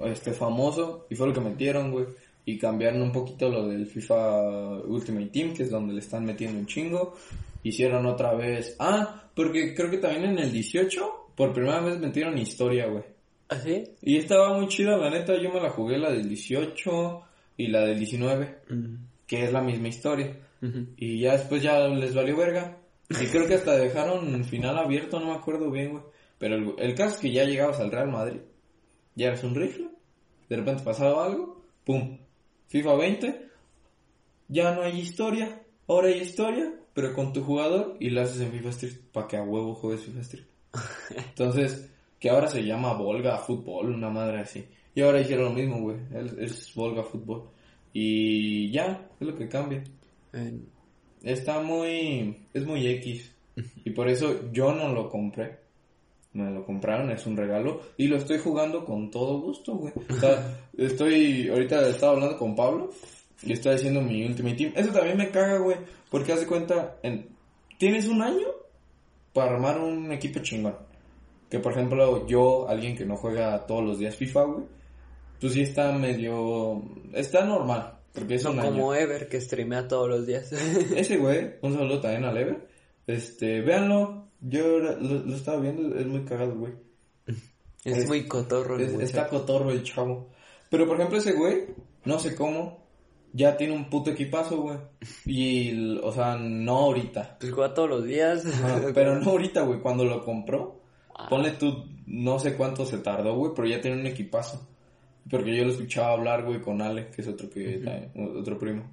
este 0.00 0.32
famoso, 0.32 1.06
y 1.08 1.16
fue 1.16 1.28
lo 1.28 1.32
que 1.32 1.40
metieron, 1.40 1.90
güey. 1.90 2.06
Y 2.44 2.58
cambiaron 2.58 3.02
un 3.02 3.12
poquito 3.12 3.48
lo 3.48 3.66
del 3.66 3.86
FIFA 3.86 4.82
Ultimate 4.86 5.26
Team, 5.26 5.54
que 5.54 5.64
es 5.64 5.70
donde 5.70 5.94
le 5.94 6.00
están 6.00 6.24
metiendo 6.24 6.58
un 6.58 6.66
chingo. 6.66 7.14
Hicieron 7.68 8.06
otra 8.06 8.34
vez. 8.34 8.76
Ah, 8.78 9.30
porque 9.34 9.74
creo 9.74 9.90
que 9.90 9.98
también 9.98 10.24
en 10.24 10.38
el 10.38 10.50
18, 10.50 11.32
por 11.36 11.52
primera 11.52 11.80
vez 11.80 11.98
metieron 11.98 12.38
historia, 12.38 12.86
güey. 12.86 13.04
¿Así? 13.48 13.84
Y 14.00 14.16
estaba 14.16 14.56
muy 14.56 14.68
chida, 14.68 14.96
la 14.96 15.10
neta, 15.10 15.34
yo 15.40 15.52
me 15.52 15.60
la 15.60 15.68
jugué 15.68 15.98
la 15.98 16.10
del 16.10 16.28
18 16.28 17.22
y 17.58 17.66
la 17.66 17.82
del 17.82 17.98
19, 17.98 18.58
que 19.26 19.44
es 19.44 19.52
la 19.52 19.60
misma 19.60 19.88
historia. 19.88 20.34
Y 20.96 21.20
ya 21.20 21.32
después 21.32 21.62
ya 21.62 21.86
les 21.88 22.14
valió 22.14 22.36
verga. 22.38 22.78
Y 23.10 23.26
creo 23.26 23.46
que 23.46 23.54
hasta 23.54 23.76
dejaron 23.76 24.44
final 24.44 24.78
abierto, 24.78 25.20
no 25.20 25.26
me 25.26 25.34
acuerdo 25.34 25.70
bien, 25.70 25.90
güey. 25.90 26.04
Pero 26.38 26.54
el, 26.54 26.74
el 26.78 26.94
caso 26.94 27.16
es 27.16 27.20
que 27.20 27.32
ya 27.32 27.44
llegabas 27.44 27.80
al 27.80 27.90
Real 27.90 28.08
Madrid. 28.10 28.40
Ya 29.14 29.26
eras 29.26 29.44
un 29.44 29.54
rifle. 29.54 29.90
De 30.48 30.56
repente 30.56 30.84
pasaba 30.84 31.26
algo. 31.26 31.62
Pum. 31.84 32.18
FIFA 32.68 32.96
20. 32.96 33.48
Ya 34.48 34.74
no 34.74 34.82
hay 34.82 35.00
historia. 35.00 35.62
Ahora 35.88 36.08
hay 36.08 36.20
historia, 36.20 36.74
pero 36.98 37.14
con 37.14 37.32
tu 37.32 37.44
jugador 37.44 37.96
y 38.00 38.10
lo 38.10 38.22
haces 38.22 38.40
en 38.40 38.50
FIFA 38.50 38.70
Street. 38.70 38.96
Para 39.12 39.28
que 39.28 39.36
a 39.36 39.42
huevo 39.44 39.72
juegues 39.72 40.02
FIFA 40.02 40.20
Street. 40.22 40.44
Entonces, 41.28 41.88
que 42.18 42.28
ahora 42.28 42.48
se 42.48 42.64
llama 42.64 42.94
Volga 42.94 43.38
Fútbol, 43.38 43.94
una 43.94 44.10
madre 44.10 44.40
así. 44.40 44.66
Y 44.96 45.02
ahora 45.02 45.20
hicieron 45.20 45.44
lo 45.44 45.52
mismo, 45.52 45.80
güey. 45.80 45.96
Es, 46.12 46.32
es 46.32 46.74
Volga 46.74 47.04
Fútbol. 47.04 47.50
Y 47.92 48.72
ya, 48.72 49.08
es 49.20 49.28
lo 49.28 49.36
que 49.36 49.48
cambia. 49.48 49.84
Eh, 50.32 50.58
Está 51.22 51.60
muy... 51.60 52.36
Es 52.52 52.66
muy 52.66 52.84
X. 52.88 53.32
Y 53.84 53.90
por 53.90 54.08
eso 54.08 54.50
yo 54.50 54.74
no 54.74 54.92
lo 54.92 55.08
compré. 55.08 55.56
Me 56.32 56.50
lo 56.50 56.64
compraron, 56.64 57.12
es 57.12 57.24
un 57.26 57.36
regalo. 57.36 57.80
Y 57.96 58.08
lo 58.08 58.16
estoy 58.16 58.38
jugando 58.38 58.84
con 58.84 59.08
todo 59.08 59.40
gusto, 59.40 59.76
güey. 59.76 59.92
O 60.10 60.14
sea, 60.14 60.68
estoy... 60.76 61.48
Ahorita 61.48 61.88
estaba 61.88 62.14
hablando 62.14 62.36
con 62.36 62.56
Pablo. 62.56 62.90
Y 63.42 63.52
estoy 63.52 63.74
haciendo 63.74 64.00
mi 64.00 64.24
Ultimate 64.26 64.56
Team. 64.56 64.72
Eso 64.74 64.90
también 64.92 65.16
me 65.16 65.30
caga, 65.30 65.58
güey. 65.58 65.76
Porque 66.10 66.32
haz 66.32 66.40
de 66.40 66.46
cuenta... 66.46 66.96
En, 67.02 67.28
tienes 67.78 68.08
un 68.08 68.20
año 68.22 68.46
para 69.32 69.52
armar 69.52 69.78
un 69.80 70.10
equipo 70.12 70.40
chingón. 70.40 70.74
Que 71.48 71.58
por 71.60 71.72
ejemplo, 71.72 72.26
yo, 72.26 72.68
alguien 72.68 72.96
que 72.96 73.04
no 73.06 73.16
juega 73.16 73.64
todos 73.66 73.84
los 73.84 73.98
días 73.98 74.16
FIFA, 74.16 74.42
güey. 74.44 74.64
Pues 75.40 75.52
sí 75.52 75.62
está 75.62 75.92
medio... 75.92 76.82
Está 77.14 77.44
normal. 77.44 77.94
Porque 78.12 78.34
es 78.34 78.44
no 78.44 78.50
un 78.50 78.60
año. 78.60 78.70
como 78.70 78.94
Ever 78.94 79.28
que 79.28 79.40
streamea 79.40 79.86
todos 79.86 80.08
los 80.08 80.26
días. 80.26 80.50
Ese 80.96 81.16
güey, 81.18 81.54
un 81.62 81.74
saludo 81.76 82.00
también 82.00 82.24
a 82.24 82.32
Lever. 82.32 82.66
Este, 83.06 83.60
véanlo. 83.60 84.26
Yo 84.40 84.78
lo, 84.78 84.96
lo 85.00 85.34
estaba 85.36 85.60
viendo, 85.60 85.96
es 85.98 86.06
muy 86.06 86.24
cagado, 86.24 86.54
güey. 86.56 86.72
es, 87.84 87.98
Es- 87.98 88.08
muy 88.08 88.26
cotorro. 88.26 88.76
el 88.76 88.82
Es- 88.82 89.00
está 89.00 89.28
cotorro 89.28 89.70
el 89.70 89.82
chavo. 89.84 90.28
Pero 90.70 90.86
por 90.86 90.96
ejemplo, 90.96 91.18
ese 91.18 91.32
güey, 91.32 91.66
no 92.04 92.18
sé 92.18 92.34
cómo, 92.34 92.87
ya 93.38 93.56
tiene 93.56 93.72
un 93.72 93.88
puto 93.88 94.10
equipazo, 94.10 94.60
güey. 94.62 94.78
Y, 95.24 95.96
o 95.98 96.10
sea, 96.10 96.36
no 96.36 96.78
ahorita. 96.78 97.36
Pues 97.38 97.52
juega 97.52 97.72
todos 97.72 97.88
los 97.88 98.04
días. 98.04 98.42
Pero 98.94 99.20
no 99.20 99.30
ahorita, 99.30 99.62
güey. 99.62 99.80
Cuando 99.80 100.04
lo 100.04 100.24
compró, 100.24 100.80
ponle 101.30 101.52
tú, 101.52 101.84
no 102.06 102.40
sé 102.40 102.56
cuánto 102.56 102.84
se 102.84 102.98
tardó, 102.98 103.36
güey, 103.36 103.52
pero 103.54 103.68
ya 103.68 103.80
tiene 103.80 104.00
un 104.00 104.06
equipazo. 104.06 104.66
Porque 105.30 105.56
yo 105.56 105.64
lo 105.64 105.70
escuchaba 105.70 106.12
hablar, 106.12 106.44
güey, 106.44 106.60
con 106.60 106.82
Ale, 106.82 107.10
que 107.10 107.22
es 107.22 107.28
otro 107.28 107.48
que 107.48 108.10
otro 108.36 108.58
primo. 108.58 108.90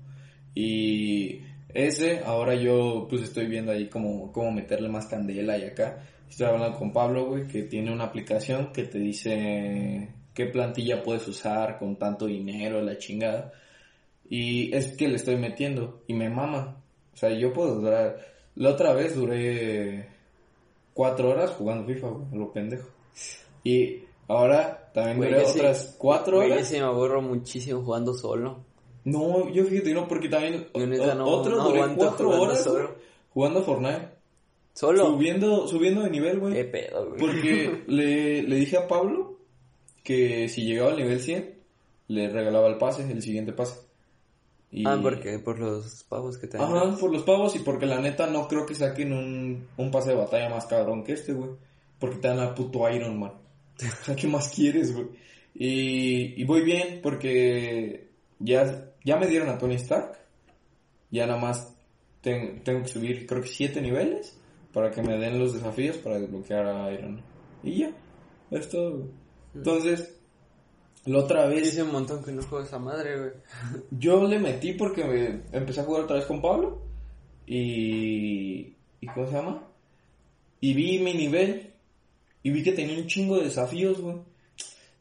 Y 0.53 1.41
ese, 1.73 2.19
ahora 2.23 2.55
yo, 2.55 3.07
pues 3.09 3.23
estoy 3.23 3.47
viendo 3.47 3.71
ahí 3.71 3.87
cómo, 3.87 4.31
cómo 4.31 4.51
meterle 4.51 4.89
más 4.89 5.07
candela 5.07 5.57
y 5.57 5.63
acá. 5.63 6.03
Estoy 6.29 6.47
hablando 6.47 6.77
con 6.77 6.93
Pablo, 6.93 7.25
güey, 7.25 7.47
que 7.47 7.63
tiene 7.63 7.91
una 7.91 8.05
aplicación 8.05 8.71
que 8.71 8.83
te 8.83 8.99
dice 8.99 10.09
qué 10.33 10.45
plantilla 10.47 11.01
puedes 11.01 11.27
usar 11.27 11.79
con 11.79 11.97
tanto 11.97 12.27
dinero, 12.27 12.81
la 12.81 12.97
chingada. 12.97 13.53
Y 14.29 14.75
es 14.75 14.93
que 14.97 15.07
le 15.07 15.15
estoy 15.15 15.35
metiendo 15.37 16.01
y 16.07 16.13
me 16.13 16.29
mama. 16.29 16.81
O 17.13 17.17
sea, 17.17 17.29
yo 17.31 17.53
puedo 17.53 17.75
durar. 17.75 18.19
La 18.55 18.69
otra 18.71 18.93
vez 18.93 19.15
duré 19.15 20.09
cuatro 20.93 21.29
horas 21.29 21.51
jugando 21.51 21.85
FIFA, 21.85 22.07
güey, 22.09 22.25
lo 22.33 22.51
pendejo. 22.51 22.89
Y 23.63 23.99
ahora 24.27 24.89
también 24.93 25.17
Güey, 25.17 25.29
duré 25.31 25.41
yo 25.43 25.47
sí- 25.49 25.59
otras 25.59 25.95
cuatro 25.97 26.37
Güey, 26.37 26.49
yo 26.49 26.55
horas. 26.55 26.67
sí 26.67 26.75
me 26.75 26.85
aburro 26.85 27.21
muchísimo 27.21 27.81
jugando 27.83 28.13
solo. 28.13 28.63
No, 29.03 29.49
yo 29.51 29.63
fíjate, 29.65 29.93
no, 29.93 30.07
porque 30.07 30.29
también 30.29 30.65
Yo 30.73 30.87
neta 30.87 31.11
o- 31.13 31.15
no- 31.15 31.25
otro 31.27 31.57
no 31.57 31.69
duré 31.69 31.81
cuatro 31.95 32.29
horas 32.41 32.63
solo. 32.63 32.95
jugando 33.33 33.61
Fortnite. 33.63 34.09
Solo. 34.73 35.05
Subiendo, 35.05 35.67
subiendo 35.67 36.01
de 36.01 36.09
nivel, 36.09 36.39
güey. 36.39 36.53
Qué 36.53 36.65
pedo, 36.65 37.07
güey. 37.09 37.19
Porque 37.19 37.83
le, 37.87 38.43
le 38.43 38.55
dije 38.55 38.77
a 38.77 38.87
Pablo 38.87 39.37
que 40.03 40.49
si 40.49 40.63
llegaba 40.65 40.91
al 40.91 40.97
nivel 40.97 41.19
100, 41.19 41.53
le 42.09 42.29
regalaba 42.29 42.67
el 42.67 42.77
pase, 42.77 43.03
el 43.09 43.21
siguiente 43.21 43.53
pase. 43.53 43.79
Y- 44.77 44.83
Ah, 44.85 44.99
porque 45.01 45.39
por 45.39 45.57
los 45.57 46.03
pavos 46.03 46.37
que 46.37 46.47
te 46.47 46.57
dan. 46.57 46.67
Ajá, 46.75 46.97
por 46.97 47.11
los 47.11 47.23
pavos 47.23 47.55
y 47.55 47.59
porque 47.59 47.85
la 47.85 48.01
neta 48.01 48.27
no 48.27 48.47
creo 48.47 48.65
que 48.65 48.75
saquen 48.75 49.13
un, 49.13 49.67
un 49.77 49.89
pase 49.91 50.09
de 50.09 50.17
batalla 50.17 50.49
más 50.49 50.65
cabrón 50.65 51.03
que 51.03 51.13
este, 51.13 51.31
güey. 51.33 51.51
Porque 51.99 52.17
te 52.17 52.27
dan 52.27 52.39
al 52.39 52.53
puto 52.53 52.89
Iron 52.89 53.17
Man. 53.17 53.31
O 53.31 54.03
sea, 54.05 54.15
¿qué 54.15 54.27
más 54.27 54.49
quieres, 54.49 54.93
güey? 54.93 55.07
Y, 55.53 56.41
y 56.41 56.43
voy 56.43 56.61
bien 56.63 56.99
porque 57.01 58.09
ya, 58.39 58.91
ya 59.05 59.15
me 59.17 59.27
dieron 59.27 59.47
a 59.49 59.57
Tony 59.57 59.75
Stark. 59.75 60.17
Ya 61.11 61.25
nada 61.25 61.39
más 61.39 61.73
ten- 62.21 62.61
tengo 62.63 62.81
que 62.81 62.89
subir, 62.89 63.25
creo 63.25 63.41
que 63.41 63.47
siete 63.47 63.81
niveles 63.81 64.37
para 64.73 64.91
que 64.91 65.01
me 65.01 65.17
den 65.17 65.39
los 65.39 65.53
desafíos 65.53 65.95
para 65.99 66.19
desbloquear 66.19 66.65
a 66.67 66.91
Iron 66.93 67.15
Man. 67.15 67.23
Y 67.63 67.79
ya, 67.79 67.91
es 68.51 68.67
todo, 68.69 68.97
güey. 68.97 69.09
Entonces, 69.55 70.19
la 71.05 71.19
otra 71.19 71.45
vez... 71.47 71.63
Dice 71.63 71.83
un 71.83 71.91
montón 71.91 72.23
que 72.23 72.31
no 72.31 72.41
juego 72.43 72.65
esa 72.65 72.79
madre, 72.79 73.17
güey. 73.17 73.31
Yo 73.91 74.27
le 74.27 74.39
metí 74.39 74.73
porque 74.73 75.03
me 75.03 75.57
empecé 75.57 75.81
a 75.81 75.83
jugar 75.83 76.03
otra 76.03 76.17
vez 76.17 76.25
con 76.25 76.41
Pablo 76.41 76.81
y... 77.45 78.73
¿Y 79.01 79.07
cómo 79.13 79.27
se 79.27 79.33
llama? 79.33 79.63
Y 80.61 80.73
vi 80.73 80.99
mi 80.99 81.13
nivel 81.13 81.73
y 82.41 82.51
vi 82.51 82.63
que 82.63 82.71
tenía 82.71 82.97
un 82.97 83.07
chingo 83.07 83.37
de 83.37 83.45
desafíos, 83.45 83.99
güey. 83.99 84.17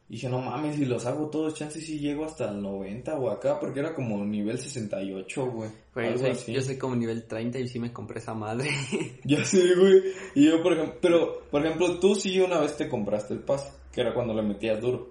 Y 0.07 0.13
dije, 0.13 0.29
no 0.29 0.39
mames, 0.39 0.75
si 0.75 0.85
los 0.85 1.05
hago 1.07 1.29
todos, 1.31 1.55
chances 1.55 1.83
si 1.83 1.97
llego 1.99 2.25
hasta 2.25 2.51
el 2.51 2.61
90 2.61 3.17
o 3.17 3.31
acá, 3.31 3.59
porque 3.59 3.79
era 3.79 3.95
como 3.95 4.23
nivel 4.23 4.59
68, 4.59 5.45
güey. 5.51 5.69
Güey, 5.95 6.11
yo 6.11 6.17
soy, 6.19 6.29
así. 6.29 6.53
yo 6.53 6.61
soy 6.61 6.77
como 6.77 6.95
nivel 6.95 7.25
30 7.25 7.57
y 7.59 7.67
sí 7.67 7.79
me 7.79 7.91
compré 7.91 8.19
esa 8.19 8.33
madre. 8.35 8.69
Ya 9.23 9.43
sé, 9.43 9.73
güey. 9.75 10.03
Y 10.35 10.45
yo, 10.45 10.61
por 10.61 10.73
ejemplo, 10.73 10.97
pero, 11.01 11.41
por 11.49 11.65
ejemplo, 11.65 11.99
tú 11.99 12.13
sí 12.15 12.39
una 12.39 12.59
vez 12.59 12.77
te 12.77 12.87
compraste 12.87 13.33
el 13.33 13.39
pase, 13.39 13.71
que 13.91 14.01
era 14.01 14.13
cuando 14.13 14.35
le 14.35 14.43
metías 14.43 14.79
duro. 14.79 15.09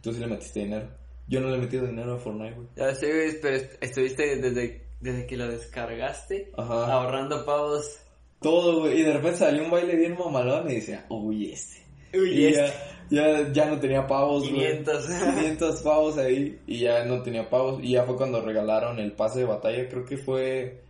Tú 0.00 0.12
sí 0.12 0.20
le 0.20 0.26
metiste 0.26 0.60
dinero. 0.60 0.88
Yo 1.28 1.40
no 1.40 1.48
le 1.50 1.56
he 1.56 1.60
metido 1.60 1.86
dinero 1.86 2.14
a 2.14 2.18
Fortnite, 2.18 2.54
güey. 2.54 2.68
ya 2.76 2.94
sé, 2.94 3.06
güey, 3.12 3.40
pero 3.42 3.56
est- 3.56 3.76
estuviste 3.82 4.36
desde, 4.36 4.84
desde 5.00 5.26
que 5.26 5.36
lo 5.36 5.46
descargaste 5.48 6.50
Ajá. 6.56 6.92
ahorrando 6.92 7.44
pavos. 7.44 7.98
Todo, 8.40 8.80
güey. 8.80 9.00
Y 9.00 9.02
de 9.02 9.12
repente 9.12 9.38
salió 9.38 9.64
un 9.64 9.70
baile 9.70 9.96
bien 9.96 10.16
mamalón 10.18 10.70
y 10.70 10.76
decía, 10.76 11.04
uy, 11.10 11.52
este. 11.52 11.79
Uy, 12.14 12.30
y 12.32 12.46
este. 12.46 12.72
ya, 13.10 13.42
ya, 13.42 13.52
ya 13.52 13.66
no 13.66 13.78
tenía 13.80 14.06
pavos, 14.06 14.42
güey. 14.50 14.82
500. 14.82 15.06
500 15.06 15.80
pavos 15.84 16.18
ahí 16.18 16.60
y 16.66 16.80
ya 16.80 17.04
no 17.04 17.22
tenía 17.22 17.48
pavos. 17.48 17.82
Y 17.82 17.92
ya 17.92 18.04
fue 18.04 18.16
cuando 18.16 18.40
regalaron 18.40 18.98
el 18.98 19.12
pase 19.12 19.40
de 19.40 19.44
batalla. 19.46 19.88
Creo 19.88 20.04
que 20.04 20.16
fue. 20.18 20.82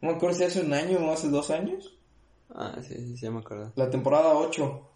No 0.00 0.10
me 0.10 0.16
acuerdo 0.16 0.36
si 0.38 0.44
hace 0.44 0.60
un 0.60 0.72
año 0.72 0.98
o 0.98 1.12
hace 1.12 1.28
dos 1.28 1.50
años. 1.50 1.94
Ah, 2.54 2.76
sí, 2.82 2.94
sí, 2.94 3.16
sí, 3.16 3.22
ya 3.24 3.30
me 3.30 3.38
acuerdo. 3.40 3.72
La 3.76 3.88
temporada 3.88 4.34
8. 4.34 4.88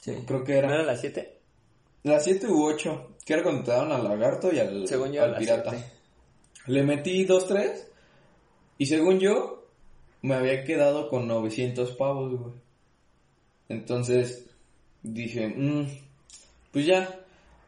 Sí. 0.00 0.12
Creo 0.26 0.42
que 0.44 0.52
¿No 0.54 0.58
era. 0.58 0.74
era 0.76 0.82
las 0.84 1.00
7? 1.00 1.38
La 2.04 2.20
7 2.20 2.46
u 2.48 2.64
8. 2.64 3.16
Que 3.24 3.34
era 3.34 3.42
cuando 3.42 3.62
te 3.64 3.70
daban 3.72 3.92
al 3.92 4.04
lagarto 4.04 4.52
y 4.52 4.58
al, 4.58 4.86
Según 4.88 5.12
yo, 5.12 5.22
al 5.24 5.32
la 5.32 5.38
pirata. 5.38 5.70
siete. 5.70 5.84
Le 6.66 6.82
metí 6.82 7.26
2-3. 7.26 7.84
Y 8.78 8.86
según 8.86 9.18
yo, 9.20 9.66
me 10.22 10.34
había 10.34 10.64
quedado 10.64 11.08
con 11.08 11.26
900 11.28 11.92
pavos, 11.92 12.38
güey. 12.38 12.52
Entonces 13.68 14.46
dije, 15.02 15.48
"Mm, 15.48 15.86
pues 16.72 16.86
ya. 16.86 17.20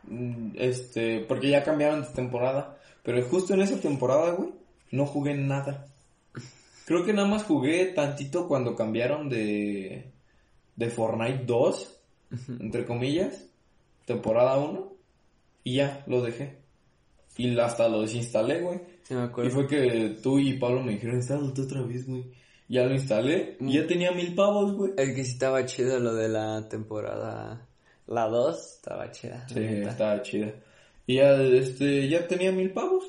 mm, 0.04 0.52
Este, 0.56 1.20
porque 1.20 1.50
ya 1.50 1.62
cambiaron 1.64 2.02
de 2.02 2.08
temporada. 2.08 2.78
Pero 3.02 3.22
justo 3.28 3.54
en 3.54 3.60
esa 3.62 3.80
temporada, 3.80 4.32
güey, 4.32 4.50
no 4.90 5.06
jugué 5.06 5.34
nada. 5.34 5.86
Creo 6.86 7.04
que 7.04 7.12
nada 7.12 7.28
más 7.28 7.44
jugué 7.44 7.86
tantito 7.86 8.48
cuando 8.48 8.74
cambiaron 8.74 9.28
de, 9.28 10.10
de 10.76 10.90
Fortnite 10.90 11.44
2, 11.44 12.00
entre 12.60 12.84
comillas, 12.86 13.46
temporada 14.06 14.56
1, 14.58 14.92
y 15.64 15.74
ya, 15.76 16.04
lo 16.06 16.22
dejé. 16.22 16.56
Y 17.36 17.58
hasta 17.58 17.88
lo 17.88 18.00
desinstalé, 18.02 18.60
güey. 18.62 18.80
Sí, 19.02 19.14
me 19.14 19.26
Y 19.46 19.50
fue 19.50 19.66
que 19.66 20.16
tú 20.22 20.38
y 20.38 20.54
Pablo 20.58 20.82
me 20.82 20.92
dijeron, 20.92 21.16
instálate 21.16 21.60
otra 21.62 21.82
vez, 21.82 22.06
güey. 22.06 22.24
Ya 22.68 22.84
lo 22.84 22.92
instalé 22.94 23.56
y 23.60 23.74
ya 23.74 23.86
tenía 23.86 24.12
mil 24.12 24.34
pavos, 24.34 24.74
güey. 24.74 24.92
El 24.98 25.14
que 25.14 25.24
sí 25.24 25.32
estaba 25.32 25.64
chido, 25.64 25.98
lo 25.98 26.14
de 26.14 26.28
la 26.28 26.68
temporada. 26.68 27.66
La 28.06 28.28
2 28.28 28.74
estaba 28.76 29.10
chida. 29.10 29.46
Sí, 29.48 29.60
estaba 29.60 30.20
chida. 30.22 30.52
Y 31.06 31.16
ya, 31.16 31.40
este, 31.42 32.08
ya 32.08 32.26
tenía 32.26 32.52
mil 32.52 32.70
pavos. 32.72 33.04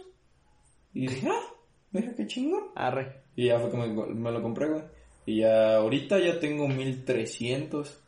Y 0.94 1.08
dije, 1.08 1.28
ah, 1.30 1.54
mira 1.92 2.16
qué 2.16 2.26
chingón. 2.26 2.64
Arre. 2.76 3.22
Y 3.36 3.48
ya 3.48 3.60
fue 3.60 3.70
que 3.70 3.78
me, 3.78 3.88
me 4.14 4.32
lo 4.32 4.42
compré, 4.42 4.70
güey. 4.70 4.84
Y 5.26 5.42
ya 5.42 5.78
ahorita 5.78 6.20
ya 6.20 6.40
tengo 6.40 6.68
1300. 6.68 8.02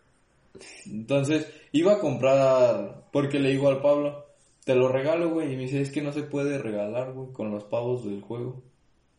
Entonces, 0.88 1.48
iba 1.72 1.94
a 1.94 2.00
comprar, 2.00 3.08
porque 3.12 3.40
le 3.40 3.50
digo 3.50 3.70
al 3.70 3.82
Pablo, 3.82 4.26
te 4.66 4.76
lo 4.76 4.88
regalo, 4.88 5.30
güey. 5.30 5.54
Y 5.54 5.56
me 5.56 5.64
dice, 5.64 5.82
es 5.82 5.92
que 5.92 6.02
no 6.02 6.12
se 6.12 6.24
puede 6.24 6.58
regalar, 6.58 7.14
güey, 7.14 7.32
con 7.32 7.52
los 7.52 7.66
pavos 7.66 8.06
del 8.06 8.22
juego. 8.22 8.64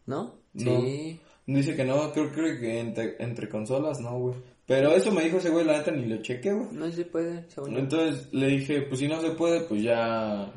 ¿No? 0.06 0.34
No. 0.54 0.80
Sí. 0.80 1.20
Dice 1.46 1.74
que 1.74 1.84
no, 1.84 2.12
creo, 2.12 2.30
creo 2.30 2.58
que 2.60 2.80
entre, 2.80 3.16
entre 3.22 3.48
consolas 3.48 4.00
no, 4.00 4.18
güey. 4.18 4.34
Pero 4.66 4.92
eso 4.94 5.10
me 5.10 5.24
dijo 5.24 5.38
ese 5.38 5.50
güey, 5.50 5.64
la 5.64 5.78
neta 5.78 5.90
ni 5.90 6.06
lo 6.06 6.22
chequé, 6.22 6.52
güey. 6.52 6.68
No 6.72 6.90
si 6.90 7.04
puede, 7.04 7.48
según 7.50 7.72
yo. 7.72 7.78
Entonces 7.80 8.32
le 8.32 8.46
dije, 8.46 8.82
pues 8.82 9.00
si 9.00 9.08
no 9.08 9.20
se 9.20 9.30
puede, 9.32 9.60
pues 9.62 9.82
ya, 9.82 10.52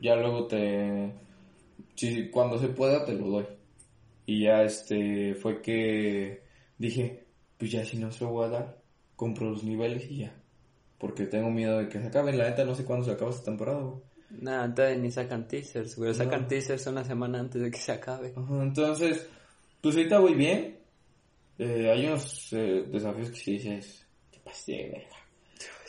ya 0.00 0.14
luego 0.16 0.46
te, 0.46 1.12
si 1.96 2.28
cuando 2.30 2.58
se 2.58 2.68
pueda 2.68 3.04
te 3.04 3.14
lo 3.14 3.26
doy. 3.26 3.46
Y 4.26 4.44
ya 4.44 4.62
este, 4.62 5.34
fue 5.34 5.60
que 5.60 6.42
dije, 6.78 7.26
pues 7.58 7.72
ya 7.72 7.84
si 7.84 7.98
no 7.98 8.12
se 8.12 8.24
lo 8.24 8.30
voy 8.30 8.46
a 8.46 8.50
dar, 8.50 8.82
compro 9.16 9.50
los 9.50 9.64
niveles 9.64 10.08
y 10.08 10.18
ya. 10.18 10.34
Porque 10.98 11.26
tengo 11.26 11.50
miedo 11.50 11.78
de 11.78 11.88
que 11.88 12.00
se 12.00 12.06
acaben, 12.06 12.38
la 12.38 12.48
neta 12.48 12.64
no 12.64 12.76
sé 12.76 12.84
cuándo 12.84 13.04
se 13.04 13.10
acaba 13.10 13.32
esta 13.32 13.44
temporada, 13.44 13.80
güey. 13.82 14.00
Nada, 14.30 14.72
todavía 14.72 14.96
ni 14.98 15.10
sacan 15.10 15.46
teasers, 15.48 15.96
güey. 15.96 16.14
Sacan 16.14 16.42
No. 16.42 16.46
teasers 16.46 16.86
una 16.86 17.04
semana 17.04 17.40
antes 17.40 17.60
de 17.60 17.70
que 17.70 17.78
se 17.78 17.92
acabe. 17.92 18.32
Ajá, 18.34 18.62
entonces, 18.62 19.28
pues 19.82 19.96
ahorita 19.96 20.20
voy 20.20 20.34
bien. 20.34 20.78
Eh, 21.58 21.90
hay 21.90 22.06
unos 22.06 22.52
eh, 22.52 22.86
desafíos 22.90 23.30
que 23.30 23.36
sí 23.36 23.52
dices, 23.52 24.06
te 24.30 24.38
pasé, 24.38 24.88
verga. 24.90 25.16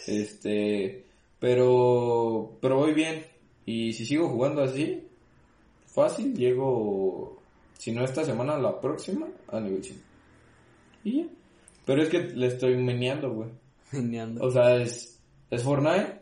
Este, 0.05 1.05
pero, 1.39 2.57
pero 2.61 2.77
voy 2.77 2.93
bien. 2.93 3.25
Y 3.65 3.93
si 3.93 4.05
sigo 4.05 4.27
jugando 4.27 4.63
así, 4.63 5.07
fácil, 5.85 6.35
llego, 6.35 7.41
si 7.77 7.91
no 7.91 8.03
esta 8.03 8.25
semana, 8.25 8.57
la 8.57 8.81
próxima, 8.81 9.27
a 9.47 9.59
nivel 9.59 9.83
100. 9.83 10.01
Y 11.05 11.17
ya. 11.17 11.27
Pero 11.85 12.01
es 12.01 12.09
que 12.09 12.19
le 12.19 12.47
estoy 12.47 12.75
meneando, 12.77 13.31
güey. 13.31 13.49
Meneando. 13.91 14.43
O 14.43 14.51
sea, 14.51 14.75
es, 14.75 15.21
es 15.49 15.63
Fortnite, 15.63 16.19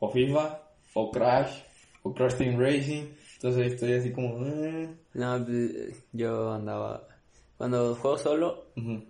o 0.00 0.10
FIFA, 0.10 0.62
o 0.94 1.10
Crash, 1.10 1.62
o 2.02 2.12
Crash 2.12 2.36
Team 2.36 2.58
Racing. 2.58 3.04
Entonces 3.36 3.62
ahí 3.62 3.68
estoy 3.68 3.92
así 3.94 4.12
como... 4.12 4.44
eh. 4.46 4.96
No, 5.14 5.44
pues, 5.44 6.04
yo 6.12 6.52
andaba. 6.52 7.06
Cuando 7.56 7.94
juego 7.94 8.18
solo, 8.18 8.64
Ujú. 8.76 9.04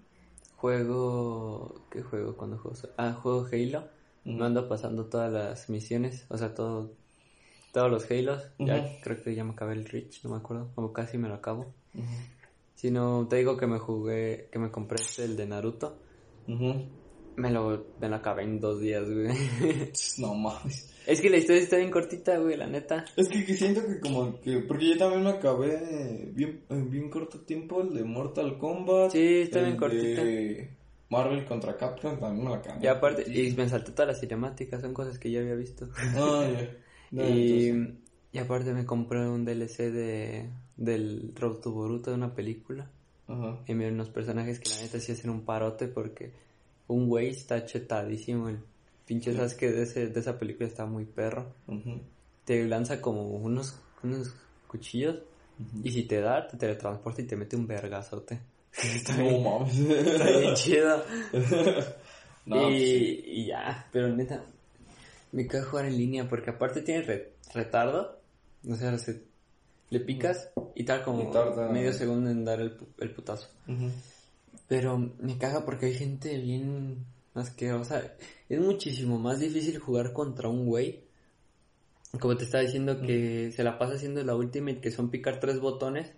juego. 0.57 1.75
¿Qué 1.91 2.03
juego 2.03 2.37
cuando 2.37 2.59
juego 2.59 2.77
solo? 2.77 2.93
Ah, 2.97 3.13
juego 3.13 3.47
Halo. 3.51 3.89
Ujú. 4.25 4.37
Me 4.39 4.45
ando 4.47 4.69
pasando 4.69 5.07
todas 5.07 5.33
las 5.33 5.69
misiones, 5.71 6.27
o 6.29 6.37
sea, 6.39 6.55
todo. 6.55 6.93
Todos 7.73 7.91
los 7.91 8.11
Halos. 8.11 8.43
Ya 8.59 8.77
Ujú. 8.79 8.87
creo 9.03 9.23
que 9.23 9.35
ya 9.35 9.45
me 9.45 9.53
acabé 9.53 9.75
el 9.75 9.85
Reach, 9.85 10.25
no 10.25 10.31
me 10.31 10.37
acuerdo. 10.37 10.71
O 10.77 10.93
casi 10.93 11.19
me 11.19 11.29
lo 11.29 11.35
acabo. 11.35 11.75
Si 12.75 12.91
no, 12.91 13.27
te 13.29 13.37
digo 13.37 13.57
que 13.57 13.67
me 13.67 13.79
jugué, 13.79 14.49
que 14.51 14.59
me 14.59 14.71
compré 14.71 15.01
este, 15.03 15.25
el 15.25 15.37
de 15.37 15.47
Naruto. 15.47 16.03
Me 17.37 17.51
lo, 17.51 17.87
me 17.99 18.09
lo 18.09 18.17
acabé 18.17 18.45
en 18.45 18.61
dos 18.61 18.81
días, 18.81 19.05
güey. 19.11 19.29
No 20.19 20.35
mames. 20.35 20.93
Es 21.07 21.21
que 21.21 21.31
la 21.31 21.37
historia 21.39 21.63
está 21.63 21.77
bien 21.77 21.91
cortita, 21.91 22.39
güey, 22.39 22.57
la 22.57 22.67
neta. 22.67 23.05
Es 23.17 23.29
que, 23.29 23.45
que 23.45 23.55
siento 23.55 23.87
que 23.87 24.01
como 24.01 24.41
que... 24.41 24.59
Porque 24.59 24.89
yo 24.91 24.97
también 24.99 25.23
me 25.25 25.31
acabé 25.31 26.31
bien, 26.35 26.63
en 26.69 26.91
bien 26.91 27.11
corto 27.11 27.41
tiempo 27.41 27.83
el 27.83 27.95
de 27.95 28.05
Mortal 28.05 28.59
Kombat. 28.59 29.13
Sí, 29.13 29.43
está 29.43 29.61
bien 29.63 29.77
cortita. 29.77 30.25
de 30.25 30.71
Marvel 31.09 31.45
contra 31.45 31.77
Capcom 31.77 32.19
también 32.19 32.45
me 32.45 32.51
la 32.51 32.57
acabé. 32.57 32.85
Y 32.85 32.89
aparte, 32.89 33.25
y 33.31 33.53
me 33.53 33.69
salté 33.69 33.93
todas 33.93 34.09
las 34.09 34.21
cinemáticas, 34.21 34.81
son 34.81 34.93
cosas 34.93 35.19
que 35.19 35.31
ya 35.31 35.41
había 35.41 35.55
visto. 35.55 35.89
Ah, 35.97 36.47
ya. 36.53 36.71
No, 37.13 37.23
y, 37.29 37.69
entonces- 37.69 37.95
y 38.33 38.39
aparte 38.39 38.75
me 38.75 38.85
compré 38.85 39.21
un 39.29 39.45
DLC 39.45 39.93
de, 39.93 40.51
del 40.77 41.33
Road 41.37 41.59
to 41.61 41.71
Boruto 41.71 42.11
de 42.11 42.17
una 42.17 42.35
película. 42.35 42.91
Ajá. 43.29 43.61
Y 43.67 43.75
me 43.75 43.89
unos 43.89 44.11
personajes 44.11 44.59
que 44.59 44.69
la 44.71 44.77
neta 44.83 44.99
sí 44.99 45.13
hacen 45.13 45.31
un 45.31 45.45
parote 45.45 45.87
porque 45.87 46.33
un 46.89 47.07
güey 47.09 47.29
está 47.29 47.65
chetadísimo. 47.65 48.49
El 48.49 48.59
pinche 49.07 49.35
Sasuke 49.35 49.71
de, 49.71 49.83
ese, 49.85 50.09
de 50.09 50.21
esa 50.21 50.39
película 50.39 50.69
está 50.69 50.85
muy 50.87 51.05
perro. 51.05 51.55
Te 52.45 52.65
lanza 52.67 53.01
como 53.01 53.23
unos, 53.29 53.79
unos 54.03 54.35
cuchillos 54.69 55.17
y 55.83 55.91
si 55.91 56.03
te 56.05 56.21
da, 56.21 56.47
te 56.47 56.57
teletransporta 56.57 57.23
y 57.23 57.25
te 57.27 57.37
mete 57.37 57.57
un 57.57 57.67
vergazote. 57.67 58.41
está, 58.83 59.17
No 59.17 59.23
bien, 59.25 59.43
mames. 59.45 59.79
está 59.79 60.39
bien 60.39 60.55
chido. 60.55 61.03
No, 62.47 62.57
y, 62.59 62.61
pues 62.63 62.79
sí. 62.81 63.23
y 63.27 63.47
ya, 63.47 63.89
pero 63.91 64.09
neta, 64.15 64.45
me 65.33 65.49
cae 65.49 65.63
jugar 65.63 65.87
en 65.87 65.97
línea 65.99 66.29
porque 66.29 66.51
aparte 66.51 66.81
tiene 66.83 67.03
re- 67.03 67.33
retardo. 67.53 68.21
O 68.71 68.77
sea, 68.77 68.97
se- 68.99 69.25
le 69.91 69.99
picas 69.99 70.51
y 70.77 70.85
tal 70.85 71.03
como 71.03 71.23
Y 71.29 71.33
tarda- 71.33 71.69
medio 71.73 71.93
segundo 71.93 72.31
en 72.31 72.45
dar 72.45 72.61
el, 72.61 72.77
el 72.99 73.11
putazo. 73.13 73.49
Pero 74.69 74.97
me 75.19 75.39
caga 75.39 75.65
porque 75.65 75.87
hay 75.87 75.95
gente 75.95 76.39
bien 76.39 77.05
asquerosa. 77.35 78.13
Es 78.49 78.61
muchísimo 78.61 79.19
más 79.19 79.41
difícil 79.41 79.79
jugar 79.79 80.13
contra 80.13 80.49
un 80.49 80.67
güey. 80.67 81.05
Como 82.21 82.37
te 82.37 82.45
estaba 82.45 82.63
diciendo 82.63 83.01
que 83.01 83.53
se 83.53 83.65
la 83.65 83.79
pasa 83.79 83.95
haciendo 83.95 84.23
la 84.23 84.35
ultimate, 84.35 84.81
que 84.81 84.91
son 84.91 85.11
picar 85.11 85.41
tres 85.41 85.61
botones 85.61 86.13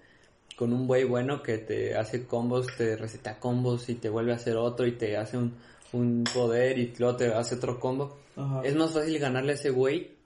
con 0.57 0.73
un 0.73 0.87
güey 0.87 1.05
bueno 1.05 1.43
que 1.43 1.59
te 1.59 1.97
hace 1.97 2.27
combos, 2.27 2.67
te 2.77 2.97
receta 2.97 3.39
combos 3.39 3.89
y 3.89 3.95
te 3.95 4.09
vuelve 4.09 4.33
a 4.33 4.37
hacer 4.37 4.57
otro 4.57 4.87
y 4.87 4.93
te 4.93 5.17
hace 5.17 5.37
un, 5.39 5.55
un 5.93 6.25
poder 6.35 6.79
y 6.79 6.93
luego 6.99 7.17
te 7.17 7.33
hace 7.33 7.55
otro 7.55 7.79
combo. 7.79 8.19
Ajá. 8.37 8.63
Es 8.65 8.75
más 8.75 8.93
fácil 8.93 9.19
ganarle 9.19 9.53
a 9.53 9.55
ese 9.55 9.71
güey 9.71 10.17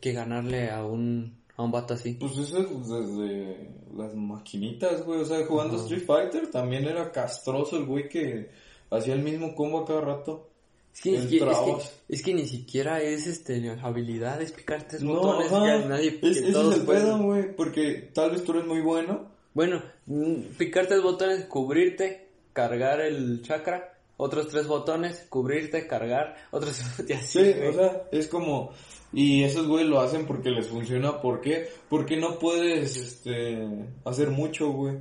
que 0.00 0.12
ganarle 0.12 0.70
a 0.70 0.84
un, 0.84 1.38
a 1.56 1.62
un 1.62 1.70
vato 1.70 1.94
así. 1.94 2.14
Pues 2.14 2.36
eso 2.36 2.58
es 2.58 2.88
desde 2.88 3.70
las 3.96 4.14
maquinitas, 4.14 5.04
güey. 5.04 5.20
O 5.20 5.24
sea, 5.24 5.44
jugando 5.46 5.76
Ajá. 5.76 5.84
Street 5.84 6.04
Fighter 6.04 6.50
también 6.50 6.84
era 6.84 7.10
castroso 7.10 7.76
el 7.78 7.86
güey 7.86 8.08
que 8.08 8.50
hacía 8.90 9.14
el 9.14 9.22
mismo 9.22 9.54
combo 9.54 9.80
a 9.80 9.86
cada 9.86 10.02
rato. 10.02 10.50
Es 10.94 11.00
que, 11.00 11.14
es, 11.14 11.20
que, 11.20 11.24
es, 11.24 11.30
que, 11.30 11.38
trabas. 11.38 11.92
es 12.08 12.22
que 12.22 12.34
ni 12.34 12.46
siquiera 12.46 13.00
es 13.00 13.26
este 13.26 13.70
habilidad, 13.82 14.42
es 14.42 14.52
picar 14.52 14.86
tres 14.86 15.02
No, 15.02 15.14
botones 15.14 15.48
que 15.48 15.88
nadie 15.88 16.08
Es, 16.08 16.20
que 16.20 16.28
ese 16.30 16.52
todos 16.52 16.74
es 16.74 16.80
el 16.80 16.86
pueden. 16.86 17.02
pedo, 17.04 17.18
güey. 17.18 17.56
Porque 17.56 18.10
tal 18.12 18.30
vez 18.32 18.44
tú 18.44 18.52
eres 18.52 18.66
muy 18.66 18.80
bueno. 18.82 19.26
Bueno, 19.54 19.82
mm, 20.06 20.34
picar 20.58 20.86
tres 20.86 21.02
botones, 21.02 21.44
cubrirte, 21.46 22.28
cargar 22.52 23.00
el 23.00 23.42
chakra, 23.42 23.98
otros 24.18 24.48
tres 24.48 24.66
botones, 24.66 25.26
cubrirte, 25.28 25.86
cargar, 25.86 26.36
otros 26.50 26.78
y 27.08 27.12
así. 27.12 27.38
Sí, 27.42 27.52
güey. 27.52 27.68
o 27.68 27.72
sea, 27.72 28.02
es 28.12 28.28
como... 28.28 28.72
Y 29.14 29.42
esos 29.44 29.66
güey 29.66 29.84
lo 29.86 30.00
hacen 30.00 30.26
porque 30.26 30.50
les 30.50 30.68
funciona. 30.68 31.20
¿Por 31.20 31.40
qué? 31.42 31.68
Porque 31.90 32.16
no 32.16 32.38
puedes, 32.38 32.96
este... 32.96 33.66
Hacer 34.04 34.30
mucho, 34.30 34.70
güey. 34.70 34.96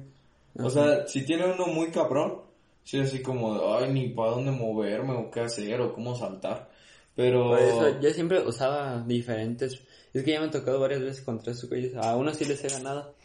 O 0.59 0.69
sea, 0.69 1.07
si 1.07 1.25
tiene 1.25 1.45
uno 1.45 1.67
muy 1.67 1.91
cabrón, 1.91 2.41
sí, 2.83 2.99
así 2.99 3.21
como, 3.21 3.75
ay, 3.75 3.91
ni 3.91 4.09
para 4.09 4.31
dónde 4.31 4.51
moverme 4.51 5.13
o 5.13 5.31
qué 5.31 5.41
hacer 5.41 5.79
o 5.81 5.93
cómo 5.93 6.15
saltar. 6.15 6.69
Pero... 7.15 7.49
Por 7.49 7.59
eso 7.59 7.99
yo 8.01 8.09
siempre 8.11 8.39
usaba 8.45 9.03
diferentes. 9.05 9.81
Es 10.13 10.23
que 10.23 10.31
ya 10.31 10.39
me 10.39 10.45
han 10.45 10.51
tocado 10.51 10.79
varias 10.79 11.01
veces 11.01 11.21
contra 11.21 11.51
esos 11.53 11.69
güeyes. 11.69 11.95
A 11.95 12.15
unos 12.15 12.37
sí 12.37 12.45
les 12.45 12.63
he 12.63 12.69
ganado. 12.69 13.15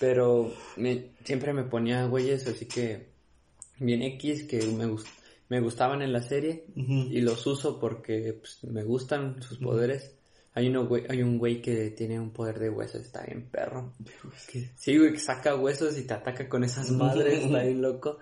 Pero 0.00 0.52
me, 0.76 1.10
siempre 1.24 1.52
me 1.52 1.64
ponía 1.64 2.06
güeyes 2.06 2.46
así 2.46 2.66
que 2.66 3.08
bien 3.78 4.02
X 4.02 4.44
que 4.44 4.66
me 4.66 4.86
gust- 4.86 5.06
me 5.48 5.60
gustaban 5.60 6.00
en 6.02 6.12
la 6.12 6.22
serie 6.22 6.64
y 6.74 7.20
los 7.20 7.46
uso 7.46 7.78
porque 7.78 8.32
pues, 8.40 8.64
me 8.64 8.82
gustan 8.82 9.42
sus 9.42 9.58
poderes. 9.58 10.14
Hay, 10.54 10.68
uno, 10.68 10.86
güey, 10.86 11.04
hay 11.08 11.22
un 11.22 11.36
güey 11.38 11.60
que 11.60 11.90
tiene 11.90 12.18
un 12.18 12.30
poder 12.30 12.58
de 12.58 12.70
huesos, 12.70 13.02
está 13.02 13.22
bien 13.24 13.48
perro. 13.50 13.92
Sí, 14.76 14.96
güey, 14.96 15.12
que 15.12 15.18
saca 15.18 15.54
huesos 15.54 15.98
y 15.98 16.06
te 16.06 16.14
ataca 16.14 16.48
con 16.48 16.64
esas 16.64 16.90
madres, 16.92 17.44
está 17.44 17.62
bien 17.62 17.82
loco. 17.82 18.18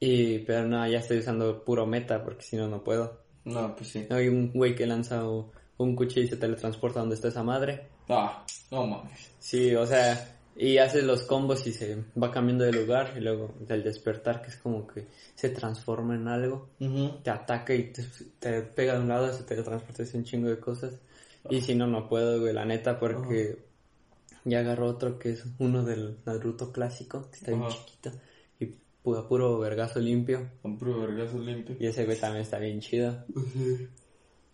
Y, 0.00 0.40
pero 0.40 0.66
no, 0.66 0.86
ya 0.86 0.98
estoy 0.98 1.18
usando 1.18 1.64
puro 1.64 1.86
meta 1.86 2.22
porque 2.22 2.42
si 2.42 2.56
no, 2.56 2.68
no 2.68 2.84
puedo. 2.84 3.20
No, 3.44 3.74
pues 3.74 3.90
sí. 3.90 4.06
Hay 4.10 4.28
un 4.28 4.52
güey 4.52 4.74
que 4.74 4.86
lanza 4.86 5.24
un 5.24 5.96
cuchillo 5.96 6.26
y 6.26 6.28
se 6.28 6.36
teletransporta 6.36 7.00
donde 7.00 7.16
está 7.16 7.28
esa 7.28 7.42
madre. 7.42 7.88
Ah, 8.08 8.44
no 8.70 8.86
mames. 8.86 9.30
Sí, 9.38 9.74
o 9.74 9.86
sea, 9.86 10.38
y 10.56 10.78
hace 10.78 11.02
los 11.02 11.22
combos 11.22 11.66
y 11.66 11.72
se 11.72 12.04
va 12.20 12.30
cambiando 12.30 12.64
de 12.64 12.72
lugar 12.72 13.14
y 13.16 13.20
luego 13.20 13.54
del 13.60 13.82
despertar 13.82 14.42
que 14.42 14.48
es 14.48 14.56
como 14.56 14.86
que 14.86 15.06
se 15.34 15.50
transforma 15.50 16.14
en 16.14 16.28
algo, 16.28 16.70
te 17.22 17.30
ataca 17.30 17.74
y 17.74 17.92
te, 17.92 18.04
te 18.38 18.62
pega 18.62 18.94
de 18.94 19.00
un 19.00 19.08
lado, 19.08 19.32
se 19.32 19.42
teletransporta 19.44 20.02
y 20.02 20.06
hace 20.06 20.18
un 20.18 20.24
chingo 20.24 20.48
de 20.48 20.58
cosas. 20.58 21.00
Y 21.50 21.60
si 21.60 21.74
no, 21.74 21.86
no 21.86 22.08
puedo, 22.08 22.40
güey, 22.40 22.52
la 22.52 22.64
neta, 22.64 22.98
porque 22.98 23.58
ya 24.44 24.60
agarró 24.60 24.86
otro 24.86 25.18
que 25.18 25.30
es 25.30 25.44
uno 25.58 25.82
del 25.82 26.18
Naruto 26.26 26.72
clásico, 26.72 27.30
que 27.30 27.36
está 27.36 27.50
bien 27.52 27.68
chiquito 27.68 28.12
y 29.08 29.14
pu- 29.14 29.18
a 29.18 29.28
puro 29.28 29.58
vergazo 29.58 30.00
limpio. 30.00 30.50
Un 30.62 30.78
puro 30.78 31.00
vergazo 31.00 31.38
limpio. 31.38 31.76
Y 31.78 31.86
ese 31.86 32.04
güey 32.04 32.18
también 32.18 32.42
está 32.42 32.58
bien 32.58 32.80
chido. 32.80 33.24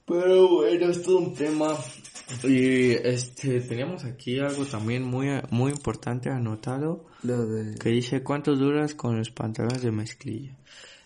Pero 0.06 0.48
bueno, 0.48 0.90
es 0.90 1.02
todo 1.02 1.18
un 1.18 1.34
tema. 1.34 1.76
Y 2.42 2.90
este, 2.92 3.60
teníamos 3.60 4.04
aquí 4.04 4.38
algo 4.38 4.64
también 4.66 5.02
muy, 5.02 5.28
muy 5.50 5.72
importante 5.72 6.28
anotado. 6.30 7.06
Lo 7.22 7.46
de... 7.46 7.74
Que 7.78 7.88
dice, 7.90 8.22
¿cuánto 8.22 8.54
duras 8.54 8.94
con 8.94 9.16
los 9.18 9.30
pantalones 9.30 9.82
de 9.82 9.90
mezclilla? 9.90 10.56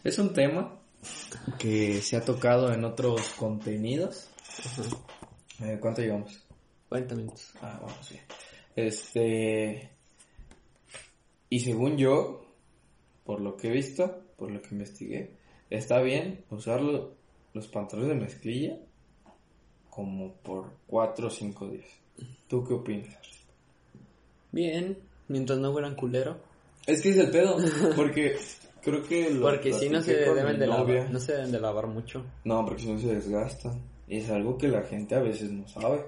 Es 0.04 0.18
un 0.18 0.32
tema 0.32 0.74
que 1.58 2.00
se 2.02 2.16
ha 2.16 2.24
tocado 2.24 2.72
en 2.72 2.84
otros 2.84 3.30
contenidos. 3.38 4.28
Eh, 5.60 5.78
¿Cuánto 5.80 6.02
llevamos? 6.02 6.44
40 6.88 7.14
minutos. 7.14 7.52
Ah, 7.62 7.78
vamos 7.82 8.10
bien. 8.10 8.22
Este. 8.74 9.90
Y 11.50 11.60
según 11.60 11.96
yo, 11.96 12.44
por 13.28 13.42
lo 13.42 13.58
que 13.58 13.68
he 13.68 13.70
visto, 13.70 14.22
por 14.38 14.50
lo 14.50 14.62
que 14.62 14.68
investigué, 14.72 15.32
está 15.68 16.00
bien 16.00 16.46
usar 16.50 16.80
lo- 16.80 17.12
los 17.52 17.68
pantalones 17.68 18.08
de 18.08 18.14
mezclilla 18.24 18.78
como 19.90 20.32
por 20.36 20.70
4 20.86 21.26
o 21.26 21.30
5 21.30 21.68
días. 21.68 21.84
¿Tú 22.48 22.64
qué 22.64 22.72
opinas? 22.72 23.18
Bien, 24.50 24.96
mientras 25.28 25.58
no 25.58 25.72
huelan 25.72 25.94
culero. 25.94 26.38
Es 26.86 27.02
que 27.02 27.10
es 27.10 27.18
el 27.18 27.30
pedo, 27.30 27.58
porque 27.96 28.38
creo 28.82 29.02
que 29.02 29.28
lo 29.30 29.42
Porque 29.42 29.74
si 29.74 29.90
no 29.90 30.00
se 30.00 30.16
deben 30.16 30.58
de 30.58 30.66
lavar, 30.66 31.10
no 31.10 31.20
se 31.20 31.32
deben 31.32 31.52
de 31.52 31.60
lavar 31.60 31.86
mucho. 31.86 32.24
No, 32.44 32.64
porque 32.64 32.82
si 32.84 32.92
no 32.92 32.98
se 32.98 33.14
desgastan. 33.14 33.82
Y 34.08 34.16
es 34.20 34.30
algo 34.30 34.56
que 34.56 34.68
la 34.68 34.84
gente 34.84 35.14
a 35.14 35.20
veces 35.20 35.50
no 35.50 35.68
sabe. 35.68 36.02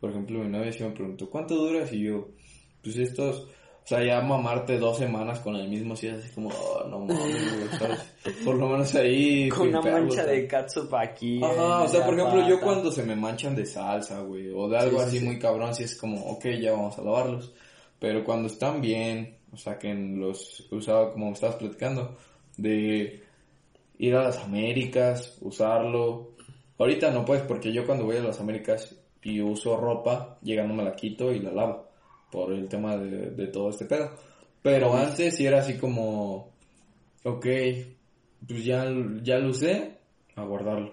Por 0.00 0.10
ejemplo, 0.10 0.40
mi 0.40 0.48
novia 0.48 0.72
sí 0.72 0.82
me 0.82 0.90
preguntó, 0.90 1.30
¿cuánto 1.30 1.54
duras? 1.54 1.92
Y 1.92 2.00
yo, 2.06 2.26
pues 2.82 2.96
estos, 2.96 3.46
o 3.86 3.88
sea, 3.88 4.02
ya 4.02 4.20
mamarte 4.20 4.78
dos 4.80 4.98
semanas 4.98 5.38
con 5.38 5.54
el 5.54 5.68
mismo, 5.68 5.94
sí 5.94 6.08
es 6.08 6.14
así 6.14 6.34
como, 6.34 6.48
oh, 6.48 6.88
no 6.88 6.98
mames. 6.98 8.04
Por 8.44 8.56
lo 8.56 8.68
menos 8.68 8.92
ahí. 8.96 9.48
Con 9.56 9.68
una 9.68 9.80
mancha 9.80 10.24
¿sabes? 10.24 10.42
de 10.42 10.48
catsup 10.48 10.92
aquí. 10.96 11.40
Ajá, 11.40 11.82
o 11.82 11.88
sea, 11.88 12.04
por 12.04 12.18
ejemplo, 12.18 12.48
yo 12.48 12.60
cuando 12.60 12.90
se 12.90 13.04
me 13.04 13.14
manchan 13.14 13.54
de 13.54 13.64
salsa, 13.64 14.22
güey, 14.22 14.50
o 14.52 14.68
de 14.68 14.76
algo 14.76 14.98
Sí, 14.98 15.02
sí, 15.04 15.08
así 15.08 15.18
sí. 15.20 15.24
muy 15.24 15.38
cabrón, 15.38 15.72
sí 15.72 15.84
es 15.84 15.94
como, 15.94 16.20
ok, 16.32 16.46
ya 16.60 16.72
vamos 16.72 16.98
a 16.98 17.02
lavarlos. 17.02 17.54
Pero 18.00 18.24
cuando 18.24 18.48
están 18.48 18.80
bien, 18.80 19.38
o 19.52 19.56
sea, 19.56 19.78
que 19.78 19.90
en 19.90 20.18
los 20.18 20.66
usado 20.72 21.12
como 21.12 21.30
estabas 21.30 21.54
platicando, 21.54 22.16
de 22.56 23.22
ir 23.98 24.16
a 24.16 24.24
las 24.24 24.38
Américas, 24.38 25.38
usarlo. 25.42 26.32
Ahorita 26.76 27.12
no 27.12 27.24
puedes, 27.24 27.44
porque 27.44 27.72
yo 27.72 27.86
cuando 27.86 28.04
voy 28.04 28.16
a 28.16 28.20
las 28.20 28.40
Américas 28.40 28.96
y 29.22 29.40
uso 29.40 29.76
ropa, 29.76 30.38
llegando 30.42 30.74
me 30.74 30.82
la 30.82 30.96
quito 30.96 31.30
y 31.30 31.38
la 31.38 31.52
lavo, 31.52 31.85
por 32.30 32.52
el 32.52 32.68
tema 32.68 32.96
de, 32.96 33.30
de 33.30 33.46
todo 33.48 33.70
este 33.70 33.84
pedo. 33.86 34.10
Pero 34.62 34.94
antes 34.94 35.36
sí 35.36 35.46
era 35.46 35.60
así 35.60 35.76
como, 35.78 36.52
ok, 37.24 37.46
pues 38.46 38.64
ya, 38.64 38.86
ya 39.22 39.38
lo 39.38 39.50
usé, 39.50 39.98
a 40.34 40.44
guardarlo. 40.44 40.92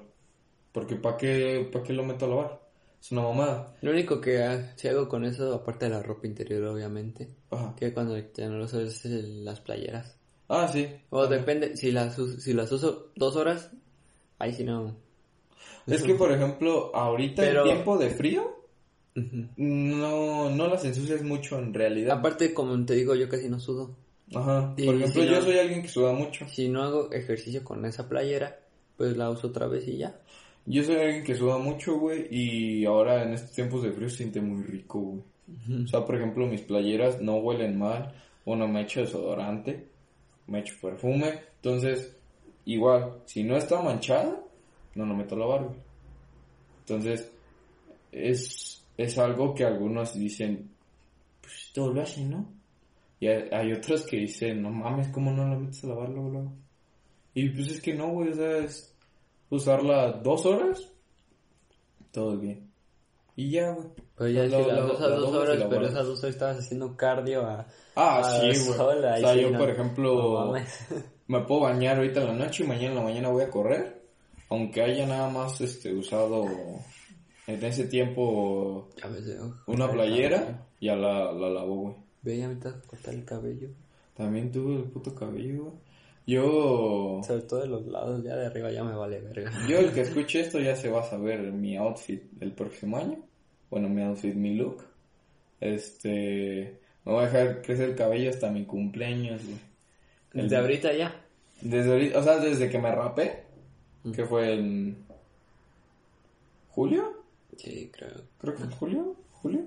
Porque 0.72 0.96
¿para 0.96 1.18
qué, 1.18 1.70
pa' 1.72 1.84
qué 1.84 1.94
lo 1.94 2.04
meto 2.04 2.26
a 2.26 2.30
lavar? 2.30 2.62
Es 3.02 3.12
una 3.12 3.24
mamada. 3.24 3.76
Lo 3.82 3.92
único 3.92 4.22
que 4.22 4.42
ha- 4.44 4.78
si 4.78 4.88
hago 4.88 5.10
con 5.10 5.26
eso, 5.26 5.54
aparte 5.54 5.86
de 5.86 5.92
la 5.92 6.02
ropa 6.02 6.26
interior, 6.28 6.64
obviamente, 6.66 7.28
Ajá. 7.52 7.76
que 7.78 7.94
cuando 7.94 8.18
ya 8.18 8.48
no 8.48 8.58
lo 8.58 8.66
uso 8.66 8.80
es 8.82 9.04
el- 9.06 9.44
las 9.44 9.60
playeras. 9.60 10.18
Ah, 10.48 10.68
sí. 10.72 10.88
O 11.10 11.28
depende, 11.28 11.76
si 11.76 11.92
las, 11.92 12.16
si 12.40 12.54
las 12.54 12.72
uso 12.72 13.12
dos 13.16 13.36
horas, 13.36 13.72
ahí 14.40 14.54
sí 14.54 14.64
no. 14.64 14.96
Es 15.88 16.04
que, 16.04 16.14
por 16.16 16.32
ejemplo, 16.32 16.96
ahorita 16.96 17.42
Pero- 17.42 17.66
en 17.66 17.74
tiempo 17.74 17.98
de 17.98 18.10
frío, 18.12 18.63
No, 19.16 20.50
no 20.50 20.68
las 20.68 20.84
ensucias 20.86 21.22
mucho 21.24 21.60
en 21.60 21.74
realidad. 21.74 22.18
Aparte, 22.18 22.54
como 22.54 22.84
te 22.86 22.96
digo, 22.96 23.16
yo 23.16 23.30
casi 23.30 23.50
no 23.50 23.60
sudo. 23.60 23.96
Ajá. 24.34 24.74
Y 24.78 24.86
Por 24.86 24.96
ejemplo, 24.96 25.22
si 25.22 25.30
yo 25.30 25.36
no- 25.40 25.42
soy 25.46 25.58
alguien 25.60 25.82
que 25.82 25.88
suda 25.88 26.14
mucho. 26.14 26.48
Si 26.48 26.68
no 26.70 26.82
hago 26.84 27.12
ejercicio 27.12 27.64
con 27.64 27.86
esa 27.86 28.10
playera, 28.10 28.60
pues 28.98 29.16
la 29.18 29.30
uso 29.30 29.48
otra 29.48 29.68
vez 29.68 29.88
y 29.88 29.98
ya. 29.98 30.20
Yo 30.66 30.84
soy 30.84 30.96
alguien 30.96 31.24
que 31.24 31.36
suda 31.36 31.58
mucho, 31.58 32.00
güey, 32.00 32.28
y 32.32 32.86
ahora 32.86 33.24
en 33.24 33.34
estos 33.34 33.52
tiempos 33.52 33.84
de 33.84 33.92
frío 33.92 34.10
se 34.10 34.18
siente 34.18 34.42
muy 34.42 34.64
rico, 34.64 35.00
güey. 35.00 35.22
O 35.84 35.88
sea, 35.88 36.06
por 36.06 36.16
ejemplo, 36.16 36.48
mis 36.48 36.62
playeras 36.62 37.22
no 37.22 37.36
huelen 37.38 37.78
mal, 37.78 38.14
o 38.46 38.56
no 38.56 38.68
me 38.68 38.82
echo 38.82 39.02
desodorante, 39.02 39.88
me 40.48 40.60
echo 40.62 40.74
perfume, 40.82 41.42
entonces, 41.58 42.16
igual, 42.66 43.20
si 43.26 43.44
no 43.44 43.58
está 43.58 43.82
manchada, 43.82 44.42
no 44.96 45.06
lo 45.06 45.14
meto 45.14 45.36
a 45.36 45.40
lavar, 45.40 45.64
güey. 45.66 45.76
Entonces, 46.80 47.30
es, 48.14 48.73
es 48.98 49.18
algo 49.18 49.54
que 49.56 49.66
algunos 49.66 50.14
dicen, 50.14 50.70
pues 51.42 51.72
todo 51.74 51.94
lo 51.94 52.02
hacen, 52.02 52.30
¿no? 52.32 52.46
Y 53.20 53.28
hay, 53.28 53.50
hay 53.52 53.72
otros 53.74 54.04
que 54.04 54.18
dicen, 54.18 54.62
no 54.62 54.70
mames, 54.70 55.08
¿cómo 55.10 55.32
no 55.32 55.46
lo 55.48 55.60
metes 55.60 55.84
a 55.84 55.88
lavar 55.88 56.10
luego, 56.10 56.30
luego? 56.30 56.54
Y 57.34 57.50
pues 57.50 57.70
es 57.70 57.82
que 57.82 57.94
no, 57.94 58.10
güey, 58.10 58.30
o 58.30 58.36
sea, 58.36 58.58
es 58.60 58.94
usarla 59.50 60.12
dos 60.14 60.46
horas, 60.46 60.90
todo 62.12 62.38
bien. 62.38 62.70
Y 63.36 63.50
ya, 63.52 63.72
güey. 63.72 63.88
Pero 64.16 64.30
ya 64.30 64.44
La- 64.44 64.58
si 64.64 64.68
la- 64.70 64.74
las 64.76 64.88
dos 64.88 65.02
a 65.02 65.08
la 65.08 65.16
dos 65.16 65.34
horas, 65.34 65.58
la 65.60 65.66
pero 65.70 65.82
guardas. 65.82 65.92
esas 65.92 66.06
dos 66.08 66.20
horas 66.24 66.36
estabas 66.36 66.58
haciendo 66.60 66.96
cardio 66.96 67.46
a... 67.48 67.66
Ah, 67.96 68.20
a 68.20 68.24
sí, 68.24 68.66
güey. 68.68 68.80
o 68.80 69.02
sea, 69.02 69.34
sí, 69.34 69.42
yo, 69.42 69.50
no. 69.52 69.58
por 69.60 69.70
ejemplo, 69.72 70.54
me 71.28 71.40
puedo 71.42 71.62
bañar 71.62 71.98
ahorita 71.98 72.22
en 72.22 72.28
la 72.28 72.46
noche 72.46 72.64
y 72.64 72.68
mañana 72.68 72.90
en 72.90 72.96
la 72.96 73.02
mañana 73.02 73.30
voy 73.30 73.44
a 73.44 73.50
correr. 73.50 74.04
Aunque 74.50 74.84
haya 74.84 75.08
nada 75.08 75.30
más 75.32 75.60
este 75.62 75.92
usado 75.94 76.46
en 77.48 77.64
ese 77.64 77.86
tiempo 77.86 78.90
eh, 79.04 79.40
una 79.68 79.92
playera, 79.92 80.40
cabello. 80.40 80.58
ya 80.82 80.96
la, 80.96 81.32
la 81.34 81.50
lavo, 81.50 81.76
güey. 81.76 81.96
Ve, 82.22 82.38
ya 82.38 82.48
me 82.48 82.54
estás 82.54 82.76
cortar 82.88 83.14
el 83.14 83.26
cabello. 83.26 83.70
También 84.16 84.52
tuve 84.52 84.76
el 84.78 84.84
puto 84.84 85.14
cabello, 85.14 85.64
güey. 85.64 85.74
Yo... 86.26 87.20
Sobre 87.28 87.42
todo 87.42 87.60
de 87.62 87.68
los 87.68 87.86
lados, 87.86 88.24
ya 88.24 88.36
de 88.38 88.46
arriba 88.46 88.72
ya 88.72 88.84
me 88.84 88.96
vale 88.96 89.20
verga. 89.20 89.52
Yo 89.68 89.80
el 89.80 89.92
que 89.92 90.02
escuche 90.08 90.40
esto 90.40 90.60
ya 90.60 90.74
se 90.76 90.90
va 90.90 91.02
a 91.02 91.10
saber 91.10 91.52
mi 91.52 91.76
outfit 91.76 92.22
del 92.32 92.54
próximo 92.54 92.96
año. 92.98 93.18
Bueno, 93.70 93.90
mi 93.90 94.02
outfit, 94.04 94.34
mi 94.36 94.56
look. 94.56 94.84
Este... 95.60 96.80
Me 97.06 97.12
voy 97.12 97.24
a 97.24 97.28
dejar 97.28 97.62
crecer 97.62 97.90
el 97.90 97.96
cabello 97.98 98.30
hasta 98.30 98.50
mi 98.50 98.66
cumpleaños, 98.66 99.44
güey. 99.44 99.58
El- 100.34 100.44
Desde 100.44 100.56
ahorita 100.58 100.94
ya. 100.94 101.14
Desde 101.60 101.92
ahorita, 101.92 102.20
o 102.20 102.24
sea, 102.24 102.38
desde 102.40 102.70
que 102.70 102.80
me 102.80 102.92
rapé, 102.96 103.44
que 104.16 104.26
fue 104.26 104.54
en 104.54 105.06
julio, 106.70 107.13
Sí, 107.58 107.90
creo. 107.94 108.10
creo 108.40 108.54
que 108.54 108.60
fue 108.60 108.68
en 108.68 108.72
julio, 108.76 109.16
julio, 109.32 109.62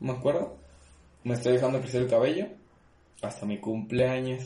no 0.00 0.12
me 0.12 0.18
acuerdo. 0.18 0.56
Me 1.24 1.34
estoy 1.34 1.54
dejando 1.54 1.80
crecer 1.80 2.02
el 2.02 2.08
cabello 2.08 2.46
hasta 3.22 3.46
mi 3.46 3.58
cumpleaños. 3.58 4.44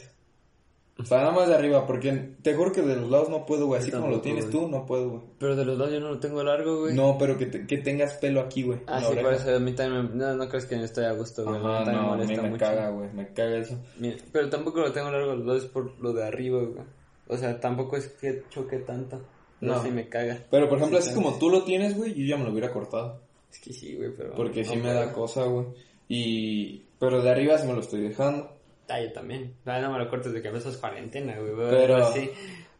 O 0.99 1.05
sea, 1.05 1.19
nada 1.19 1.33
más 1.33 1.49
de 1.49 1.55
arriba, 1.55 1.87
porque 1.87 2.35
te 2.43 2.55
juro 2.55 2.73
que 2.73 2.83
de 2.83 2.95
los 2.97 3.11
lados 3.11 3.31
no 3.31 3.47
puedo, 3.47 3.67
güey. 3.67 3.81
Así 3.81 3.91
Yo 3.91 3.99
como 4.01 4.11
lo 4.11 4.21
tienes 4.21 4.51
güey. 4.51 4.57
tú, 4.65 4.69
no 4.69 4.85
puedo, 4.85 5.09
güey. 5.11 5.23
Pero 5.39 5.57
de 5.57 5.65
los 5.65 5.79
dos 5.79 5.91
yo 5.91 5.99
no 5.99 6.11
lo 6.11 6.21
tengo 6.21 6.43
largo, 6.43 6.81
güey. 6.81 6.95
No, 6.95 7.17
pero 7.19 7.39
que, 7.39 7.47
te- 7.47 7.67
que 7.67 7.79
tengas 7.79 8.15
pelo 8.15 8.41
aquí, 8.41 8.65
güey. 8.65 8.81
Ah, 8.87 9.01
sí, 9.01 9.15
por 9.17 9.33
eso 9.33 9.55
a 9.57 9.59
mí 9.61 9.73
también 9.73 10.11
me... 10.11 10.15
No, 10.17 10.35
no 10.37 10.49
crees 10.51 10.67
que 10.67 10.77
no 10.77 10.85
estoy 10.85 11.05
a 11.07 11.13
gusto, 11.13 11.45
güey. 11.45 11.57
Ajá, 11.57 11.91
no, 11.91 11.99
a 12.01 12.03
mí 12.03 12.09
molesta 12.25 12.43
me 12.43 12.51
mucho. 12.51 12.61
caga, 12.67 12.91
güey. 12.91 13.11
Me 13.15 13.29
caga 13.33 13.57
eso. 13.57 13.79
Mira, 13.99 14.17
Pero 14.31 14.51
tampoco 14.51 14.81
lo 14.81 14.93
tengo 14.93 15.11
largo 15.11 15.35
los 15.37 15.47
dos 15.47 15.65
por 15.67 15.99
lo 16.01 16.13
de 16.13 16.23
arriba, 16.25 16.59
güey. 16.63 16.85
O 17.29 17.37
sea, 17.39 17.59
tampoco 17.59 17.97
es 17.97 18.09
que 18.09 18.43
choque 18.51 18.79
tanto. 18.81 19.23
No, 19.61 19.75
No. 19.77 19.83
sí 19.83 19.91
me 19.91 20.09
caga. 20.09 20.39
Pero, 20.51 20.69
por 20.69 20.79
ejemplo, 20.79 21.01
Sí, 21.01 21.09
así 21.09 21.15
como 21.15 21.39
tú 21.39 21.51
lo 21.51 21.63
tienes, 21.65 21.97
güey, 21.97 22.15
yo 22.15 22.25
ya 22.25 22.37
me 22.37 22.45
lo 22.45 22.51
hubiera 22.53 22.73
cortado. 22.73 23.21
Es 23.53 23.59
que 23.61 23.73
sí, 23.73 23.97
güey, 23.97 24.11
pero... 24.17 24.35
Porque 24.35 24.65
sí 24.65 24.71
no 24.77 24.77
me 24.85 24.91
puedo. 24.93 24.95
da 25.07 25.13
cosa, 25.13 25.45
güey. 25.45 25.67
Y... 26.09 26.83
Pero 26.99 27.23
de 27.23 27.31
arriba 27.31 27.59
sí 27.59 27.67
me 27.67 27.73
lo 27.75 27.81
estoy 27.81 28.01
dejando. 28.03 28.57
Ah, 28.89 29.01
yo 29.01 29.13
también. 29.13 29.55
Ah, 29.67 29.79
no 29.81 29.93
me 29.93 29.99
lo 29.99 30.09
cortes 30.11 30.33
de 30.33 30.43
que 30.43 30.49
empezas 30.49 30.77
cuarentena, 30.77 31.39
güey. 31.39 31.53
güey, 31.55 31.71
Pero 31.71 31.97
así. 31.97 32.31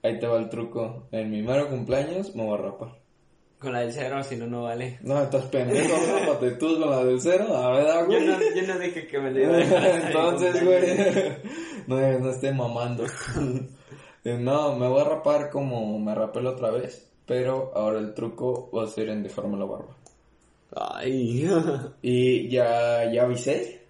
ahí 0.03 0.19
te 0.19 0.27
va 0.27 0.39
el 0.39 0.49
truco. 0.49 1.07
En 1.13 1.31
mi 1.31 1.43
mero 1.43 1.69
cumpleaños 1.69 2.35
me 2.35 2.45
voy 2.45 2.59
a 2.59 2.63
rapar. 2.63 2.99
Con 3.59 3.73
la 3.75 3.81
del 3.81 3.93
cero, 3.93 4.23
si 4.25 4.37
no, 4.37 4.47
no 4.47 4.63
vale. 4.65 4.99
No, 5.03 5.23
estás 5.23 5.45
pendejo, 5.47 5.95
rápate 6.19 6.53
tú 6.53 6.81
con 6.81 6.91
la 6.91 7.05
del 7.05 7.21
cero, 7.21 7.47
verdad, 7.51 8.01
Yo 8.01 8.07
güey. 8.07 8.27
no, 8.27 8.39
yo 8.57 8.67
no 8.75 8.79
dije 8.81 9.07
que 9.07 9.19
me 9.19 9.31
le 9.31 9.43
iba 9.43 9.57
a 9.59 9.97
Entonces, 10.07 10.65
güey, 10.65 11.37
no, 11.87 12.19
no 12.21 12.31
esté 12.31 12.53
mamando. 12.53 13.05
No, 14.25 14.77
me 14.77 14.87
voy 14.87 15.01
a 15.01 15.05
rapar 15.05 15.51
como 15.51 15.99
me 15.99 16.15
rapé 16.15 16.43
la 16.43 16.51
otra 16.51 16.71
vez, 16.71 17.09
pero 17.27 17.73
ahora 17.75 17.99
el 17.99 18.13
truco 18.13 18.71
va 18.71 18.85
a 18.85 18.87
ser 18.87 19.09
en 19.09 19.23
dejarme 19.23 19.59
la 19.59 19.65
barba. 19.65 19.97
Ay, 20.77 21.49
Y 22.03 22.49
ya, 22.49 23.11
ya 23.11 23.23
avisé, 23.23 23.83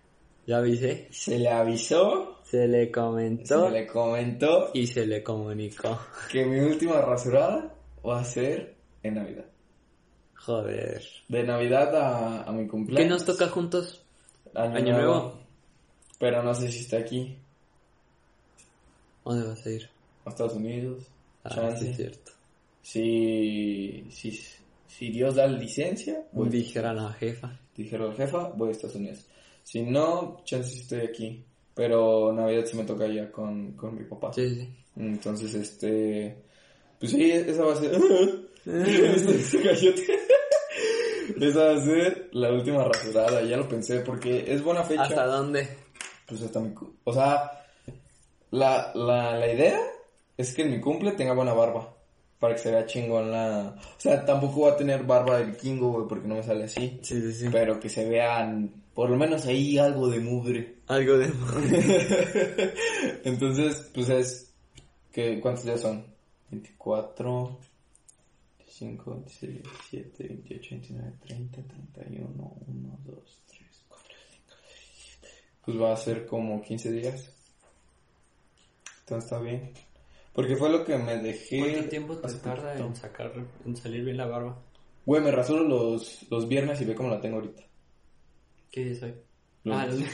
ya 0.46 0.60
viste, 0.60 1.08
se 1.10 1.38
le 1.38 1.48
avisó, 1.48 2.38
se 2.44 2.66
le 2.68 2.90
comentó 2.90 3.66
se 3.66 3.70
le 3.70 3.86
comentó 3.86 4.70
y 4.72 4.86
se 4.86 5.06
le 5.06 5.22
comunicó. 5.22 5.98
que 6.30 6.44
mi 6.44 6.60
última 6.60 7.00
rasurada 7.00 7.74
va 8.06 8.20
a 8.20 8.24
ser 8.24 8.74
en 9.02 9.14
Navidad. 9.16 9.44
Joder. 10.36 11.02
De 11.28 11.42
Navidad 11.44 11.94
a, 11.96 12.42
a 12.44 12.52
mi 12.52 12.66
cumpleaños. 12.66 13.04
¿Qué 13.04 13.10
nos 13.10 13.24
toca 13.26 13.50
juntos? 13.50 14.02
Año 14.54 14.94
Nuevo. 14.94 15.34
Pero 16.18 16.42
no 16.42 16.54
sé 16.54 16.70
si 16.72 16.80
está 16.80 16.98
aquí, 16.98 17.36
¿Dónde 19.24 19.46
vas 19.46 19.64
a 19.64 19.70
ir? 19.70 19.88
A 20.24 20.30
Estados 20.30 20.54
Unidos. 20.54 21.06
Ah, 21.44 21.50
chance. 21.54 21.84
sí, 21.84 21.90
es 21.90 21.96
cierto. 21.96 22.32
Si, 22.82 24.06
si, 24.10 24.40
si 24.86 25.10
Dios 25.10 25.34
da 25.34 25.46
licencia, 25.46 26.26
voy. 26.32 26.48
Dijera 26.48 26.92
la 26.92 27.12
jefa. 27.12 27.58
Dijeron 27.76 28.14
jefa, 28.14 28.48
voy 28.48 28.68
a 28.68 28.72
Estados 28.72 28.96
Unidos. 28.96 29.26
Si 29.62 29.82
no, 29.82 30.42
chance 30.44 30.78
estoy 30.78 31.00
aquí. 31.00 31.44
Pero 31.74 32.32
Navidad 32.32 32.64
sí 32.66 32.76
me 32.76 32.84
toca 32.84 33.06
ya 33.06 33.30
con, 33.30 33.72
con 33.72 33.94
mi 33.96 34.04
papá. 34.04 34.32
Sí, 34.32 34.54
sí. 34.54 34.68
Entonces, 34.96 35.54
este... 35.54 36.36
Pues 36.98 37.12
sí, 37.12 37.30
esa 37.30 37.62
va 37.64 37.72
a 37.72 37.76
ser... 37.76 37.92
Esa 41.40 41.64
va 41.64 41.72
a 41.72 41.80
ser 41.80 42.28
la 42.32 42.52
última 42.52 42.84
rasurada, 42.84 43.42
ya 43.42 43.56
lo 43.56 43.66
pensé, 43.68 44.00
porque 44.00 44.44
es 44.46 44.62
buena 44.62 44.82
fecha. 44.82 45.02
¿Hasta 45.02 45.26
dónde? 45.26 45.68
Pues 46.26 46.42
hasta 46.42 46.60
mi... 46.60 46.74
O 47.04 47.12
sea, 47.14 47.50
la, 48.50 48.92
la, 48.94 49.38
la 49.38 49.52
idea 49.52 49.80
es 50.40 50.54
que 50.54 50.62
en 50.62 50.70
mi 50.70 50.80
cumple 50.80 51.12
tenga 51.12 51.34
buena 51.34 51.52
barba. 51.52 51.96
Para 52.38 52.54
que 52.54 52.60
se 52.60 52.70
vea 52.70 52.86
chingón 52.86 53.30
la... 53.30 53.76
O 53.76 54.00
sea, 54.00 54.24
tampoco 54.24 54.62
va 54.62 54.72
a 54.72 54.76
tener 54.76 55.04
barba 55.04 55.38
de 55.38 55.46
vikingo, 55.46 55.92
güey, 55.92 56.08
porque 56.08 56.26
no 56.26 56.36
me 56.36 56.42
sale 56.42 56.64
así. 56.64 56.98
Sí, 57.02 57.20
sí, 57.20 57.32
sí. 57.34 57.48
Pero 57.52 57.78
que 57.78 57.90
se 57.90 58.08
vean, 58.08 58.84
por 58.94 59.10
lo 59.10 59.16
menos 59.16 59.44
ahí 59.44 59.76
algo 59.76 60.08
de 60.08 60.20
mugre. 60.20 60.76
Algo 60.86 61.18
de... 61.18 61.26
Entonces, 63.24 63.90
pues 63.94 64.08
es... 64.08 64.54
que 65.12 65.38
¿Cuántos 65.40 65.64
días 65.64 65.80
son? 65.82 66.06
24... 66.50 67.58
25, 68.80 69.10
26, 69.10 69.62
27, 69.62 70.28
28, 70.28 70.68
29, 70.70 71.12
30, 71.26 71.62
31, 71.94 72.56
1, 72.66 72.98
2, 73.04 73.42
3, 73.48 73.84
4, 73.88 74.04
5, 74.30 74.54
6, 74.66 75.18
7. 75.20 75.28
Pues 75.62 75.80
va 75.80 75.92
a 75.92 75.96
ser 75.96 76.26
como 76.26 76.62
15 76.62 76.90
días. 76.90 77.30
Entonces 79.00 79.24
está 79.24 79.40
bien. 79.40 79.72
Porque 80.32 80.56
fue 80.56 80.70
lo 80.70 80.84
que 80.84 80.96
me 80.96 81.16
dejé. 81.16 81.58
¿Cuánto 81.58 81.88
tiempo 81.88 82.16
te 82.16 82.32
tarda 82.34 82.76
en 82.76 82.94
sacar, 82.94 83.32
en 83.64 83.76
salir 83.76 84.04
bien 84.04 84.16
la 84.16 84.26
barba? 84.26 84.62
Güey, 85.04 85.22
me 85.22 85.30
rasuro 85.30 85.64
los, 85.64 86.26
los 86.30 86.48
viernes 86.48 86.80
y 86.80 86.84
ve 86.84 86.94
cómo 86.94 87.10
la 87.10 87.20
tengo 87.20 87.36
ahorita. 87.36 87.62
¿Qué? 88.70 88.96
Lunes. 89.64 89.80
Ah, 89.80 89.86
lunes. 89.86 90.10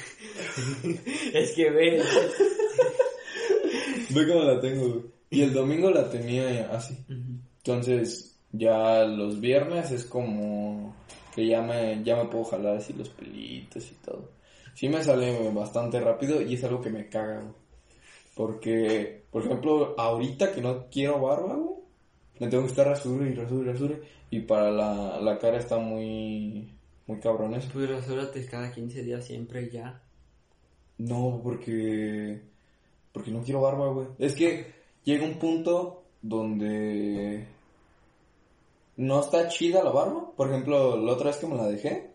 es 1.34 1.52
que 1.52 1.70
ve. 1.70 2.02
Ve 4.10 4.26
cómo 4.28 4.44
la 4.44 4.60
tengo, 4.60 4.88
güey. 4.88 5.02
Y 5.30 5.42
el 5.42 5.52
domingo 5.52 5.90
la 5.90 6.08
tenía 6.08 6.70
así. 6.70 6.96
Entonces, 7.08 8.38
ya 8.52 9.04
los 9.04 9.40
viernes 9.40 9.90
es 9.90 10.04
como 10.04 10.94
que 11.34 11.46
ya 11.46 11.60
me, 11.60 12.02
ya 12.04 12.16
me 12.16 12.26
puedo 12.26 12.44
jalar 12.44 12.76
así 12.76 12.92
los 12.92 13.08
pelitos 13.08 13.90
y 13.90 13.94
todo. 13.96 14.30
Sí 14.74 14.88
me 14.88 15.02
sale 15.02 15.50
bastante 15.50 16.00
rápido 16.00 16.40
y 16.40 16.54
es 16.54 16.64
algo 16.64 16.80
que 16.80 16.90
me 16.90 17.08
caga, 17.08 17.40
güey. 17.40 17.65
Porque, 18.36 19.24
por 19.30 19.46
ejemplo, 19.46 19.94
ahorita 19.98 20.52
que 20.52 20.60
no 20.60 20.88
quiero 20.90 21.18
barba, 21.20 21.54
güey, 21.54 21.76
me 22.38 22.48
tengo 22.48 22.64
que 22.64 22.68
estar 22.68 22.86
rasure 22.86 23.30
y 23.30 23.34
rasure 23.34 23.70
y 23.70 23.72
rasure. 23.72 24.02
Y 24.28 24.40
para 24.40 24.70
la, 24.70 25.18
la 25.22 25.38
cara 25.38 25.56
está 25.56 25.78
muy, 25.78 26.70
muy 27.06 27.18
cabrón 27.18 27.54
eso. 27.54 27.70
Pues 27.72 27.88
rasúrate 27.88 28.44
cada 28.44 28.70
15 28.70 29.02
días 29.04 29.24
siempre 29.24 29.70
ya. 29.70 30.02
No, 30.98 31.40
porque. 31.42 32.42
Porque 33.10 33.30
no 33.30 33.42
quiero 33.42 33.62
barba, 33.62 33.88
güey. 33.88 34.08
Es 34.18 34.34
que 34.34 34.66
llega 35.04 35.24
un 35.24 35.38
punto 35.38 36.04
donde. 36.20 37.46
No 38.98 39.20
está 39.20 39.48
chida 39.48 39.82
la 39.82 39.92
barba. 39.92 40.30
Por 40.36 40.50
ejemplo, 40.50 40.98
la 40.98 41.12
otra 41.12 41.28
vez 41.28 41.38
que 41.38 41.46
me 41.46 41.56
la 41.56 41.68
dejé, 41.68 42.10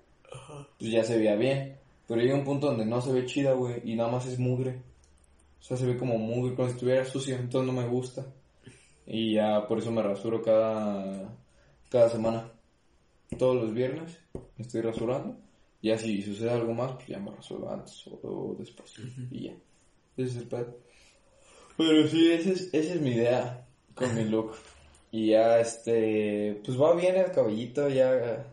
pues 0.78 0.92
ya 0.92 1.04
se 1.04 1.18
veía 1.18 1.36
bien. 1.36 1.78
Pero 2.08 2.22
llega 2.22 2.36
un 2.36 2.44
punto 2.44 2.68
donde 2.68 2.86
no 2.86 3.02
se 3.02 3.12
ve 3.12 3.26
chida, 3.26 3.54
güey. 3.54 3.82
Y 3.86 3.96
nada 3.96 4.12
más 4.12 4.28
es 4.28 4.38
mugre. 4.38 4.91
O 5.62 5.64
sea, 5.64 5.78
se 5.78 5.86
ve 5.86 5.98
como 5.98 6.18
mugre, 6.18 6.56
como 6.56 6.68
si 6.68 6.74
estuviera 6.74 7.06
sucio. 7.06 7.36
Entonces 7.36 7.74
no 7.74 7.80
me 7.80 7.88
gusta. 7.88 8.26
Y 9.06 9.36
ya 9.36 9.68
por 9.68 9.78
eso 9.78 9.92
me 9.92 10.02
rasuro 10.02 10.42
cada. 10.42 11.38
Cada 11.90 12.10
semana. 12.10 12.52
Todos 13.38 13.56
los 13.56 13.74
viernes 13.74 14.20
me 14.34 14.66
estoy 14.66 14.82
rasurando. 14.82 15.38
Ya 15.82 15.98
si 15.98 16.22
sucede 16.22 16.52
algo 16.52 16.74
más, 16.74 16.94
pues 16.94 17.08
ya 17.08 17.20
me 17.20 17.32
rasuro 17.32 17.72
antes 17.72 18.06
o, 18.08 18.20
o 18.24 18.56
después. 18.58 18.94
Y 19.32 19.46
ya. 19.46 19.54
Ese 20.18 20.30
es 20.30 20.36
el 20.38 20.48
pedo. 20.48 20.78
Pero 21.78 22.08
sí, 22.08 22.32
esa 22.32 22.52
es, 22.52 22.74
esa 22.74 22.94
es 22.94 23.02
mi 23.02 23.12
idea 23.12 23.66
con 23.96 24.14
mi 24.16 24.26
look. 24.26 24.54
Y 25.12 25.32
ya, 25.32 25.60
este, 25.60 26.62
pues 26.64 26.80
va 26.80 26.96
bien 26.96 27.18
el 27.18 27.32
cabellito, 27.32 27.90
ya, 27.90 28.46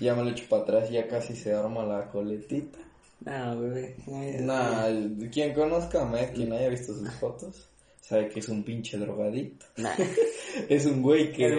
ya 0.00 0.14
me 0.14 0.24
lo 0.24 0.30
echo 0.30 0.44
para 0.48 0.62
atrás, 0.62 0.90
ya 0.90 1.06
casi 1.06 1.36
se 1.36 1.52
arma 1.52 1.84
la 1.84 2.10
coletita. 2.10 2.78
No, 3.24 3.56
güey. 3.60 3.94
Nah, 4.40 4.86
quien 5.32 5.52
conozca 5.54 6.02
a 6.02 6.04
Matt, 6.04 6.32
quien 6.34 6.52
haya 6.52 6.68
visto 6.68 6.94
sus 6.94 7.10
fotos, 7.14 7.68
sabe 8.00 8.28
que 8.28 8.40
es 8.40 8.48
un 8.48 8.62
pinche 8.64 8.96
drogadito. 8.98 9.66
Nah. 9.76 9.90
Es 10.68 10.86
un 10.86 11.02
güey 11.02 11.30
que... 11.30 11.44
El. 11.46 11.58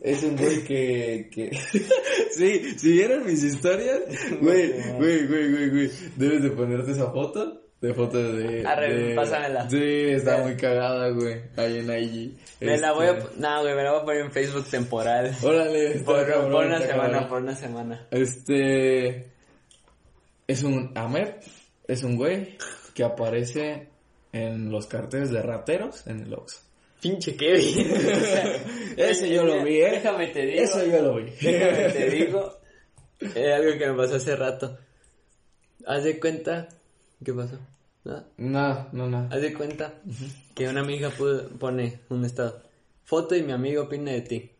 Es 0.00 0.22
un 0.22 0.36
güey 0.36 0.62
que, 0.64 1.28
que... 1.30 1.50
sí, 2.30 2.78
si 2.78 2.92
vieron 2.92 3.26
mis 3.26 3.42
historias, 3.42 4.00
güey, 4.40 4.70
güey, 4.96 5.26
güey, 5.26 5.50
güey, 5.50 5.70
güey, 5.70 5.90
debes 6.16 6.42
de 6.42 6.50
ponerte 6.52 6.92
esa 6.92 7.10
foto, 7.10 7.60
de 7.80 7.92
foto 7.92 8.22
de... 8.32 8.64
Arre, 8.64 8.94
de- 9.08 9.14
pásamela. 9.16 9.68
Sí, 9.68 9.76
está 9.82 10.38
muy 10.38 10.54
cagada, 10.56 11.10
güey, 11.10 11.42
ahí 11.56 11.78
en 11.80 11.90
IG. 11.90 12.36
Me 12.60 12.78
la 12.78 12.92
voy 12.92 13.06
a... 13.06 13.10
Este, 13.18 13.40
No, 13.40 13.60
güey, 13.62 13.74
me 13.74 13.82
la 13.82 13.90
voy 13.92 14.00
a 14.00 14.04
poner 14.04 14.20
en 14.22 14.32
Facebook 14.32 14.66
temporal. 14.70 15.36
Órale, 15.42 15.90
Por, 16.00 16.26
cabrón, 16.26 16.52
por 16.52 16.64
una 16.66 16.78
semana, 16.80 17.10
cabrón. 17.12 17.28
por 17.28 17.42
una 17.42 17.54
semana. 17.56 18.06
Este... 18.12 19.31
Es 20.52 20.62
un... 20.64 20.92
Amer, 20.94 21.40
es 21.88 22.02
un 22.02 22.16
güey 22.16 22.58
que 22.94 23.04
aparece 23.04 23.88
en 24.32 24.70
los 24.70 24.86
carteles 24.86 25.30
de 25.30 25.40
rateros 25.40 26.06
en 26.06 26.20
el 26.20 26.34
Oxxo. 26.34 26.60
Pinche 27.00 27.34
Kevin. 27.36 27.90
O 27.90 28.20
sea, 28.20 28.56
Ese 28.98 29.32
yo 29.34 29.44
lo 29.44 29.64
vi, 29.64 29.80
¿eh? 29.80 29.92
Déjame 29.92 30.26
te 30.26 30.44
digo. 30.44 30.62
Eso 30.62 30.84
yo 30.84 31.00
lo 31.00 31.16
vi. 31.16 31.30
Déjame 31.40 31.88
te 31.88 32.10
digo. 32.16 32.58
Es 33.18 33.54
algo 33.54 33.78
que 33.78 33.86
me 33.88 33.96
pasó 33.96 34.16
hace 34.16 34.36
rato. 34.36 34.78
Haz 35.86 36.04
de 36.04 36.20
cuenta. 36.20 36.68
¿Qué 37.24 37.32
pasó? 37.32 37.58
Nada. 38.04 38.28
No, 38.36 38.88
no, 38.92 39.08
no. 39.08 39.28
Haz 39.30 39.40
de 39.40 39.54
cuenta 39.54 39.94
que 40.54 40.68
una 40.68 40.80
amiga 40.82 41.10
pone 41.58 42.00
un 42.10 42.24
estado. 42.26 42.62
Foto 43.04 43.34
y 43.34 43.42
mi 43.42 43.52
amigo 43.52 43.84
opina 43.84 44.12
de 44.12 44.20
ti. 44.20 44.50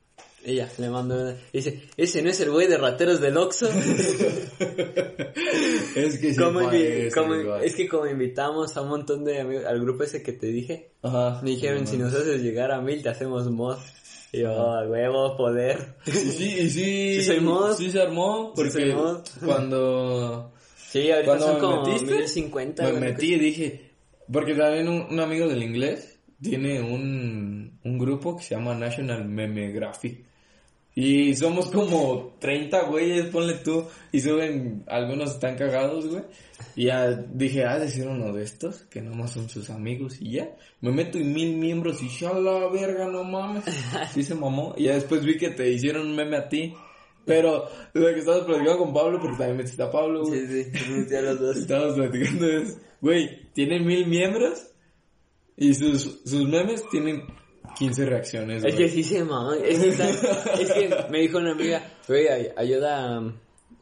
Ella 0.45 0.68
le 0.78 0.90
manda 0.90 1.14
una. 1.16 1.36
Dice, 1.53 1.82
¿ese 1.97 2.22
no 2.22 2.30
es 2.30 2.40
el 2.40 2.51
güey 2.51 2.66
de 2.66 2.76
rateros 2.78 3.20
del 3.20 3.36
Oxxo? 3.36 3.68
Es 5.95 6.18
que 6.18 6.32
sí 6.34 6.40
Como 6.40 6.70
es 6.70 7.74
que 7.74 7.88
como 7.88 8.07
invitamos 8.07 8.76
a 8.76 8.82
un 8.82 8.88
montón 8.88 9.24
de 9.24 9.40
amigos, 9.40 9.64
al 9.66 9.80
grupo 9.80 10.05
ese 10.05 10.22
que 10.22 10.32
te 10.32 10.47
dije, 10.47 10.90
Ajá. 11.03 11.40
me 11.43 11.51
dijeron, 11.51 11.86
si 11.86 11.97
nos 11.99 12.14
haces 12.14 12.43
llegar 12.43 12.72
a 12.72 12.80
mil, 12.80 13.03
te 13.03 13.09
hacemos 13.11 13.51
mod. 13.51 13.76
Y 14.32 14.40
yo, 14.40 14.53
"Oh, 14.53 14.88
huevo, 14.88 15.36
poder. 15.36 15.97
Y 16.07 16.11
sí, 16.12 16.57
y 16.61 16.70
sí. 16.70 17.14
Sí 17.20 17.24
soy 17.24 17.40
mod. 17.40 17.76
Sí 17.76 17.90
se 17.90 18.01
armó. 18.01 18.47
Sí 18.47 18.53
Porque 18.57 18.70
soy 18.70 18.93
mod. 18.95 19.20
cuando 19.45 20.53
Sí, 20.90 21.11
ahorita 21.11 21.26
Cuando 21.26 21.45
son 21.47 21.55
me 21.55 21.61
como 21.61 21.86
metiste, 21.86 22.14
1050. 22.14 22.82
me 22.84 23.01
metí 23.01 23.34
y 23.34 23.38
dije. 23.38 23.90
Porque 24.32 24.55
también 24.55 24.88
un, 24.88 25.03
un 25.11 25.20
amigo 25.20 25.47
del 25.49 25.62
inglés 25.62 26.18
tiene 26.40 26.80
un, 26.80 27.78
un 27.84 27.99
grupo 27.99 28.36
que 28.36 28.45
se 28.45 28.55
llama 28.55 28.74
National 28.74 29.24
Meme 29.26 29.70
Graphic. 29.72 30.24
Y 30.95 31.34
somos 31.36 31.70
como 31.70 32.34
30 32.38 32.84
güeyes, 32.84 33.26
ponle 33.26 33.55
tú. 33.55 33.86
Y 34.12 34.20
suben, 34.20 34.84
algunos 34.86 35.30
están 35.30 35.57
cagados, 35.57 36.07
güey. 36.07 36.22
Y 36.76 36.86
ya 36.86 37.11
dije, 37.11 37.64
ah, 37.64 37.78
decir 37.78 38.07
uno 38.07 38.32
de 38.32 38.43
estos, 38.43 38.82
que 38.90 39.01
nomás 39.01 39.32
son 39.32 39.49
sus 39.49 39.70
amigos 39.70 40.20
y 40.20 40.32
ya. 40.32 40.55
Me 40.80 40.93
meto 40.93 41.18
en 41.18 41.32
mil 41.32 41.57
miembros 41.57 42.03
y 42.03 42.09
ya 42.09 42.32
la 42.34 42.68
verga, 42.68 43.09
no 43.09 43.24
mames. 43.24 43.64
Sí 44.12 44.22
se 44.22 44.34
mamó. 44.34 44.74
Y 44.76 44.84
ya 44.84 44.95
después 44.95 45.24
vi 45.24 45.38
que 45.38 45.51
te 45.51 45.70
hicieron 45.70 46.09
un 46.09 46.16
meme 46.16 46.36
a 46.36 46.49
ti. 46.49 46.74
Pero, 47.24 47.68
desde 47.95 48.14
que 48.14 48.20
estabas 48.20 48.45
platicando 48.45 48.78
con 48.78 48.93
Pablo, 48.93 49.18
porque 49.20 49.36
también 49.36 49.59
metiste 49.59 49.82
a 49.82 49.90
Pablo, 49.90 50.24
güey. 50.24 50.47
Sí, 50.47 50.64
sí, 50.64 51.14
a 51.14 51.22
los 51.22 51.40
dos. 51.40 51.57
Estábamos 51.57 51.95
platicando 51.95 52.47
de 52.47 52.62
eso. 52.62 52.78
Güey, 53.01 53.53
tienen 53.53 53.86
mil 53.86 54.07
miembros 54.07 54.72
y 55.57 55.74
sus, 55.74 56.20
sus 56.24 56.49
memes 56.49 56.88
tienen 56.90 57.22
15 57.79 58.07
reacciones, 58.07 58.64
Es 58.64 58.75
güey. 58.75 58.77
que 58.87 58.89
sí 58.93 59.03
se 59.03 59.25
mamó. 59.25 59.53
Es 59.55 59.79
que, 59.79 59.89
está- 59.89 60.09
es 60.61 60.73
que 60.73 60.91
me 61.11 61.20
dijo 61.20 61.39
una 61.39 61.53
amiga, 61.53 61.83
güey, 62.07 62.29
ay- 62.29 62.49
ayuda, 62.57 63.23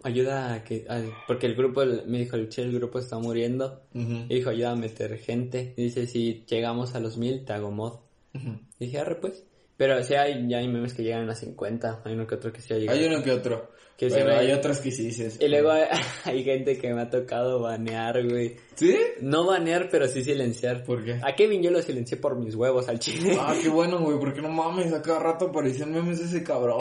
ayuda 0.03 0.55
a 0.55 0.65
que, 0.65 0.87
a- 0.89 1.03
porque 1.27 1.47
el 1.47 1.55
grupo, 1.55 1.83
el- 1.83 2.07
me 2.07 2.19
dijo, 2.19 2.37
el 2.37 2.49
che, 2.49 2.63
el 2.63 2.73
grupo 2.73 2.99
está 2.99 3.19
muriendo. 3.19 3.83
Ujú. 3.95 4.25
Y 4.29 4.37
dijo, 4.37 4.51
ayuda 4.51 4.73
a 4.73 4.77
meter 4.77 5.19
gente. 5.19 5.75
Y 5.77 5.85
dice, 5.85 6.07
si 6.07 6.45
llegamos 6.49 6.95
a 6.95 7.01
los 7.01 7.17
mil, 7.19 7.45
te 7.45 7.53
hago 7.53 7.71
mod. 7.71 7.99
Dije, 8.79 8.99
arre 8.99 9.17
pues. 9.17 9.45
Pero 9.77 10.03
sí 10.05 10.15
hay, 10.15 10.47
ya 10.49 10.59
hay 10.59 10.69
memes 10.69 10.93
que 10.95 11.03
llegan 11.03 11.29
a 11.31 11.35
50. 11.35 12.03
Hay 12.05 12.13
uno 12.15 12.27
que 12.27 12.35
otro 12.35 12.53
que 12.53 12.61
sí 12.61 12.73
ha 12.75 12.77
llegado. 12.79 12.99
Hay 12.99 13.05
uno 13.07 13.23
que 13.23 13.31
otro. 13.33 13.71
Que 14.01 14.09
se 14.09 14.17
pero 14.17 14.31
ve- 14.31 14.37
hay 14.39 14.53
otras 14.53 14.81
que 14.81 14.91
sí 14.91 15.05
dices. 15.05 15.37
Y 15.39 15.47
luego 15.49 15.71
hay, 15.73 15.83
hay 16.25 16.43
gente 16.43 16.79
que 16.79 16.95
me 16.95 17.03
ha 17.03 17.11
tocado 17.11 17.61
banear, 17.61 18.27
güey. 18.27 18.57
¿Sí? 18.75 18.97
No 19.21 19.45
banear, 19.47 19.91
pero 19.91 20.09
sí 20.09 20.25
silenciar. 20.25 20.85
¿Por 20.85 21.05
qué? 21.05 21.21
A 21.23 21.35
Kevin 21.37 21.63
yo 21.63 21.71
lo 21.71 21.83
silencié 21.83 22.17
por 22.17 22.35
mis 22.39 22.55
huevos 22.55 22.89
al 22.89 22.99
chile. 22.99 23.37
Ah, 23.39 23.55
qué 23.63 23.69
bueno, 23.69 24.01
güey, 24.01 24.19
porque 24.19 24.41
no 24.41 24.49
mames, 24.49 24.91
a 24.95 25.03
cada 25.03 25.19
rato 25.19 25.49
aparecían 25.49 25.93
memes 25.93 26.19
de 26.19 26.25
ese 26.25 26.43
cabrón. 26.43 26.79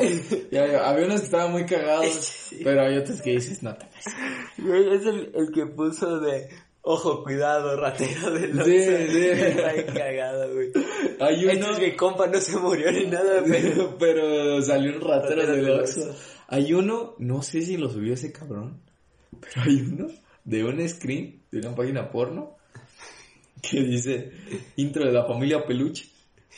Y 0.50 0.56
había, 0.56 0.88
había 0.88 1.08
unos 1.08 1.20
que 1.20 1.26
estaban 1.26 1.52
muy 1.52 1.66
cagados, 1.66 2.52
pero 2.64 2.84
hay 2.84 2.96
otros 2.96 3.22
que 3.22 3.32
dices, 3.32 3.62
no 3.64 3.76
te 3.76 3.86
pases. 3.86 4.14
Güey, 4.58 4.96
es 4.96 5.06
el, 5.06 5.32
el 5.36 5.52
que 5.54 5.66
puso 5.66 6.22
de... 6.22 6.48
Ojo, 6.82 7.22
cuidado, 7.24 7.76
ratero 7.76 8.32
del 8.32 8.54
Sí, 8.64 8.78
Oxxo". 8.80 9.12
sí. 9.12 9.28
Está 9.30 9.94
cagado, 9.94 10.54
güey. 10.54 10.72
Hay 11.20 11.46
uno, 11.46 11.78
mi 11.78 11.92
compa, 11.98 12.28
no 12.28 12.40
se 12.40 12.56
murió 12.58 12.90
ni 12.94 13.08
nada, 13.08 13.44
pero... 13.46 13.98
pero, 14.00 14.62
salió 14.62 14.94
un 14.96 15.02
ratero 15.02 15.42
Ratero 15.46 15.76
Oxxo. 15.82 16.00
Oxxo. 16.10 16.39
Hay 16.52 16.74
uno, 16.74 17.16
no 17.20 17.44
sé 17.44 17.62
si 17.62 17.78
lo 17.78 17.90
subió 17.90 18.16
ese 18.16 18.32
cabrón, 18.32 18.82
pero 19.40 19.62
hay 19.62 19.82
uno 19.82 20.08
de 20.44 20.64
un 20.64 20.90
screen 20.90 21.44
de 21.52 21.60
una 21.60 21.76
página 21.76 22.12
porno 22.12 22.58
que 23.62 23.82
dice 23.82 24.32
intro 24.76 25.06
de 25.06 25.12
la 25.12 25.26
familia 25.26 25.66
Peluche. 25.66 26.08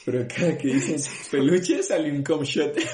Pero 0.06 0.26
cada 0.28 0.58
que 0.58 0.68
dicen 0.70 0.98
peluche 1.30 1.84
sale 1.84 2.12
un 2.12 2.24
com 2.24 2.44
shot. 2.44 2.76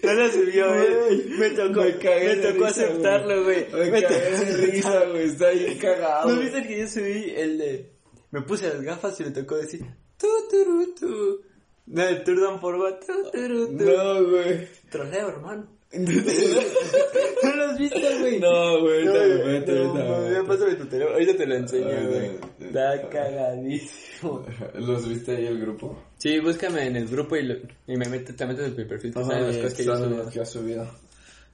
No 0.00 0.14
lo 0.14 0.32
subió, 0.32 0.66
güey. 0.72 1.24
Me 1.38 1.50
tocó, 1.50 1.82
Me 1.82 1.90
me 1.90 2.36
tocó 2.36 2.66
risa, 2.66 2.84
aceptarlo, 2.84 3.44
güey. 3.44 3.66
Me 3.72 3.90
Me 3.90 4.02
cagué 4.02 4.30
de 4.30 4.56
risa, 4.56 5.04
güey, 5.04 5.24
está 5.24 5.50
bien 5.50 5.76
cagado. 5.76 6.30
¿No 6.30 6.40
viste 6.40 6.62
que 6.66 6.78
yo 6.78 6.88
subí 6.88 7.32
el 7.36 7.58
de... 7.58 7.92
Me 8.30 8.40
puse 8.40 8.68
las 8.68 8.80
gafas 8.80 9.20
y 9.20 9.24
me 9.24 9.32
tocó 9.32 9.56
decir... 9.56 9.84
Tu, 10.16 10.26
turu, 10.50 10.94
tu. 10.94 11.40
No, 11.86 12.02
el 12.06 12.24
for 12.58 12.76
What. 12.76 13.00
Tu, 13.00 13.76
tu. 13.76 13.84
No, 13.84 14.30
güey. 14.30 14.68
Troleo, 14.90 15.28
hermano. 15.28 15.66
¿No 15.92 17.56
lo 17.56 17.64
has 17.64 17.78
visto, 17.78 17.98
güey? 18.20 18.38
No, 18.40 18.80
güey, 18.82 19.04
No, 19.06 19.12
ahorita 19.12 19.26
me 19.26 19.42
güey, 19.42 19.52
meto, 19.60 19.72
no, 19.72 19.78
ahorita 19.84 20.04
me 20.04 20.10
mames, 20.10 20.30
meto. 20.32 20.46
pásame 20.46 20.74
tu 20.74 20.86
teléfono. 20.86 21.14
Ahorita 21.14 21.36
te 21.36 21.46
lo 21.46 21.54
enseño, 21.56 21.86
Ah, 21.90 22.06
güey. 22.08 22.30
no, 22.58 22.66
Está 22.66 23.08
cagadísimo. 23.08 24.46
¿Los 24.74 25.08
viste 25.08 25.36
ahí 25.36 25.46
el 25.46 25.60
grupo? 25.60 25.98
Sí, 26.18 26.38
búscame 26.40 26.86
en 26.86 26.96
el 26.96 27.08
grupo 27.08 27.36
y, 27.36 27.42
lo- 27.44 27.54
y 27.86 27.96
me 27.96 28.06
metes, 28.08 28.36
te 28.36 28.46
metes 28.46 28.66
en 28.66 28.76
mi 28.76 28.84
perfil. 28.84 29.14
Te 29.14 29.24
salen 29.24 29.46
las 29.46 29.56
cosas 29.56 29.74
que 29.74 29.84
yo 29.84 30.30
que 30.30 30.40
ha 30.40 30.44
subido. 30.44 30.90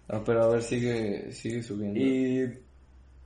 Ah, 0.09 0.23
pero 0.25 0.43
a 0.45 0.49
ver, 0.49 0.63
sigue, 0.63 1.31
sigue 1.33 1.63
subiendo. 1.63 1.99
Y, 2.01 2.59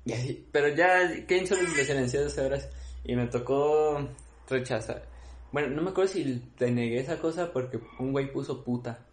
y 0.05 0.13
así, 0.13 0.47
pero 0.53 0.69
ya, 0.69 1.09
Kane 1.27 1.47
solo 1.47 1.63
le 1.63 1.85
silencié 1.85 2.21
dos 2.21 2.37
horas 2.39 2.69
y 3.05 3.17
me 3.17 3.27
tocó 3.29 4.09
rechazar. 4.49 5.07
Bueno, 5.53 5.69
no 5.75 5.83
me 5.83 5.91
acuerdo 5.91 6.13
si 6.13 6.43
le 6.59 6.71
negué 6.71 7.01
esa 7.01 7.19
cosa 7.19 7.51
porque 7.53 7.79
un 7.99 8.13
güey 8.13 8.31
puso 8.31 8.63
puta. 8.63 9.07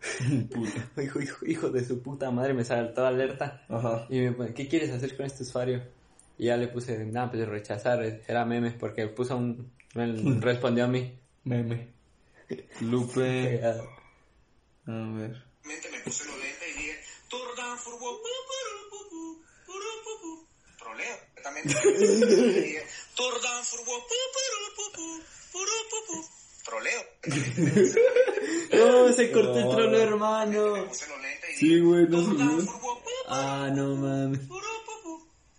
Hijo, 1.02 1.20
hijo, 1.20 1.46
hijo 1.46 1.70
de 1.70 1.84
su 1.84 2.02
puta 2.02 2.30
madre, 2.30 2.54
me 2.54 2.64
saltó 2.64 3.06
alerta. 3.06 3.64
Ajá. 3.68 4.06
Y 4.08 4.20
me 4.20 4.32
pone, 4.32 4.54
¿qué 4.54 4.66
quieres 4.68 4.90
hacer 4.90 5.16
con 5.16 5.26
este 5.26 5.42
usuario? 5.42 5.82
Y 6.38 6.46
ya 6.46 6.56
le 6.56 6.68
puse, 6.68 7.04
nada, 7.04 7.30
pues 7.30 7.46
rechazar, 7.46 8.02
era 8.26 8.44
meme, 8.44 8.70
porque 8.72 9.06
puso 9.08 9.36
un, 9.36 9.70
él 9.94 10.40
respondió 10.42 10.84
a 10.84 10.88
mí. 10.88 11.18
Meme. 11.44 11.88
Lupe. 12.80 13.60
A 14.86 14.90
ver. 14.90 15.44
Me 15.64 16.00
puse 16.04 16.24
los 16.24 16.38
lentes 16.38 16.68
y 16.68 16.78
dije. 16.78 16.98
Troleo. 20.78 21.16
También 21.42 21.66
y 21.68 22.80
Troleo. 26.70 27.00
No, 28.72 29.12
se 29.12 29.30
cortó 29.32 29.58
el 29.58 29.68
trono, 29.68 29.96
hermano. 29.98 30.74
Me 30.76 30.82
puse 30.84 31.06
los 31.08 31.20
lentes 31.20 31.50
y 31.50 31.54
Sí, 31.56 31.80
güey, 31.80 32.06
no 32.08 32.20
Ah, 33.28 33.70
no 33.74 33.96
mames. 33.96 34.40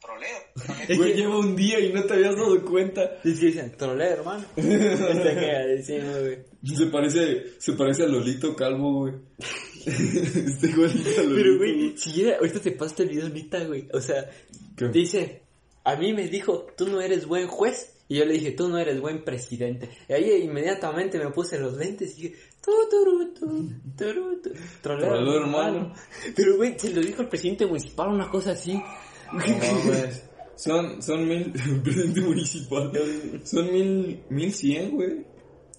Troleo. 0.01 0.37
Güey, 0.97 1.13
lleva 1.13 1.37
un 1.37 1.55
día 1.55 1.79
y 1.79 1.93
no 1.93 2.03
te 2.03 2.13
habías 2.13 2.35
dado 2.35 2.63
cuenta. 2.65 3.19
Es 3.23 3.39
que 3.39 3.45
dicen, 3.47 3.71
troleo, 3.77 4.07
hermano. 4.13 4.45
Güey. 4.55 6.39
Se 6.75 6.85
parece, 6.87 7.53
se 7.59 7.73
parece 7.73 8.03
a 8.03 8.07
Lolito 8.07 8.55
Calvo, 8.55 8.99
güey. 9.01 9.13
este 9.85 10.67
Lolito. 10.69 11.09
Pero, 11.35 11.57
güey, 11.57 11.97
si 11.97 12.21
era, 12.23 12.37
ahorita 12.37 12.59
te 12.59 12.71
pasaste 12.71 13.03
el 13.03 13.09
video 13.09 13.29
neta, 13.29 13.63
güey. 13.65 13.87
O 13.93 14.01
sea, 14.01 14.29
¿Qué? 14.75 14.87
dice, 14.89 15.41
a 15.83 15.95
mí 15.95 16.13
me 16.13 16.27
dijo, 16.27 16.67
tú 16.77 16.87
no 16.87 17.01
eres 17.01 17.25
buen 17.25 17.47
juez. 17.47 17.93
Y 18.11 18.17
yo 18.17 18.25
le 18.25 18.33
dije, 18.33 18.51
tú 18.51 18.67
no 18.67 18.77
eres 18.77 18.99
buen 18.99 19.23
presidente. 19.23 19.89
Y 20.09 20.11
ahí 20.11 20.43
inmediatamente 20.43 21.17
me 21.17 21.31
puse 21.31 21.57
los 21.57 21.77
lentes 21.77 22.19
y 22.19 22.23
dije, 22.23 22.35
tu, 22.61 22.71
tu, 22.89 23.05
turu, 23.05 23.33
tu. 23.33 23.69
Troleo, 23.95 24.41
Troleo, 24.81 25.37
hermano. 25.37 25.93
Pero, 26.35 26.57
güey, 26.57 26.77
se 26.77 26.93
lo 26.93 26.99
dijo 26.99 27.21
el 27.21 27.29
presidente 27.29 27.65
municipal, 27.65 28.09
una 28.09 28.29
cosa 28.29 28.51
así. 28.51 28.73
No. 29.31 29.41
Son, 30.57 31.01
son 31.01 31.25
mil, 31.25 31.53
presidente 31.83 32.19
municipal. 32.19 32.91
Son 33.45 33.71
mil, 33.71 34.25
mil 34.29 34.53
cien, 34.53 34.91
güey. 34.91 35.25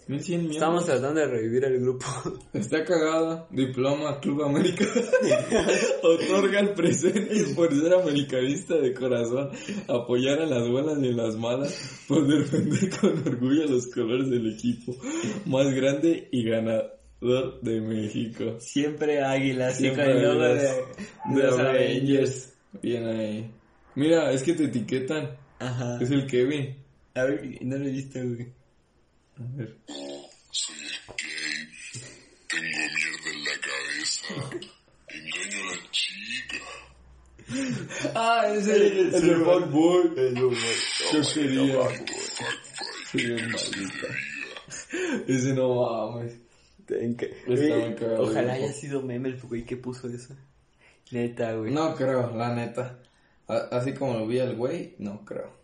Estamos 0.09 0.84
tratando 0.84 1.20
de 1.20 1.26
revivir 1.28 1.64
el 1.64 1.80
grupo. 1.80 2.07
Está 2.53 2.84
cagada. 2.84 3.46
Diploma 3.50 4.18
Club 4.20 4.42
América. 4.42 4.84
Otorga 6.03 6.61
el 6.61 6.70
presente 6.70 7.55
por 7.55 7.72
ser 7.72 7.94
americanista 7.94 8.76
de 8.76 8.92
corazón. 8.94 9.50
Apoyar 9.88 10.40
a 10.40 10.46
las 10.46 10.68
buenas 10.68 10.98
y 10.98 11.12
las 11.12 11.36
malas. 11.36 12.05
Por 12.09 12.26
defender 12.26 12.90
con 12.98 13.11
orgullo 13.26 13.66
los 13.66 13.86
colores 13.86 14.28
del 14.28 14.53
equipo. 14.53 14.96
Más 15.46 15.72
grande 15.72 16.28
y 16.32 16.44
ganador 16.44 17.61
de 17.61 17.80
México. 17.80 18.57
Siempre 18.59 19.22
águilas, 19.22 19.76
Siempre 19.76 20.05
con 20.05 20.16
el 20.16 20.22
logo 20.24 20.40
de, 20.40 21.42
los 21.42 21.59
Avengers. 21.59 22.53
Bien 22.82 23.07
ahí. 23.07 23.50
Mira, 23.94 24.32
es 24.32 24.42
que 24.42 24.55
te 24.55 24.64
etiquetan. 24.64 25.36
Ajá. 25.61 25.98
Es 26.00 26.11
el 26.11 26.26
Kevin. 26.26 26.76
A 27.14 27.24
ver, 27.24 27.59
no 27.61 27.76
lo 27.76 27.86
he 27.86 27.90
visto, 27.90 28.18
güey. 28.18 28.61
A 29.39 29.57
ver. 29.57 29.76
Soy 30.51 30.76
gay, 31.18 31.68
tengo 32.49 32.64
mierda 32.68 33.30
en 33.33 33.45
la 33.45 33.57
cabeza, 33.61 34.35
engaño 35.09 35.59
a 35.62 35.76
la 35.76 35.91
chica. 35.91 36.59
Ah, 38.14 38.47
es 38.55 38.66
el, 38.68 38.83
el 38.83 39.11
de 39.11 39.35
Fuck 39.37 39.70
Boy. 39.70 40.35
Yo 40.35 40.51
quería. 41.35 41.89
Sí, 43.11 43.16
bien 43.26 43.51
maldita. 43.51 44.09
Ese 45.26 45.53
no 45.55 45.74
mames. 45.74 46.35
Cagado, 47.97 48.22
Ojalá 48.24 48.53
haya 48.55 48.72
sido 48.72 49.03
meme 49.03 49.30
el 49.30 49.41
güey 49.41 49.64
que 49.64 49.76
puso 49.76 50.09
eso. 50.09 50.35
Neta, 51.11 51.55
güey. 51.55 51.72
No 51.72 51.95
creo, 51.97 52.35
la 52.37 52.55
neta. 52.55 52.99
A- 53.49 53.68
Así 53.76 53.93
como 53.95 54.18
lo 54.18 54.26
vi 54.26 54.39
al 54.41 54.55
güey, 54.57 54.95
no 54.99 55.24
creo. 55.24 55.61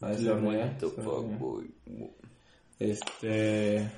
A 0.00 0.14
fuckboy. 0.14 1.74
Este. 2.78 3.90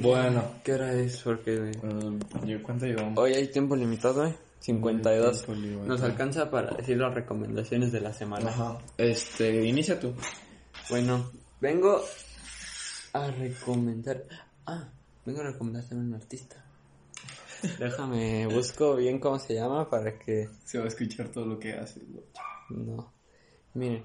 Bueno. 0.00 0.42
¿Qué 0.64 0.72
hora 0.72 0.94
es? 0.94 1.20
Porque, 1.20 1.72
¿yo 2.46 2.62
¿Cuánto 2.62 2.86
llevamos? 2.86 3.18
Hoy 3.18 3.34
hay 3.34 3.48
tiempo 3.48 3.76
limitado, 3.76 4.26
¿eh? 4.26 4.34
52. 4.60 5.44
Tiempo 5.44 5.60
limitado. 5.60 5.86
Nos 5.86 6.02
alcanza 6.02 6.50
para 6.50 6.74
decir 6.74 6.96
las 6.96 7.12
recomendaciones 7.12 7.92
de 7.92 8.00
la 8.00 8.14
semana. 8.14 8.48
Ajá. 8.48 8.78
Este, 8.96 9.66
inicia 9.66 10.00
tú. 10.00 10.14
Bueno, 10.88 11.30
vengo 11.60 12.02
a 13.12 13.30
recomendar. 13.30 14.24
Ah, 14.64 14.88
vengo 15.26 15.40
a 15.42 15.44
recomendar 15.44 15.84
también 15.84 16.08
un 16.08 16.14
artista. 16.14 16.64
Déjame, 17.78 18.46
busco 18.46 18.96
bien 18.96 19.18
cómo 19.18 19.38
se 19.38 19.54
llama 19.54 19.90
para 19.90 20.18
que. 20.18 20.48
Se 20.64 20.78
va 20.78 20.84
a 20.84 20.88
escuchar 20.88 21.28
todo 21.28 21.44
lo 21.44 21.58
que 21.58 21.74
haces, 21.74 22.02
güey. 22.10 22.24
No. 22.70 23.12
Miren. 23.74 24.04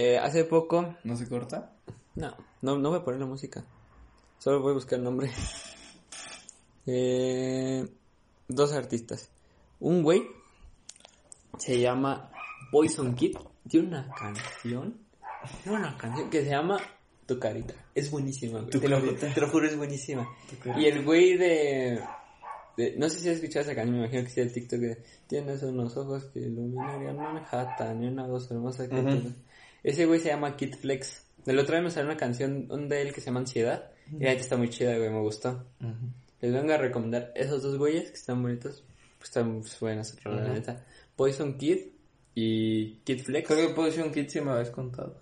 Eh, 0.00 0.16
hace 0.18 0.44
poco. 0.44 0.94
¿No 1.02 1.16
se 1.16 1.28
corta? 1.28 1.72
No, 2.14 2.32
no, 2.62 2.78
no 2.78 2.90
voy 2.90 2.98
a 3.00 3.04
poner 3.04 3.18
la 3.20 3.26
música. 3.26 3.64
Solo 4.38 4.60
voy 4.62 4.70
a 4.70 4.74
buscar 4.74 4.98
el 4.98 5.04
nombre. 5.04 5.30
Eh, 6.90 7.86
dos 8.48 8.72
artistas. 8.72 9.30
Un 9.78 10.02
güey 10.02 10.22
se 11.58 11.78
llama 11.78 12.30
Poison 12.72 13.14
Kid. 13.14 13.36
Tiene 13.68 13.88
una 13.88 14.08
canción. 14.14 14.96
Tiene 15.62 15.78
una 15.80 15.98
canción 15.98 16.30
que 16.30 16.42
se 16.44 16.48
llama 16.50 16.78
Tu 17.26 17.38
Carita. 17.38 17.74
Es 17.94 18.10
buenísima, 18.10 18.60
güey. 18.60 18.70
Te 18.70 18.88
lo, 18.88 19.00
Carita. 19.00 19.34
te 19.34 19.40
lo 19.40 19.48
juro, 19.50 19.66
es 19.66 19.76
buenísima. 19.76 20.26
Y 20.78 20.86
el 20.86 21.04
güey 21.04 21.36
de, 21.36 22.00
de- 22.78 22.94
No 22.96 23.10
sé 23.10 23.18
si 23.20 23.28
has 23.28 23.34
escuchado 23.36 23.64
esa 23.66 23.74
canción, 23.74 23.98
me 23.98 24.04
imagino 24.06 24.24
que 24.24 24.30
sí, 24.30 24.40
el 24.40 24.50
TikTok 24.52 24.78
de 24.80 25.04
Tienes 25.26 25.62
unos 25.64 25.94
ojos 25.98 26.24
que 26.32 26.40
iluminarían 26.40 27.16
Manhattan 27.16 28.02
y 28.02 28.06
una 28.06 28.26
voz 28.26 28.50
hermosa 28.50 28.88
que 28.88 28.94
Ujú. 28.94 29.04
te- 29.28 29.34
Ese 29.82 30.06
güey 30.06 30.20
se 30.20 30.28
llama 30.28 30.56
Kid 30.56 30.74
Flex. 30.74 31.24
El 31.46 31.58
otro 31.58 31.74
día 31.74 31.82
me 31.82 31.90
salió 31.90 32.10
una 32.10 32.18
canción 32.18 32.66
un 32.70 32.88
de 32.88 33.02
él 33.02 33.12
que 33.12 33.20
se 33.20 33.26
llama 33.26 33.40
Ansiedad. 33.40 33.90
Y 34.10 34.24
la 34.24 34.32
está 34.32 34.56
muy 34.56 34.68
chida, 34.70 34.96
güey, 34.96 35.10
me 35.10 35.20
gustó. 35.20 35.64
Les 36.40 36.52
vengo 36.52 36.72
a 36.72 36.76
recomendar 36.78 37.32
esos 37.34 37.62
dos 37.62 37.76
güeyes 37.78 38.08
que 38.10 38.16
están 38.16 38.42
bonitos. 38.42 38.84
Pues 39.18 39.28
están 39.30 39.62
buenas, 39.80 40.16
la 40.24 40.52
neta. 40.54 40.84
Poison 41.16 41.58
Kid 41.58 41.78
y 42.34 42.94
Kid 43.04 43.20
Flex. 43.22 43.46
Creo 43.48 43.68
que 43.68 43.74
Position 43.74 44.12
Kid 44.12 44.28
sí 44.28 44.40
me 44.40 44.52
habías 44.52 44.70
contado. 44.70 45.16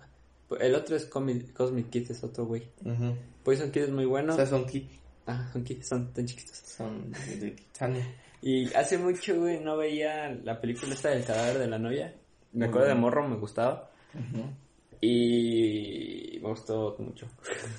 El 0.59 0.75
otro 0.75 0.95
es 0.95 1.09
Comi- 1.09 1.51
Cosmic 1.53 1.89
Kid, 1.89 2.11
es 2.11 2.23
otro 2.23 2.45
güey. 2.45 2.63
Poison 3.43 3.71
Kid 3.71 3.81
es 3.83 3.89
muy 3.89 4.05
bueno. 4.05 4.33
O 4.33 4.35
sea, 4.35 4.45
son 4.45 4.65
kits. 4.65 4.93
Ah, 5.25 5.49
son 5.51 5.63
kids, 5.63 5.87
son 5.87 6.13
tan 6.13 6.25
chiquitos. 6.25 6.55
Son 6.57 7.11
de. 7.11 7.55
Y 8.41 8.71
hace 8.75 8.97
mucho, 8.97 9.35
güey, 9.39 9.59
no 9.59 9.75
veía 9.75 10.29
la 10.43 10.61
película 10.61 10.93
esta 10.93 11.09
del 11.09 11.25
cadáver 11.25 11.57
de 11.57 11.67
la 11.67 11.79
novia. 11.79 12.13
Me 12.53 12.67
acuerdo 12.67 12.87
de 12.87 12.95
morro, 12.95 13.27
me 13.27 13.35
gustaba. 13.37 13.91
Y 14.99 16.39
me 16.41 16.49
gustó 16.49 16.95
mucho. 16.99 17.27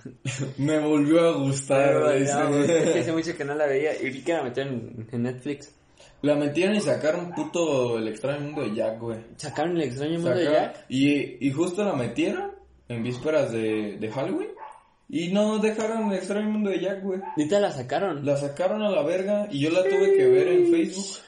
Me 0.59 0.79
volvió 0.79 1.20
a 1.29 1.37
gustar, 1.39 2.14
es 2.14 2.31
que 2.31 3.01
hace 3.01 3.12
mucho 3.12 3.37
que 3.37 3.45
no 3.45 3.55
la 3.55 3.66
veía. 3.66 4.01
Y 4.01 4.11
vi 4.11 4.22
que 4.22 4.35
la 4.35 4.45
metieron 4.45 4.74
en, 4.74 5.09
en 5.11 5.22
Netflix. 5.22 5.74
La 6.22 6.35
metieron 6.35 6.74
y 6.74 6.81
sacaron 6.81 7.33
puto 7.33 7.99
el 7.99 8.09
extraño 8.09 8.41
mundo 8.41 8.62
de 8.62 8.74
Jack, 8.74 8.99
güey. 9.01 9.18
Sacaron 9.37 9.76
el 9.76 9.83
extraño 9.83 10.14
mundo 10.14 10.35
de 10.35 10.45
Jack. 10.45 10.85
Y, 10.89 11.47
y 11.47 11.53
justo 11.53 11.85
la 11.85 11.95
metieron 11.95 12.53
en 12.89 13.03
vísperas 13.03 13.53
de, 13.53 13.99
de 13.99 14.11
Halloween. 14.11 14.51
Y 15.09 15.29
no 15.29 15.59
dejaron 15.59 16.11
el 16.11 16.18
extraño 16.18 16.51
mundo 16.51 16.70
de 16.70 16.81
Jack, 16.81 17.03
güey. 17.03 17.20
Ahorita 17.37 17.61
la 17.61 17.70
sacaron. 17.70 18.26
La 18.26 18.37
sacaron 18.37 18.83
a 18.83 18.91
la 18.91 19.03
verga 19.03 19.49
y 19.51 19.61
yo 19.61 19.70
la 19.70 19.83
tuve 19.83 20.16
que 20.16 20.26
ver 20.26 20.49
en 20.49 20.70
Facebook. 20.70 21.24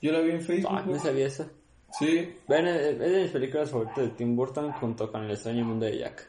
Yo 0.00 0.12
la 0.12 0.20
vi 0.20 0.30
en 0.32 0.42
Facebook. 0.42 0.70
Ah, 0.72 0.84
no 0.86 0.98
sabía 0.98 1.26
eso. 1.26 1.50
Sí, 1.98 2.34
Ven, 2.48 2.66
es 2.66 2.82
es 2.82 2.98
de 2.98 3.22
mis 3.22 3.30
películas 3.30 3.70
favoritas 3.70 4.04
de 4.04 4.08
Tim 4.10 4.34
Burton 4.36 4.72
junto 4.72 5.10
con 5.12 5.24
El 5.24 5.30
extraño 5.32 5.64
mundo 5.64 5.86
de 5.86 5.98
Jack. 5.98 6.26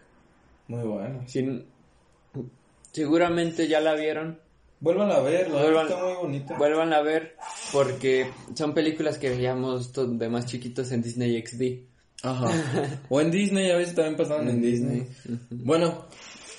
muy 0.67 0.83
bueno. 0.87 1.23
Sin... 1.27 1.65
Seguramente 2.91 3.67
ya 3.67 3.79
la 3.81 3.93
vieron. 3.95 4.39
Vuelvan 4.79 5.11
a 5.11 5.19
ver, 5.19 5.49
la 5.49 5.63
Vuelvan- 5.63 5.87
está 5.89 6.03
muy 6.03 6.13
bonita. 6.15 6.57
Vuelvan 6.57 6.93
a 6.93 7.01
ver 7.01 7.35
porque 7.71 8.29
son 8.53 8.73
películas 8.73 9.17
que 9.17 9.29
veíamos 9.29 9.91
de 9.93 10.29
más 10.29 10.45
chiquitos 10.45 10.91
en 10.91 11.01
Disney 11.01 11.41
XD. 11.45 12.25
Ajá. 12.25 12.51
O 13.09 13.19
en 13.21 13.31
Disney, 13.31 13.71
a 13.71 13.77
veces 13.77 13.95
también 13.95 14.15
pasaban 14.17 14.47
en 14.49 14.61
Disney. 14.61 15.07
Bueno, 15.49 16.05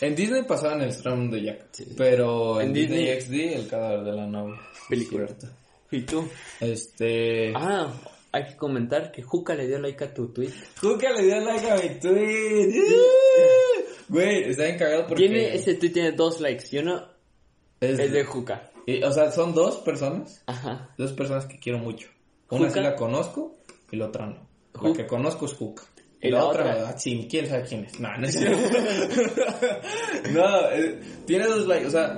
en 0.00 0.14
Disney 0.14 0.42
pasaban 0.44 0.80
el 0.82 0.88
extraño 0.88 1.16
mundo 1.18 1.36
de 1.36 1.42
Jack. 1.44 1.66
Pero 1.96 2.60
en, 2.60 2.68
En 2.68 2.72
Disney, 2.74 3.14
Disney- 3.14 3.50
XD, 3.52 3.56
el 3.60 3.68
cadáver 3.68 4.04
de 4.04 4.12
la 4.12 4.26
novia. 4.26 4.60
Película. 4.88 5.26
¿Y 5.90 6.02
tú? 6.02 6.26
Este. 6.60 7.52
Ah, 7.54 7.92
hay 8.36 8.44
que 8.46 8.56
comentar 8.56 9.10
que 9.12 9.22
Juca 9.22 9.54
le 9.54 9.66
dio 9.66 9.78
like 9.78 10.04
a 10.04 10.12
tu 10.14 10.28
tweet. 10.32 10.50
Juca 10.80 11.10
le 11.12 11.22
dio 11.22 11.40
like 11.40 11.70
a 11.70 11.76
mi 11.76 12.00
tweet. 12.00 12.82
Güey, 14.08 14.50
está 14.50 14.64
bien 14.64 14.78
cagado 14.78 15.06
porque. 15.08 15.24
Tiene, 15.26 15.54
ese 15.54 15.74
tweet 15.74 15.90
tiene 15.90 16.12
dos 16.12 16.40
likes 16.40 16.64
y 16.70 16.78
uno 16.78 17.02
es- 17.80 17.98
es 17.98 18.12
de 18.12 18.24
Juca. 18.24 18.70
y, 18.86 19.02
o 19.02 19.10
sea, 19.10 19.32
son 19.32 19.52
dos 19.54 19.78
personas. 19.78 20.42
Ajá. 20.46 20.90
Dos 20.96 21.12
personas 21.12 21.46
que 21.46 21.58
quiero 21.58 21.78
mucho. 21.78 22.08
Una 22.50 22.70
sí 22.70 22.78
la 22.80 22.94
conozco 22.94 23.56
y 23.90 23.96
la 23.96 24.06
otra 24.06 24.26
no. 24.26 24.46
La 24.80 24.92
que 24.92 25.06
conozco 25.06 25.46
es 25.46 25.54
Juca. 25.54 25.82
Y 26.20 26.28
¿Y 26.28 26.30
la, 26.30 26.38
la 26.38 26.44
otra, 26.44 26.62
otra? 26.76 26.98
sí, 26.98 27.26
quién 27.28 27.46
sabe 27.48 27.64
quién 27.68 27.84
es. 27.84 27.98
No, 27.98 28.16
no 28.16 28.26
es 28.26 28.38
cierto. 28.38 28.58
no, 30.32 30.70
eh, 30.70 31.00
tiene 31.26 31.44
dos 31.46 31.66
likes, 31.66 31.86
o 31.86 31.90
sea. 31.90 32.14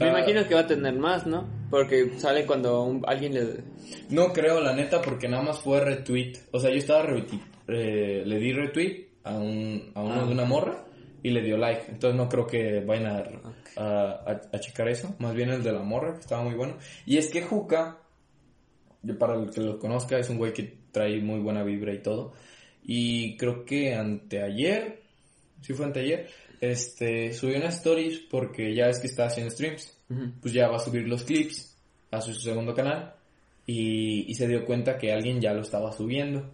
Me 0.00 0.08
imagino 0.08 0.46
que 0.48 0.54
va 0.54 0.60
a 0.62 0.66
tener 0.66 0.94
más, 0.94 1.26
¿no? 1.26 1.46
Porque 1.72 2.18
sale 2.18 2.44
cuando 2.46 2.84
un- 2.84 3.02
alguien 3.06 3.32
le... 3.34 3.64
No 4.10 4.32
creo, 4.32 4.60
la 4.60 4.74
neta, 4.74 5.00
porque 5.02 5.26
nada 5.28 5.42
más 5.42 5.58
fue 5.58 5.80
retweet. 5.80 6.34
O 6.52 6.60
sea, 6.60 6.70
yo 6.70 6.76
estaba 6.76 7.02
retweet, 7.02 7.40
eh, 7.68 8.22
le 8.26 8.38
di 8.38 8.52
retweet 8.52 9.06
a, 9.24 9.34
un, 9.38 9.90
a 9.94 10.02
uno 10.02 10.22
Ah. 10.22 10.26
de 10.26 10.32
una 10.32 10.44
morra 10.44 10.84
y 11.22 11.30
le 11.30 11.40
dio 11.42 11.56
like. 11.56 11.86
Entonces 11.88 12.16
no 12.16 12.28
creo 12.28 12.46
que 12.46 12.80
vayan 12.80 13.06
a, 13.06 13.24
a, 13.76 14.10
a- 14.30 14.40
a 14.52 14.60
checar 14.60 14.86
eso. 14.88 15.16
Más 15.18 15.34
bien 15.34 15.48
el 15.48 15.62
de 15.62 15.72
la 15.72 15.82
morra, 15.82 16.12
que 16.14 16.20
estaba 16.20 16.42
muy 16.44 16.54
bueno. 16.54 16.76
Y 17.06 17.16
es 17.16 17.28
que 17.30 17.40
Juca, 17.42 17.98
yo 19.02 19.18
para 19.18 19.34
el 19.34 19.50
que 19.50 19.62
lo 19.62 19.78
conozca, 19.78 20.18
es 20.18 20.28
un 20.28 20.36
güey 20.38 20.52
que 20.52 20.74
trae 20.92 21.20
muy 21.22 21.40
buena 21.40 21.64
vibra 21.64 21.94
y 21.94 22.02
todo. 22.02 22.34
Y 22.84 23.36
creo 23.38 23.64
que 23.64 23.94
anteayer, 23.94 25.00
sí 25.62 25.72
fue 25.72 25.86
anteayer, 25.86 26.28
este, 26.60 27.32
subió 27.32 27.56
una 27.56 27.68
stories 27.70 28.18
porque 28.30 28.74
ya 28.74 28.88
es 28.90 28.98
que 29.00 29.06
está 29.06 29.24
haciendo 29.26 29.50
streams. 29.50 29.98
Pues 30.40 30.52
ya 30.54 30.68
va 30.68 30.76
a 30.76 30.80
subir 30.80 31.06
los 31.08 31.24
clips 31.24 31.76
a 32.10 32.20
su 32.20 32.34
segundo 32.34 32.74
canal 32.74 33.14
y, 33.66 34.30
y 34.30 34.34
se 34.34 34.46
dio 34.48 34.64
cuenta 34.64 34.98
que 34.98 35.12
alguien 35.12 35.40
ya 35.40 35.52
lo 35.54 35.62
estaba 35.62 35.92
subiendo. 35.92 36.50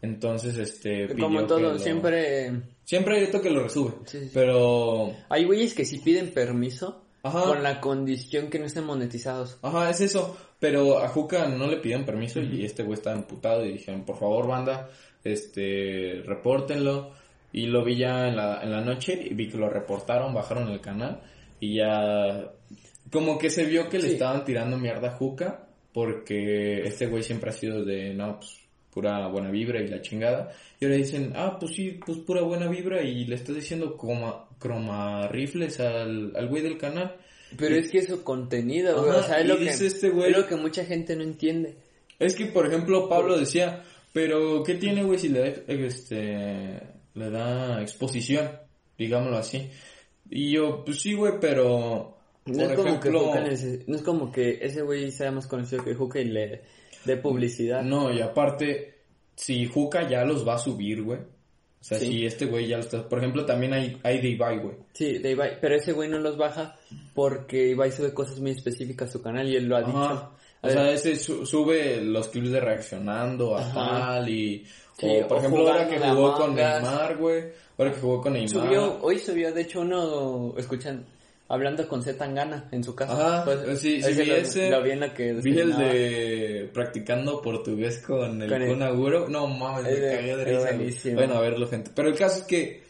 Entonces, 0.00 0.56
este, 0.58 1.06
pidió 1.08 1.24
Como 1.24 1.40
que 1.40 1.46
todo, 1.46 1.60
lo- 1.60 1.78
siempre... 1.78 2.52
Siempre 2.84 3.16
hay 3.18 3.24
otro 3.24 3.40
que 3.40 3.50
lo 3.50 3.62
resube. 3.62 3.92
Sí, 4.06 4.18
sí. 4.24 4.30
Pero, 4.34 5.12
Hay 5.28 5.44
güeyes 5.44 5.72
que 5.74 5.84
sí 5.84 5.98
piden 6.00 6.32
permiso 6.32 7.04
Ajá. 7.22 7.44
con 7.44 7.62
la 7.62 7.80
condición 7.80 8.50
que 8.50 8.58
no 8.58 8.66
estén 8.66 8.84
monetizados. 8.84 9.58
ajá, 9.62 9.88
es 9.90 10.00
eso. 10.00 10.36
Pero 10.58 10.98
a 10.98 11.08
Juca 11.08 11.46
no 11.48 11.68
le 11.68 11.76
pidieron 11.78 12.04
permiso 12.04 12.40
y 12.40 12.64
este 12.64 12.82
güey 12.82 12.94
estaba 12.94 13.16
emputado 13.16 13.64
y 13.64 13.72
dijeron, 13.74 14.04
por 14.04 14.18
favor, 14.18 14.46
banda, 14.48 14.88
este, 15.24 16.22
repórtenlo. 16.26 17.12
Y 17.52 17.66
lo 17.66 17.84
vi 17.84 17.96
ya 17.98 18.28
en 18.28 18.36
la, 18.36 18.62
en 18.62 18.70
la 18.72 18.80
noche 18.80 19.26
y 19.30 19.34
vi 19.34 19.48
que 19.48 19.58
lo 19.58 19.68
reportaron, 19.68 20.32
bajaron 20.34 20.68
el 20.70 20.80
canal 20.80 21.20
y 21.60 21.76
ya 21.76 22.50
como 23.10 23.38
que 23.38 23.50
se 23.50 23.64
vio 23.64 23.88
que 23.88 23.98
le 23.98 24.08
Sí. 24.08 24.12
estaban 24.14 24.44
tirando 24.44 24.78
mierda 24.78 25.08
a 25.08 25.16
Juca 25.16 25.66
porque 25.92 26.82
este 26.82 27.06
güey 27.06 27.22
siempre 27.22 27.50
ha 27.50 27.52
sido 27.52 27.84
de, 27.84 28.14
no, 28.14 28.38
pues 28.38 28.58
pura 28.90 29.26
buena 29.28 29.50
vibra 29.50 29.80
y 29.82 29.88
la 29.88 30.00
chingada. 30.02 30.52
Y 30.80 30.84
ahora 30.84 30.96
dicen, 30.96 31.32
ah, 31.34 31.56
pues 31.58 31.74
sí, 31.74 31.98
pues 32.04 32.18
pura 32.18 32.42
buena 32.42 32.68
vibra 32.68 33.02
y 33.02 33.24
le 33.24 33.34
estás 33.36 33.54
diciendo 33.56 33.96
croma, 33.96 34.46
croma 34.58 35.28
rifles 35.28 35.80
al, 35.80 36.32
al 36.36 36.48
güey 36.48 36.62
del 36.62 36.78
canal. 36.78 37.16
Pero 37.58 37.74
es 37.76 37.90
que 37.90 38.02
su 38.02 38.22
contenido, 38.22 38.98
güey. 39.02 39.18
O 39.18 39.22
sea, 39.22 39.40
es 39.40 39.46
lo, 39.46 39.58
que, 39.58 39.68
este 39.68 40.10
güey- 40.12 40.30
es 40.30 40.36
lo 40.38 40.46
que 40.46 40.56
mucha 40.56 40.84
gente 40.84 41.14
no 41.16 41.22
entiende. 41.22 41.76
Es 42.18 42.34
que, 42.34 42.46
por 42.46 42.66
ejemplo, 42.66 43.08
Pablo 43.08 43.38
decía, 43.38 43.82
pero 44.12 44.62
¿qué 44.62 44.74
tiene, 44.76 45.02
güey, 45.04 45.18
si 45.18 45.28
le 45.28 45.40
da, 45.40 45.46
este, 45.68 46.80
le 47.14 47.30
da 47.30 47.80
exposición? 47.82 48.50
Digámoslo 48.96 49.36
así. 49.38 49.68
Y 50.30 50.52
yo, 50.52 50.82
pues 50.84 51.00
sí, 51.00 51.12
güey, 51.14 51.34
pero... 51.40 52.16
No 52.46 52.54
por 52.64 52.72
es, 52.72 52.78
como 52.78 53.00
que 53.00 53.10
neces- 53.10 53.84
no 53.86 53.96
es 53.96 54.02
como 54.02 54.32
que 54.32 54.58
ese 54.62 54.82
güey 54.82 55.10
sea 55.12 55.30
más 55.30 55.46
conocido 55.46 55.84
que 55.84 55.94
Juca 55.94 56.18
y 56.20 56.24
le 56.24 56.62
dé 57.04 57.16
publicidad. 57.16 57.82
No, 57.82 58.12
y 58.12 58.20
aparte, 58.20 58.94
si 59.36 59.66
Juca 59.66 60.08
ya 60.08 60.24
los 60.24 60.46
va 60.46 60.54
a 60.54 60.58
subir, 60.58 61.02
güey. 61.02 61.20
O 61.20 61.84
sea, 61.84 61.98
Sí. 61.98 62.06
si 62.06 62.26
este 62.26 62.46
güey 62.46 62.68
ya 62.68 62.76
lo 62.76 62.82
está... 62.84 63.08
Por 63.08 63.18
ejemplo, 63.18 63.44
también 63.44 63.72
hay, 63.72 63.98
hay 64.04 64.20
de 64.20 64.28
Ibai, 64.28 64.58
güey. 64.58 64.76
Sí, 64.92 65.18
de 65.18 65.32
Ibai, 65.32 65.58
pero 65.60 65.74
ese 65.76 65.92
güey 65.92 66.08
no 66.08 66.18
los 66.18 66.36
baja 66.36 66.76
porque 67.14 67.70
Ibai 67.70 67.90
sube 67.90 68.14
cosas 68.14 68.38
muy 68.40 68.52
específicas 68.52 69.08
a 69.08 69.12
su 69.12 69.20
canal 69.22 69.48
y 69.48 69.56
él 69.56 69.66
lo 69.66 69.76
ha 69.76 69.80
Ajá. 69.80 69.88
dicho. 69.88 70.30
O 70.62 70.70
sea, 70.70 70.92
ese 70.92 71.16
su- 71.16 71.44
sube 71.44 72.00
los 72.00 72.28
clips 72.28 72.52
de 72.52 72.60
reaccionando 72.60 73.56
a 73.56 73.60
Ajá. 73.62 73.74
tal 74.16 74.28
y... 74.28 74.64
Sí, 74.96 75.06
o, 75.24 75.26
por 75.26 75.38
o 75.38 75.40
ejemplo, 75.40 75.68
ahora 75.68 75.88
que 75.88 75.98
jugó 75.98 76.34
con. 76.36 76.54
Neymar, 76.54 77.16
güey. 77.16 77.44
Ahora 77.78 77.92
que 77.92 78.00
jugó 78.00 78.20
con 78.20 78.32
Neymar. 78.34 78.48
Subió, 78.50 78.98
hoy 79.02 79.18
subió, 79.18 79.52
de 79.52 79.62
hecho, 79.62 79.80
uno, 79.80 80.54
escuchan, 80.58 81.04
hablando 81.52 81.86
con 81.86 82.02
Z 82.02 82.18
Tangana 82.18 82.68
en 82.72 82.82
su 82.82 82.94
casa. 82.94 83.12
Ajá, 83.12 83.44
Pues, 83.44 83.78
sí, 83.80 84.02
sí 84.02 84.10
ese 84.10 84.22
vi 84.22 84.28
lo, 84.30 84.36
ese. 84.36 84.70
Lo 84.70 84.82
vi 84.82 84.90
en 84.90 85.00
la 85.00 85.14
que 85.14 85.32
Vi 85.34 85.58
el 85.58 85.76
de 85.76 86.70
practicando 86.72 87.40
portugués 87.42 87.98
con 87.98 88.40
el 88.42 88.48
Con 88.48 88.62
el- 88.62 88.68
Kun 88.68 88.82
Agüero. 88.82 89.28
No 89.28 89.46
mames, 89.46 89.84
me 89.84 90.00
cagué 90.16 90.36
de 90.36 90.44
risa. 90.80 91.14
Bueno, 91.14 91.34
a 91.34 91.40
verlo, 91.40 91.66
gente. 91.68 91.90
Pero 91.94 92.08
el 92.08 92.16
caso 92.16 92.38
es 92.40 92.44
que 92.44 92.82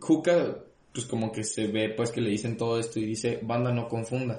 Juca, 0.00 0.58
pues 0.92 1.06
como 1.06 1.32
que 1.32 1.44
se 1.44 1.66
ve, 1.66 1.90
pues 1.96 2.10
que 2.10 2.20
le 2.20 2.30
dicen 2.30 2.56
todo 2.56 2.78
esto 2.78 2.98
y 3.00 3.06
dice, 3.06 3.38
banda, 3.42 3.72
no 3.72 3.88
confunda. 3.88 4.38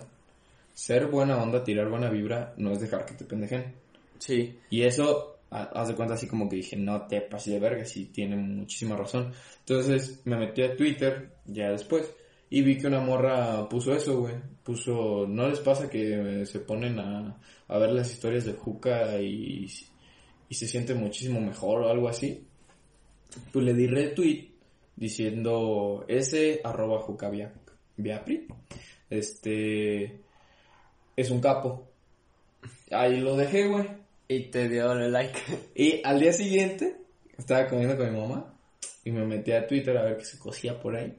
Ser 0.74 1.08
buena 1.08 1.42
onda, 1.42 1.64
tirar 1.64 1.90
buena 1.90 2.10
vibra, 2.10 2.54
no 2.58 2.72
es 2.72 2.80
dejar 2.82 3.06
que 3.06 3.14
te 3.14 3.26
pendejen. 3.26 3.74
Sí. 4.20 4.58
Y 4.70 4.84
eso, 4.84 5.38
ha- 5.52 5.64
haz 5.74 5.88
de 5.88 5.96
cuenta 5.96 6.14
así 6.16 6.28
como 6.28 6.48
que 6.50 6.58
dije, 6.58 6.76
no 6.76 7.08
te 7.08 7.22
pases 7.22 7.54
de 7.54 7.60
verga, 7.60 7.86
sí 7.86 8.06
tiene 8.14 8.36
muchísima 8.36 8.96
razón. 8.96 9.32
Entonces 9.60 10.22
me 10.26 10.38
metí 10.38 10.62
a 10.64 10.76
Twitter 10.76 11.30
ya 11.46 11.72
después 11.72 12.10
y 12.58 12.62
vi 12.62 12.78
que 12.78 12.88
una 12.88 13.02
morra 13.02 13.68
puso 13.68 13.94
eso, 13.94 14.20
güey. 14.22 14.36
Puso, 14.64 15.26
¿no 15.28 15.48
les 15.50 15.60
pasa 15.60 15.90
que 15.90 16.46
se 16.46 16.60
ponen 16.60 17.00
a, 17.00 17.38
a 17.68 17.78
ver 17.78 17.92
las 17.92 18.12
historias 18.12 18.46
de 18.46 18.54
Juca 18.54 19.20
y, 19.22 19.68
y 20.50 20.56
se 20.56 20.68
sienten 20.68 20.98
muchísimo 20.98 21.40
mejor 21.42 21.82
o 21.82 21.90
algo 21.90 22.08
así? 22.08 22.48
Pues 23.52 23.66
le 23.66 23.74
di 23.74 23.88
retweet 23.88 24.52
diciendo 24.96 26.06
ese 26.08 26.62
arroba 26.64 27.02
Juca 27.02 27.30
Via- 27.30 27.54
Viapri. 27.98 28.48
Este 29.10 30.22
es 31.16 31.30
un 31.30 31.42
capo. 31.42 31.92
Ahí 32.92 33.20
lo 33.20 33.36
dejé, 33.36 33.68
güey. 33.68 33.86
Y 34.28 34.44
te 34.50 34.70
dio 34.70 34.92
el 34.94 35.12
like. 35.12 35.40
Y 35.76 36.02
al 36.04 36.20
día 36.20 36.32
siguiente 36.34 36.96
estaba 37.38 37.68
comiendo 37.68 37.98
con 37.98 38.12
mi 38.14 38.20
mamá 38.20 38.54
y 39.04 39.12
me 39.12 39.26
metí 39.26 39.52
a 39.52 39.68
Twitter 39.68 39.98
a 39.98 40.04
ver 40.04 40.18
qué 40.18 40.26
se 40.26 40.40
cosía 40.40 40.80
por 40.80 40.96
ahí. 40.96 41.14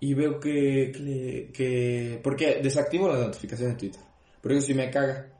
Y 0.00 0.14
veo 0.14 0.38
que, 0.38 0.92
que, 0.92 1.50
que- 1.52 2.20
Porque 2.22 2.60
desactivo 2.62 3.08
las 3.08 3.20
notificaciones 3.20 3.74
de 3.74 3.80
Twitter. 3.80 4.00
Pero 4.42 4.54
eso 4.54 4.66
sí 4.66 4.74
me 4.74 4.90
caga. 4.90 5.32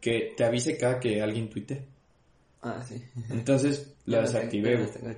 Que 0.00 0.32
te 0.36 0.44
avise 0.44 0.76
cada 0.76 0.98
que 0.98 1.22
alguien 1.22 1.48
tuite. 1.48 1.86
Ah, 2.60 2.82
sí. 2.86 3.02
Entonces 3.30 3.94
la 4.06 4.20
desactivé, 4.22 4.78
lo 4.78 4.86
tengo. 4.88 5.10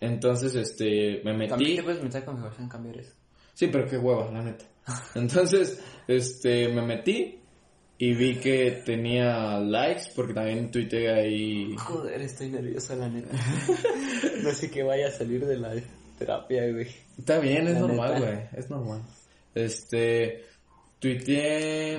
Entonces, 0.00 0.54
este, 0.54 1.20
me 1.24 1.32
metí. 1.32 1.50
También 1.50 1.76
te 1.76 1.82
puedes 1.82 2.02
meter 2.02 2.24
con 2.24 2.34
configuración 2.34 2.68
cambiar 2.68 2.98
eso. 2.98 3.12
Sí, 3.54 3.68
pero 3.68 3.86
qué 3.88 3.96
hueva, 3.96 4.30
la 4.30 4.42
neta. 4.42 4.64
Entonces, 5.14 5.80
este, 6.06 6.68
me 6.68 6.82
metí 6.82 7.40
Y 7.98 8.14
vi 8.14 8.36
que 8.36 8.82
tenía 8.84 9.58
likes 9.58 10.10
porque 10.14 10.34
también 10.34 10.70
tuiteé 10.70 11.10
ahí. 11.12 11.74
Joder, 11.78 12.20
estoy 12.20 12.50
nervioso, 12.50 12.94
la 12.94 13.08
neta. 13.08 13.30
no 14.42 14.50
sé 14.52 14.70
qué 14.70 14.82
vaya 14.82 15.08
a 15.08 15.10
salir 15.10 15.46
de 15.46 15.56
la 15.56 15.72
terapia, 16.16 16.70
güey. 16.72 16.88
Está 17.18 17.38
bien, 17.38 17.66
es 17.68 17.74
La 17.74 17.80
normal, 17.80 18.14
neta. 18.14 18.26
güey. 18.26 18.38
Es 18.56 18.70
normal. 18.70 19.02
Este. 19.54 20.44
Tuiteé. 20.98 21.98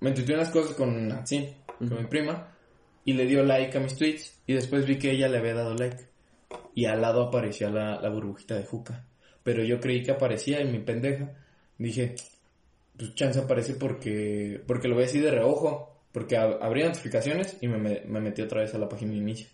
Me 0.00 0.12
tuiteé 0.12 0.34
unas 0.34 0.50
cosas 0.50 0.74
con 0.76 1.08
Natsin, 1.08 1.48
con 1.78 1.96
mi 2.00 2.06
prima. 2.06 2.52
Y 3.04 3.12
le 3.14 3.26
dio 3.26 3.42
like 3.44 3.76
a 3.76 3.80
mis 3.80 3.96
tweets. 3.96 4.40
Y 4.46 4.54
después 4.54 4.86
vi 4.86 4.98
que 4.98 5.10
ella 5.10 5.28
le 5.28 5.38
había 5.38 5.54
dado 5.54 5.74
like. 5.74 6.04
Y 6.74 6.84
al 6.86 7.00
lado 7.00 7.22
aparecía 7.22 7.70
la, 7.70 8.00
la 8.00 8.08
burbujita 8.10 8.54
de 8.56 8.64
Juca. 8.64 9.04
Pero 9.42 9.62
yo 9.64 9.80
creí 9.80 10.02
que 10.02 10.10
aparecía 10.12 10.60
y 10.60 10.66
mi 10.66 10.78
pendeja. 10.80 11.32
Dije, 11.78 12.14
pues 12.96 13.14
chance 13.14 13.38
aparece 13.38 13.74
porque. 13.74 14.60
Porque 14.66 14.88
lo 14.88 14.94
voy 14.94 15.04
así 15.04 15.20
de 15.20 15.30
reojo. 15.30 15.92
Porque 16.12 16.36
ab- 16.38 16.58
abrí 16.62 16.82
notificaciones 16.82 17.58
y 17.60 17.68
me, 17.68 17.76
me, 17.78 18.02
me 18.06 18.20
metí 18.20 18.40
otra 18.42 18.62
vez 18.62 18.74
a 18.74 18.78
la 18.78 18.88
página 18.88 19.12
de 19.12 19.18
inicio. 19.18 19.48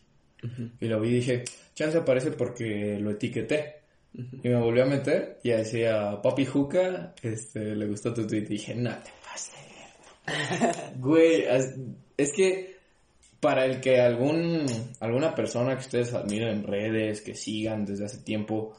Y 0.80 0.86
lo 0.86 1.00
vi 1.00 1.11
y 1.11 1.12
dije, 1.14 1.44
chance 1.74 1.96
aparece 1.98 2.32
porque 2.32 2.98
lo 3.00 3.11
etiqueté. 3.12 3.81
Y 4.14 4.48
me 4.48 4.56
volví 4.56 4.80
a 4.80 4.86
meter 4.86 5.38
y 5.42 5.50
decía, 5.50 6.20
papi 6.22 6.44
Juca, 6.44 7.14
este, 7.22 7.74
le 7.74 7.86
gustó 7.86 8.12
tu 8.12 8.26
tweet. 8.26 8.42
Y 8.42 8.46
dije, 8.46 8.74
no 8.74 8.90
te 8.90 9.10
pases. 9.24 9.54
de 10.26 10.32
verga". 10.32 10.92
Güey, 10.98 11.44
es 12.16 12.32
que 12.34 12.76
para 13.40 13.64
el 13.64 13.80
que 13.80 14.00
algún, 14.00 14.66
alguna 15.00 15.34
persona 15.34 15.74
que 15.74 15.80
ustedes 15.80 16.14
admiren 16.14 16.48
en 16.48 16.62
redes, 16.64 17.22
que 17.22 17.34
sigan 17.34 17.84
desde 17.84 18.04
hace 18.04 18.18
tiempo, 18.18 18.76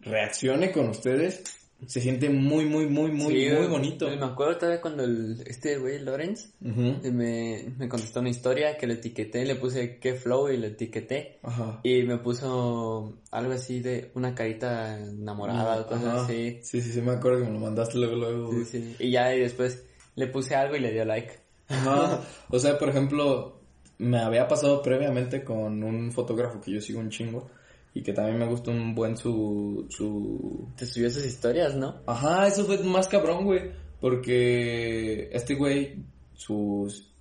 reaccione 0.00 0.70
con 0.70 0.88
ustedes, 0.88 1.42
se 1.86 2.00
siente 2.00 2.28
muy, 2.28 2.64
muy, 2.64 2.86
muy, 2.86 3.10
muy, 3.12 3.34
Sí, 3.44 3.48
muy 3.56 3.66
bonito. 3.66 4.08
Me 4.10 4.24
acuerdo 4.24 4.56
todavía 4.58 4.80
cuando 4.80 5.04
el, 5.04 5.42
este 5.46 5.78
güey, 5.78 6.00
Lorenz, 6.00 6.52
Ujú. 6.60 6.96
me, 7.12 7.72
me 7.78 7.88
contestó 7.88 8.20
una 8.20 8.30
historia 8.30 8.76
que 8.76 8.86
le 8.86 8.94
etiqueté, 8.94 9.44
le 9.44 9.54
puse 9.54 9.98
qué 9.98 10.14
flow 10.14 10.48
y 10.50 10.56
le 10.56 10.68
etiqueté. 10.68 11.38
Ajá. 11.42 11.80
Y 11.84 12.02
me 12.02 12.18
puso 12.18 13.18
algo 13.30 13.52
así 13.52 13.80
de 13.80 14.10
una 14.14 14.34
carita 14.34 14.98
enamorada 14.98 15.80
o 15.82 15.86
cosas 15.86 16.04
Ajá. 16.04 16.24
así. 16.24 16.58
Sí, 16.62 16.80
sí, 16.80 16.92
sí, 16.92 17.00
me 17.00 17.12
acuerdo 17.12 17.38
que 17.38 17.44
me 17.46 17.52
lo 17.52 17.60
mandaste 17.60 17.96
luego, 17.98 18.16
luego. 18.16 18.48
Sí, 18.50 18.54
güey. 18.56 18.64
sí. 18.66 18.96
Y 18.98 19.10
ya 19.12 19.34
y 19.34 19.40
después 19.40 19.84
le 20.16 20.26
puse 20.26 20.56
algo 20.56 20.74
y 20.76 20.80
le 20.80 20.92
dio 20.92 21.04
like. 21.04 21.32
Ajá. 21.68 22.20
O 22.50 22.58
sea, 22.58 22.76
por 22.78 22.88
ejemplo, 22.88 23.60
me 23.98 24.18
había 24.18 24.48
pasado 24.48 24.82
previamente 24.82 25.44
con 25.44 25.82
un 25.84 26.10
fotógrafo 26.12 26.60
que 26.60 26.72
yo 26.72 26.80
sigo 26.80 26.98
un 26.98 27.10
chingo 27.10 27.50
y 27.98 28.02
que 28.04 28.12
también 28.12 28.38
me 28.38 28.46
gusta 28.46 28.70
un 28.70 28.94
buen 28.94 29.16
su... 29.16 29.88
su... 29.90 30.68
Te 30.76 30.86
subió 30.86 31.10
sus 31.10 31.26
historias, 31.26 31.74
¿no? 31.74 32.02
Ajá, 32.06 32.46
eso 32.46 32.64
fue 32.64 32.78
más 32.84 33.08
cabrón, 33.08 33.44
güey. 33.44 33.72
Porque 34.00 35.28
este 35.32 35.56
güey, 35.56 36.04
sus, 36.32 37.12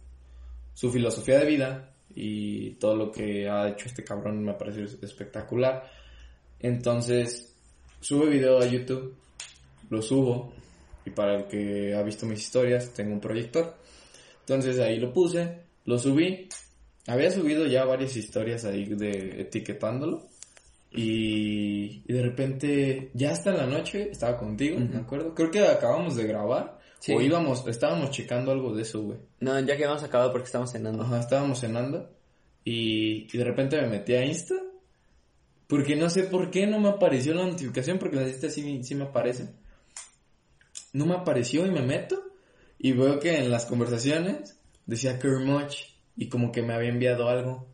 su 0.75 0.91
filosofía 0.91 1.39
de 1.39 1.45
vida 1.47 1.95
y 2.13 2.75
todo 2.75 2.95
lo 2.95 3.11
que 3.11 3.49
ha 3.49 3.69
hecho 3.69 3.87
este 3.87 4.03
cabrón 4.03 4.43
me 4.43 4.53
parece 4.53 4.83
espectacular. 4.83 5.89
Entonces, 6.59 7.57
sube 7.99 8.29
video 8.29 8.59
a 8.59 8.67
YouTube, 8.67 9.15
lo 9.89 10.03
subo 10.03 10.53
y 11.07 11.09
para 11.09 11.37
el 11.37 11.47
que 11.47 11.95
ha 11.95 12.03
visto 12.03 12.27
mis 12.27 12.41
historias 12.41 12.93
tengo 12.93 13.13
un 13.13 13.19
proyector. 13.19 13.75
Entonces 14.41 14.77
ahí 14.77 14.99
lo 14.99 15.11
puse, 15.11 15.57
lo 15.85 15.97
subí. 15.97 16.47
Había 17.07 17.31
subido 17.31 17.65
ya 17.65 17.83
varias 17.83 18.15
historias 18.15 18.63
ahí 18.63 18.85
de 18.85 19.41
etiquetándolo. 19.41 20.36
Y, 20.91 22.03
y 22.07 22.13
de 22.13 22.21
repente, 22.21 23.11
ya 23.13 23.31
hasta 23.31 23.51
la 23.51 23.65
noche, 23.65 24.09
estaba 24.11 24.37
contigo, 24.37 24.79
me 24.79 24.97
acuerdo. 24.97 25.33
Creo 25.35 25.51
que 25.51 25.59
acabamos 25.59 26.15
de 26.15 26.25
grabar. 26.25 26.79
Sí. 26.99 27.13
O 27.13 27.21
íbamos, 27.21 27.67
estábamos 27.67 28.09
checando 28.11 28.51
algo 28.51 28.73
de 28.73 28.81
eso, 28.81 29.03
güey. 29.03 29.19
No, 29.39 29.59
ya 29.59 29.77
que 29.77 29.83
hemos 29.83 30.03
acabado 30.03 30.31
porque 30.31 30.45
estamos 30.45 30.71
cenando. 30.71 31.03
Ajá, 31.03 31.19
estábamos 31.19 31.59
cenando. 31.59 32.09
Y, 32.63 33.27
y 33.31 33.37
de 33.37 33.43
repente 33.43 33.79
me 33.81 33.87
metí 33.87 34.13
a 34.13 34.25
Insta. 34.25 34.55
Porque 35.67 35.95
no 35.95 36.09
sé 36.09 36.23
por 36.23 36.49
qué 36.49 36.65
no 36.65 36.79
me 36.79 36.89
apareció 36.89 37.33
la 37.33 37.45
notificación, 37.45 37.99
porque 37.99 38.17
en 38.17 38.27
Insta 38.27 38.49
sí, 38.49 38.83
sí 38.83 38.95
me 38.95 39.03
aparece. 39.03 39.49
No 40.93 41.05
me 41.05 41.15
apareció 41.15 41.65
y 41.65 41.71
me 41.71 41.81
meto. 41.81 42.23
Y 42.79 42.93
veo 42.93 43.19
que 43.19 43.37
en 43.37 43.51
las 43.51 43.65
conversaciones 43.65 44.59
decía 44.85 45.19
Kermuch. 45.19 45.95
Y 46.15 46.29
como 46.29 46.51
que 46.51 46.63
me 46.63 46.73
había 46.73 46.89
enviado 46.89 47.29
algo. 47.29 47.67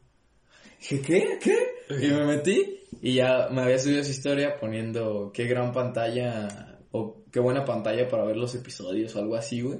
Dije, 0.82 1.02
¿qué? 1.02 1.40
¿Qué? 1.42 1.73
Y 1.90 2.08
me 2.08 2.26
metí. 2.26 2.80
Y 3.02 3.16
ya 3.16 3.50
me 3.52 3.62
había 3.62 3.80
subido 3.80 4.02
esa 4.02 4.12
historia 4.12 4.58
poniendo 4.60 5.32
qué 5.34 5.46
gran 5.46 5.72
pantalla. 5.72 6.80
O 6.92 7.24
qué 7.32 7.40
buena 7.40 7.66
pantalla 7.66 8.08
para 8.08 8.24
ver 8.24 8.38
los 8.38 8.54
episodios 8.56 9.16
o 9.16 9.20
algo 9.20 9.36
así, 9.36 9.62
güey. 9.62 9.80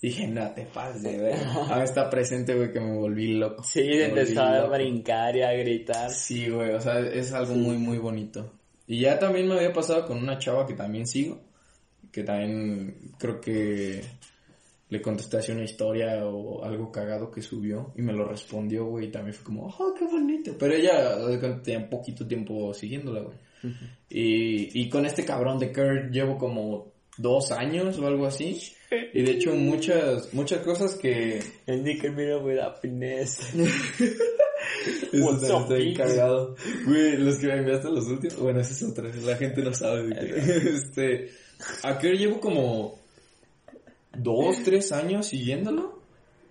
Dije, 0.00 0.28
no 0.28 0.48
te 0.52 0.64
pases 0.66 1.02
de 1.02 1.18
ver. 1.18 1.38
Ahora 1.54 1.82
está 1.82 2.08
presente, 2.08 2.54
güey, 2.54 2.72
que 2.72 2.80
me 2.80 2.96
volví 2.96 3.34
loco. 3.34 3.64
Sí, 3.64 3.82
empezó 3.84 4.42
a 4.42 4.66
brincar 4.68 5.36
y 5.36 5.42
a 5.42 5.52
gritar. 5.52 6.10
Sí, 6.10 6.48
güey, 6.48 6.70
o 6.70 6.80
sea, 6.80 7.00
es 7.00 7.32
algo 7.32 7.54
muy, 7.54 7.76
muy 7.76 7.98
bonito. 7.98 8.52
Y 8.86 9.00
ya 9.00 9.18
también 9.18 9.48
me 9.48 9.54
había 9.54 9.72
pasado 9.72 10.06
con 10.06 10.18
una 10.18 10.38
chava 10.38 10.66
que 10.66 10.74
también 10.74 11.06
sigo, 11.06 11.40
que 12.12 12.22
también 12.22 13.12
creo 13.18 13.40
que 13.40 14.02
le 14.90 15.02
contesté 15.02 15.38
así 15.38 15.52
una 15.52 15.64
historia 15.64 16.26
o 16.26 16.64
algo 16.64 16.90
cagado 16.90 17.30
que 17.30 17.42
subió 17.42 17.92
y 17.96 18.02
me 18.02 18.12
lo 18.12 18.26
respondió, 18.26 18.86
güey, 18.86 19.06
y 19.06 19.10
también 19.10 19.34
fue 19.34 19.44
como, 19.44 19.66
oh, 19.66 19.94
qué 19.98 20.04
bonito. 20.06 20.54
Pero 20.58 20.74
ella 20.74 21.18
tenía 21.62 21.88
poquito 21.88 22.26
tiempo 22.26 22.72
siguiéndola, 22.72 23.20
güey. 23.20 23.36
y, 24.08 24.80
y 24.82 24.88
con 24.88 25.04
este 25.04 25.24
cabrón 25.24 25.58
de 25.58 25.72
Kurt 25.72 26.10
llevo 26.10 26.38
como 26.38 26.92
dos 27.18 27.52
años 27.52 27.98
o 27.98 28.06
algo 28.06 28.26
así. 28.26 28.58
Y 29.12 29.22
de 29.22 29.32
hecho 29.32 29.54
muchas, 29.54 30.32
muchas 30.32 30.60
cosas 30.60 30.94
que... 30.94 31.42
El 31.66 31.84
Nicker 31.84 32.12
mira 32.12 32.38
with 32.38 32.58
happiness. 32.58 33.40
Eso 35.12 35.66
bitch? 35.66 35.96
cagado. 35.96 36.56
Güey, 36.86 37.16
los 37.18 37.36
que 37.38 37.46
me 37.46 37.58
enviaste 37.58 37.88
los 37.90 38.06
últimos. 38.06 38.38
Bueno, 38.38 38.60
esa 38.60 38.72
es 38.72 38.82
otra. 38.82 39.10
La 39.24 39.36
gente 39.36 39.62
no 39.62 39.72
sabe 39.72 40.08
de 40.08 40.14
qué. 40.14 40.70
este. 40.74 41.30
A 41.82 41.98
Kerr 41.98 42.16
llevo 42.16 42.40
como. 42.40 42.98
Dos, 44.16 44.62
tres 44.64 44.92
años 44.92 45.26
siguiéndolo. 45.26 46.00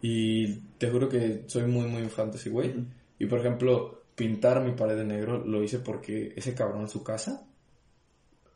Y 0.01 0.59
te 0.77 0.89
juro 0.89 1.09
que 1.09 1.43
soy 1.47 1.63
muy, 1.63 1.87
muy 1.87 2.07
fan 2.09 2.31
de 2.31 2.37
ese 2.37 2.49
güey. 2.49 2.73
Y 3.19 3.25
por 3.25 3.39
ejemplo, 3.39 4.03
pintar 4.15 4.63
mi 4.63 4.71
pared 4.71 4.95
de 4.95 5.05
negro 5.05 5.43
lo 5.43 5.63
hice 5.63 5.79
porque 5.79 6.33
ese 6.35 6.53
cabrón 6.53 6.81
en 6.81 6.89
su 6.89 7.03
casa. 7.03 7.47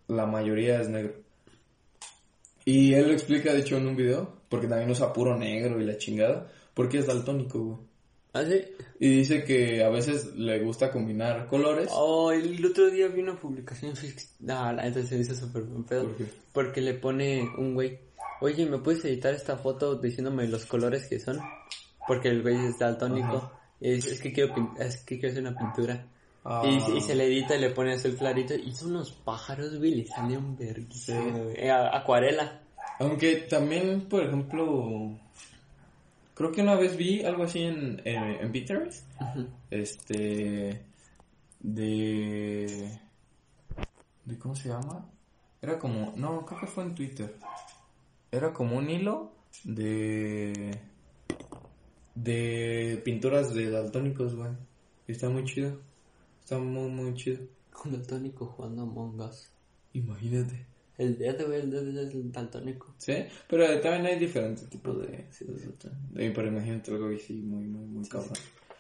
La 0.08 0.26
mayoría 0.26 0.82
es 0.82 0.90
negro. 0.90 1.16
Y 2.66 2.94
él 2.94 3.08
lo 3.08 3.14
explica, 3.14 3.54
de 3.54 3.62
hecho, 3.62 3.78
en 3.78 3.88
un 3.88 3.96
video. 3.96 4.42
Porque 4.50 4.68
también 4.68 4.92
usa 4.92 5.14
puro 5.14 5.38
negro 5.38 5.82
y 5.82 5.86
la 5.86 5.98
chingada. 5.98 6.52
Porque 6.74 7.00
es 7.00 7.08
daltónico, 7.08 7.60
güey. 7.60 7.92
¿Ah, 8.34 8.46
sí? 8.46 8.62
Y 9.00 9.10
dice 9.10 9.44
que 9.44 9.84
a 9.84 9.90
veces 9.90 10.36
le 10.36 10.60
gusta 10.60 10.92
combinar 10.92 11.48
colores. 11.48 11.90
Oh, 11.92 12.32
el 12.32 12.64
otro 12.66 12.90
día 12.90 13.08
vi 13.08 13.22
una 13.22 13.38
publicación. 13.38 13.92
en 13.92 13.98
Facebook. 13.98 14.30
Neta 14.40 15.04
se 15.04 15.18
hizo 15.18 15.36
súper 15.36 15.64
buen 15.64 15.84
pedo. 15.84 16.04
¿Por 16.04 16.18
qué? 16.18 16.26
Porque 16.54 16.82
le 16.82 16.94
pone 16.94 17.42
un 17.58 17.74
güey. 17.74 18.00
Oye, 18.42 18.66
¿me 18.66 18.80
puedes 18.80 19.06
editar 19.06 19.34
esta 19.34 19.56
foto 19.58 19.96
diciéndome 19.96 20.48
los 20.48 20.66
colores 20.66 21.08
que 21.08 21.20
son? 21.20 21.40
Porque 22.08 22.30
el 22.30 22.42
güey 22.42 22.56
es 22.68 22.78
daltónico. 22.80 23.52
Y 23.80 23.92
dice, 23.94 24.12
es 24.14 24.22
que 24.22 24.34
quiero 24.34 24.74
es 24.80 24.98
que 25.04 25.20
quiero 25.20 25.32
hacer 25.32 25.48
una 25.48 25.58
pintura. 25.58 26.08
Ah. 26.44 26.64
Y, 26.66 26.98
y 26.98 27.02
se 27.02 27.14
le 27.16 27.26
edita 27.28 27.56
y 27.56 27.62
le 27.62 27.70
pone 27.70 27.94
azul 27.94 28.16
clarito. 28.16 28.56
Y 28.56 28.72
son 28.74 28.92
unos 28.96 29.12
pájaros, 29.12 29.78
güey. 29.78 29.96
Le 29.96 30.06
sale 30.08 30.38
un. 30.38 30.58
Eh, 30.60 31.70
a- 31.70 31.96
acuarela. 31.96 32.62
Aunque 33.00 33.38
también, 33.50 34.02
por 34.10 34.24
ejemplo, 34.24 35.18
creo 36.34 36.52
que 36.52 36.62
una 36.62 36.76
vez 36.76 36.96
vi 36.98 37.24
algo 37.24 37.44
así 37.44 37.62
en, 37.64 38.02
en, 38.06 38.24
en 38.24 38.52
Pinterest. 38.52 39.06
Este. 39.70 40.82
De. 41.60 43.00
¿De 44.26 44.38
cómo 44.40 44.56
se 44.56 44.70
llama? 44.70 45.06
Era 45.62 45.78
como. 45.78 46.14
No, 46.16 46.44
creo 46.46 46.60
que 46.62 46.68
fue 46.68 46.84
en 46.84 46.96
Twitter. 46.96 47.36
Era 48.32 48.54
como 48.54 48.78
un 48.78 48.90
hilo 48.90 49.34
de. 49.64 50.80
De 52.16 53.02
pinturas 53.06 53.54
de 53.54 53.70
daltónicos, 53.70 54.36
güey. 54.36 54.52
Y 55.08 55.14
está 55.14 55.30
muy 55.30 55.44
chido. 55.46 55.80
Está 56.42 56.58
muy, 56.60 56.90
muy 56.90 57.14
chido. 57.16 57.40
Un 57.86 57.94
daltónico 57.94 58.46
jugando 58.46 58.84
Among 58.84 59.20
Us. 59.22 59.50
Imagínate. 59.94 60.66
El 60.98 61.18
dedo, 61.18 61.48
güey, 61.48 61.62
el 61.62 61.72
dedo 61.72 61.90
es 62.02 62.14
el 62.14 62.32
daltónico. 62.32 62.94
Sí, 62.98 63.14
pero 63.48 63.66
también 63.82 64.06
hay 64.06 64.20
diferentes 64.20 64.70
tipos 64.70 65.00
de... 65.02 65.26
de- 66.12 66.32
pero 66.32 66.48
imagínate 66.50 66.92
algo 66.92 67.08
así 67.08 67.34
muy, 67.34 67.64
muy, 67.64 67.86
muy 67.86 68.08
cabrón. 68.08 68.34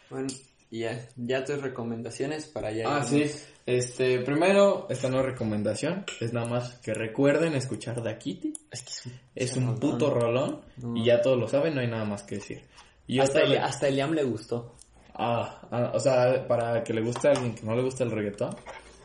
Bueno, 0.09 0.27
y 0.71 0.79
ya, 0.79 1.07
ya 1.17 1.43
tus 1.43 1.61
recomendaciones 1.61 2.45
para 2.45 2.71
ya. 2.71 2.97
Ah, 2.97 3.03
sí. 3.03 3.25
Este, 3.65 4.19
primero, 4.21 4.87
esta 4.89 5.09
no 5.09 5.19
es 5.19 5.25
recomendación, 5.25 6.05
es 6.19 6.33
nada 6.33 6.47
más 6.47 6.73
que 6.79 6.93
recuerden 6.93 7.53
escuchar. 7.53 8.01
Es 8.07 8.23
que 8.23 8.49
es 8.71 9.05
un, 9.05 9.11
Es 9.35 9.55
un 9.57 9.63
rolón. 9.65 9.79
puto 9.79 10.09
rolón 10.09 10.61
No. 10.77 10.95
y 10.97 11.05
ya 11.05 11.21
todos 11.21 11.37
lo 11.37 11.47
saben, 11.47 11.75
no 11.75 11.81
hay 11.81 11.87
nada 11.87 12.05
más 12.05 12.23
que 12.23 12.35
decir. 12.35 12.61
Y 13.05 13.19
hasta, 13.19 13.41
el, 13.41 13.57
hasta 13.57 13.87
el 13.87 13.95
Liam 13.97 14.13
le 14.13 14.23
gustó. 14.23 14.75
Ah, 15.13 15.67
ah, 15.69 15.91
o 15.93 15.99
sea, 15.99 16.47
para 16.47 16.83
que 16.83 16.93
le 16.93 17.01
guste 17.01 17.27
a 17.27 17.31
alguien 17.31 17.53
que 17.53 17.63
no 17.63 17.75
le 17.75 17.83
gusta 17.83 18.03
el 18.03 18.11
reggaetón, 18.11 18.55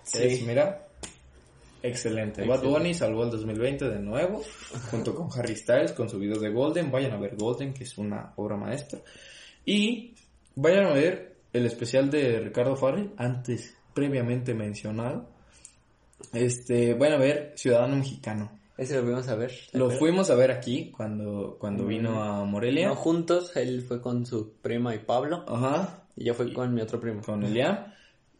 Sí. 0.04 0.22
es, 0.22 0.42
mira, 0.42 0.82
Excelente. 1.82 2.44
Bad 2.44 2.62
Bunny 2.64 2.94
salvó 2.94 3.24
el 3.24 3.30
2020 3.30 3.88
de 3.88 3.98
nuevo, 4.00 4.42
junto 4.90 5.14
con 5.14 5.28
Harry 5.38 5.54
Styles, 5.56 5.92
con 5.92 6.08
su 6.08 6.18
video 6.18 6.38
de 6.40 6.50
Golden. 6.50 6.90
Vayan 6.90 7.12
a 7.12 7.18
ver 7.20 7.36
Golden, 7.36 7.72
que 7.74 7.84
es 7.84 7.96
una 7.98 8.32
obra 8.36 8.56
maestra. 8.56 8.98
Y 9.64 10.14
vayan 10.56 10.86
a 10.86 10.92
ver 10.92 11.35
el 11.52 11.66
especial 11.66 12.10
de 12.10 12.40
Ricardo 12.40 12.76
Farrell, 12.76 13.12
antes 13.16 13.76
previamente 13.94 14.54
mencionado. 14.54 15.28
Este, 16.32 16.94
vayan 16.94 17.16
a 17.20 17.24
ver 17.24 17.52
Ciudadano 17.56 17.96
Mexicano. 17.96 18.50
Ese 18.76 18.96
lo 18.96 19.02
fuimos 19.04 19.28
a 19.28 19.36
ver. 19.36 19.52
¿te 19.72 19.78
Lo 19.78 19.90
fuimos 19.90 20.30
a 20.30 20.34
ver 20.34 20.50
aquí 20.50 20.90
cuando, 20.90 21.56
cuando 21.58 21.86
vino 21.86 22.22
a 22.22 22.44
Morelia. 22.44 22.88
No 22.88 22.94
juntos, 22.94 23.56
él 23.56 23.82
fue 23.82 24.02
con 24.02 24.26
su 24.26 24.52
prima 24.60 24.94
y 24.94 24.98
Pablo. 24.98 25.44
Ajá, 25.48 26.04
Y 26.14 26.24
yo 26.24 26.34
fui 26.34 26.52
con 26.52 26.74
mi 26.74 26.82
otro 26.82 27.00
primo. 27.00 27.22
con 27.22 27.42
Elian, 27.42 27.94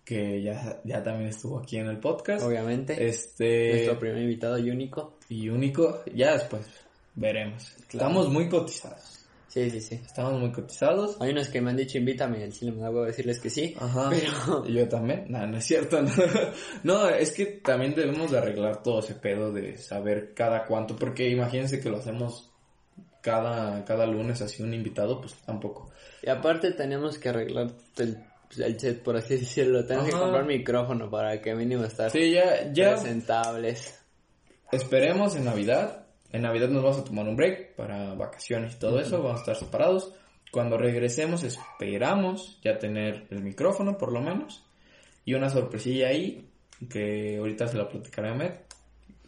que 0.05 0.43
ya, 0.43 0.81
ya 0.85 1.03
también 1.03 1.31
estuvo 1.31 1.59
aquí 1.59 1.79
en 1.79 1.87
el 1.87 1.99
podcast. 1.99 2.45
Obviamente. 2.45 3.07
Este, 3.07 3.71
Nuestro 3.73 3.99
primer 3.99 4.23
invitado 4.23 4.59
y 4.59 4.71
único. 4.71 5.19
y 5.31 5.49
único, 5.49 6.03
ya 6.15 6.35
después 6.35 6.67
veremos. 7.15 7.75
Estamos 7.91 8.29
muy 8.29 8.49
cotizados. 8.51 9.26
Sí, 9.57 9.71
sí, 9.71 9.81
sí. 9.81 9.95
Estamos 10.05 10.39
muy 10.39 10.53
cotizados. 10.53 11.17
Hay 11.19 11.31
unos 11.31 11.49
que 11.49 11.63
me 11.63 11.71
han 11.71 11.79
dicho 11.79 11.97
invítame 11.97 12.41
y 12.41 12.43
el 12.43 12.53
chile 12.53 12.73
me 12.73 12.83
da 12.83 12.91
huevo 12.91 13.07
decirles 13.07 13.41
que 13.41 13.49
sí. 13.49 13.75
Ajá. 13.81 14.11
Pero 14.11 14.67
Y 14.69 14.75
Yo 14.75 14.87
también. 14.87 15.25
No, 15.31 15.47
no 15.47 15.57
es 15.57 15.65
cierto. 15.65 16.03
No. 16.03 16.11
no, 16.83 17.09
es 17.09 17.33
que 17.33 17.47
también 17.47 17.95
debemos 17.95 18.31
de 18.31 18.37
arreglar 18.37 18.83
todo 18.83 18.99
ese 18.99 19.15
pedo 19.15 19.51
de 19.53 19.79
saber 19.79 20.35
cada 20.35 20.67
cuánto, 20.67 20.95
porque 20.95 21.31
imagínense 21.31 21.81
que 21.81 21.89
lo 21.89 21.97
hacemos 21.97 22.51
cada, 23.23 23.83
cada 23.87 24.05
lunes 24.05 24.43
así 24.43 24.63
un 24.63 24.75
invitado, 24.75 25.23
pues 25.23 25.33
tampoco. 25.47 25.91
Y 26.23 26.29
aparte 26.29 26.73
tenemos 26.73 27.19
que 27.19 27.31
arreglar 27.31 27.71
el, 27.97 28.19
el 28.59 28.79
set, 28.79 29.03
por 29.03 29.17
así 29.17 29.39
decirlo. 29.39 29.87
Tenemos 29.87 30.09
que 30.11 30.15
Ajá. 30.15 30.23
comprar 30.25 30.45
micrófono 30.45 31.09
para 31.09 31.41
que 31.41 31.55
mínimo 31.55 31.85
estar 31.85 32.11
Sí, 32.11 32.31
ya, 32.31 32.71
ya 32.75 32.91
presentables. 32.97 33.99
esperemos 34.71 35.35
en 35.35 35.47
Navidad. 35.47 36.06
En 36.33 36.43
Navidad 36.43 36.69
nos 36.69 36.83
vamos 36.83 36.99
a 36.99 37.05
tomar 37.05 37.27
un 37.29 37.37
break 37.37 37.75
para 37.77 38.15
vacaciones 38.15 38.75
y 38.75 38.79
todo 38.79 39.01
eso, 39.01 39.23
vamos 39.23 39.39
a 39.39 39.41
estar 39.41 39.57
separados. 39.57 40.13
Cuando 40.51 40.79
regresemos 40.79 41.43
esperamos 41.43 42.59
ya 42.63 42.79
tener 42.79 43.27
el 43.31 43.43
micrófono 43.43 43.99
por 43.99 44.13
lo 44.13 44.21
menos 44.21 44.65
y 45.25 45.35
una 45.35 45.51
sorpresilla 45.51 46.09
ahí 46.09 46.49
que 46.91 47.37
ahorita 47.39 47.69
se 47.69 47.77
la 47.77 47.89
platicaré 47.89 48.31
a 48.31 48.35
Met, 48.35 48.67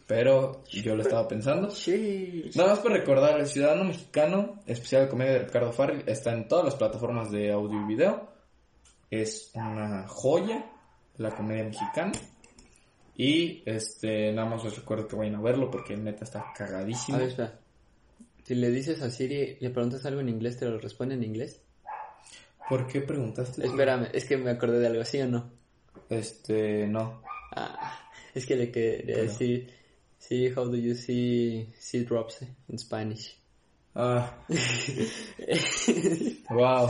pero 0.07 0.63
yo 0.69 0.95
lo 0.95 1.03
estaba 1.03 1.27
pensando. 1.27 1.69
Sí. 1.75 2.49
Nada 2.55 2.71
más 2.71 2.79
para 2.79 2.95
recordar, 2.95 3.39
el 3.39 3.47
Ciudadano 3.47 3.83
Mexicano, 3.83 4.59
especial 4.65 5.03
de 5.03 5.09
comedia 5.09 5.33
de 5.33 5.39
Ricardo 5.39 5.71
Farrell, 5.71 6.03
está 6.07 6.33
en 6.33 6.47
todas 6.47 6.65
las 6.65 6.75
plataformas 6.75 7.31
de 7.31 7.51
audio 7.51 7.81
y 7.81 7.85
video. 7.85 8.29
Es 9.11 9.51
una 9.55 10.07
joya 10.07 10.65
la 11.17 11.31
comedia 11.31 11.65
mexicana. 11.65 12.11
Y 13.19 13.63
este, 13.65 14.31
nada 14.31 14.47
más 14.47 14.63
les 14.63 14.77
recuerdo 14.77 15.05
que 15.05 15.17
vayan 15.17 15.35
a 15.35 15.41
verlo 15.41 15.69
porque 15.69 15.97
neta 15.97 16.23
está 16.23 16.53
cagadísimo. 16.55 17.17
A 17.17 17.19
ver, 17.19 17.27
espera. 17.27 17.59
Si 18.45 18.55
le 18.55 18.69
dices 18.69 19.01
a 19.01 19.09
Siri, 19.09 19.57
le 19.59 19.69
preguntas 19.71 20.05
algo 20.05 20.21
en 20.21 20.29
inglés, 20.29 20.55
¿te 20.55 20.65
lo 20.65 20.79
responde 20.79 21.15
en 21.15 21.25
inglés? 21.25 21.61
¿Por 22.69 22.87
qué 22.87 23.01
preguntaste? 23.01 23.65
Espérame, 23.65 24.07
es 24.13 24.23
que 24.23 24.37
me 24.37 24.51
acordé 24.51 24.79
de 24.79 24.87
algo 24.87 25.01
así 25.01 25.19
o 25.19 25.27
no. 25.27 25.51
Este, 26.09 26.87
no. 26.87 27.21
Ah, 27.51 28.09
es 28.33 28.45
que 28.45 28.55
le 28.55 28.71
quería 28.71 29.17
decir, 29.17 29.69
sí, 30.17 30.47
how 30.55 30.69
do 30.69 30.77
you 30.77 30.95
see 30.95 31.73
sea 31.77 32.05
drops 32.05 32.45
in 32.69 32.79
Spanish? 32.79 33.37
Ah. 33.95 34.33
wow. 36.51 36.89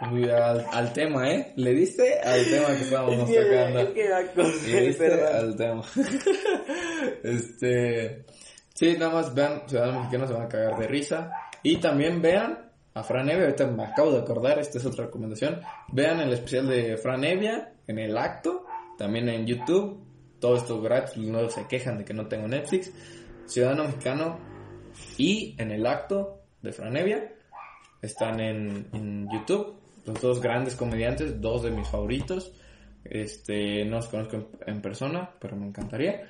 Muy 0.00 0.28
al, 0.28 0.66
al 0.72 0.92
tema, 0.92 1.30
¿eh? 1.30 1.52
¿Le 1.56 1.72
diste 1.72 2.18
al 2.20 2.44
tema 2.44 2.68
que 2.68 2.82
estábamos 2.82 3.28
sacando? 3.28 3.80
Es 3.80 3.88
que 3.90 4.08
me 4.34 4.72
Le 4.72 4.86
diste 4.86 5.12
al 5.12 5.56
tema. 5.56 5.82
este. 7.22 8.24
Sí, 8.74 8.96
nada 8.98 9.12
más 9.12 9.34
vean 9.34 9.62
Ciudadanos 9.68 10.00
Mexicanos, 10.00 10.28
se 10.28 10.34
van 10.34 10.42
a 10.42 10.48
cagar 10.48 10.78
de 10.78 10.88
risa. 10.88 11.30
Y 11.62 11.76
también 11.76 12.20
vean 12.20 12.70
a 12.94 13.02
Fran 13.02 13.28
Evia, 13.28 13.44
ahorita 13.44 13.66
me 13.68 13.84
acabo 13.84 14.12
de 14.12 14.18
acordar, 14.18 14.58
esta 14.58 14.78
es 14.78 14.86
otra 14.86 15.06
recomendación. 15.06 15.60
Vean 15.92 16.20
el 16.20 16.32
especial 16.32 16.68
de 16.68 16.96
Fran 16.96 17.24
Evia 17.24 17.72
en 17.86 17.98
el 17.98 18.18
acto, 18.18 18.66
también 18.98 19.28
en 19.28 19.46
YouTube. 19.46 20.02
Todo 20.40 20.56
esto 20.56 20.80
gratis, 20.82 21.16
no 21.18 21.48
se 21.48 21.66
quejan 21.66 21.98
de 21.98 22.04
que 22.04 22.14
no 22.14 22.26
tengo 22.26 22.48
Netflix. 22.48 22.92
Ciudadano 23.46 23.84
Mexicano 23.84 24.38
y 25.18 25.54
en 25.58 25.70
el 25.70 25.86
acto 25.86 26.42
de 26.62 26.72
Fran 26.72 26.96
Evia 26.96 27.32
están 28.04 28.40
en, 28.40 28.86
en 28.92 29.28
YouTube. 29.30 29.74
Los 30.06 30.20
dos 30.20 30.40
grandes 30.40 30.76
comediantes, 30.76 31.40
dos 31.40 31.62
de 31.62 31.70
mis 31.70 31.88
favoritos. 31.88 32.52
Este, 33.04 33.84
no 33.84 33.96
los 33.96 34.08
conozco 34.08 34.36
en, 34.36 34.48
en 34.66 34.82
persona, 34.82 35.30
pero 35.40 35.56
me 35.56 35.66
encantaría. 35.66 36.22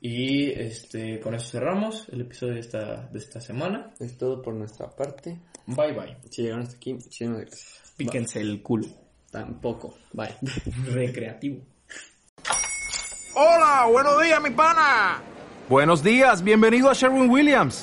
Y 0.00 0.50
este, 0.50 1.18
con 1.18 1.34
eso 1.34 1.48
cerramos 1.48 2.08
el 2.10 2.20
episodio 2.22 2.54
de 2.54 2.60
esta, 2.60 3.06
de 3.06 3.18
esta 3.18 3.40
semana. 3.40 3.94
Es 3.98 4.18
todo 4.18 4.42
por 4.42 4.54
nuestra 4.54 4.90
parte. 4.90 5.38
Bye 5.66 5.92
bye. 5.92 6.16
Si 6.30 6.42
llegaron 6.42 6.64
hasta 6.64 6.76
aquí, 6.76 6.92
muchísimas 6.92 7.40
gracias. 7.40 7.94
Píquense 7.96 8.40
el 8.40 8.62
culo. 8.62 8.86
Tampoco. 9.30 9.96
Bye. 10.12 10.34
Recreativo. 10.92 11.62
Hola, 13.34 13.88
buenos 13.90 14.22
días, 14.22 14.42
mi 14.42 14.50
pana. 14.50 15.22
Buenos 15.68 16.04
días, 16.04 16.44
bienvenido 16.44 16.90
a 16.90 16.92
Sherwin 16.92 17.28
Williams. 17.30 17.82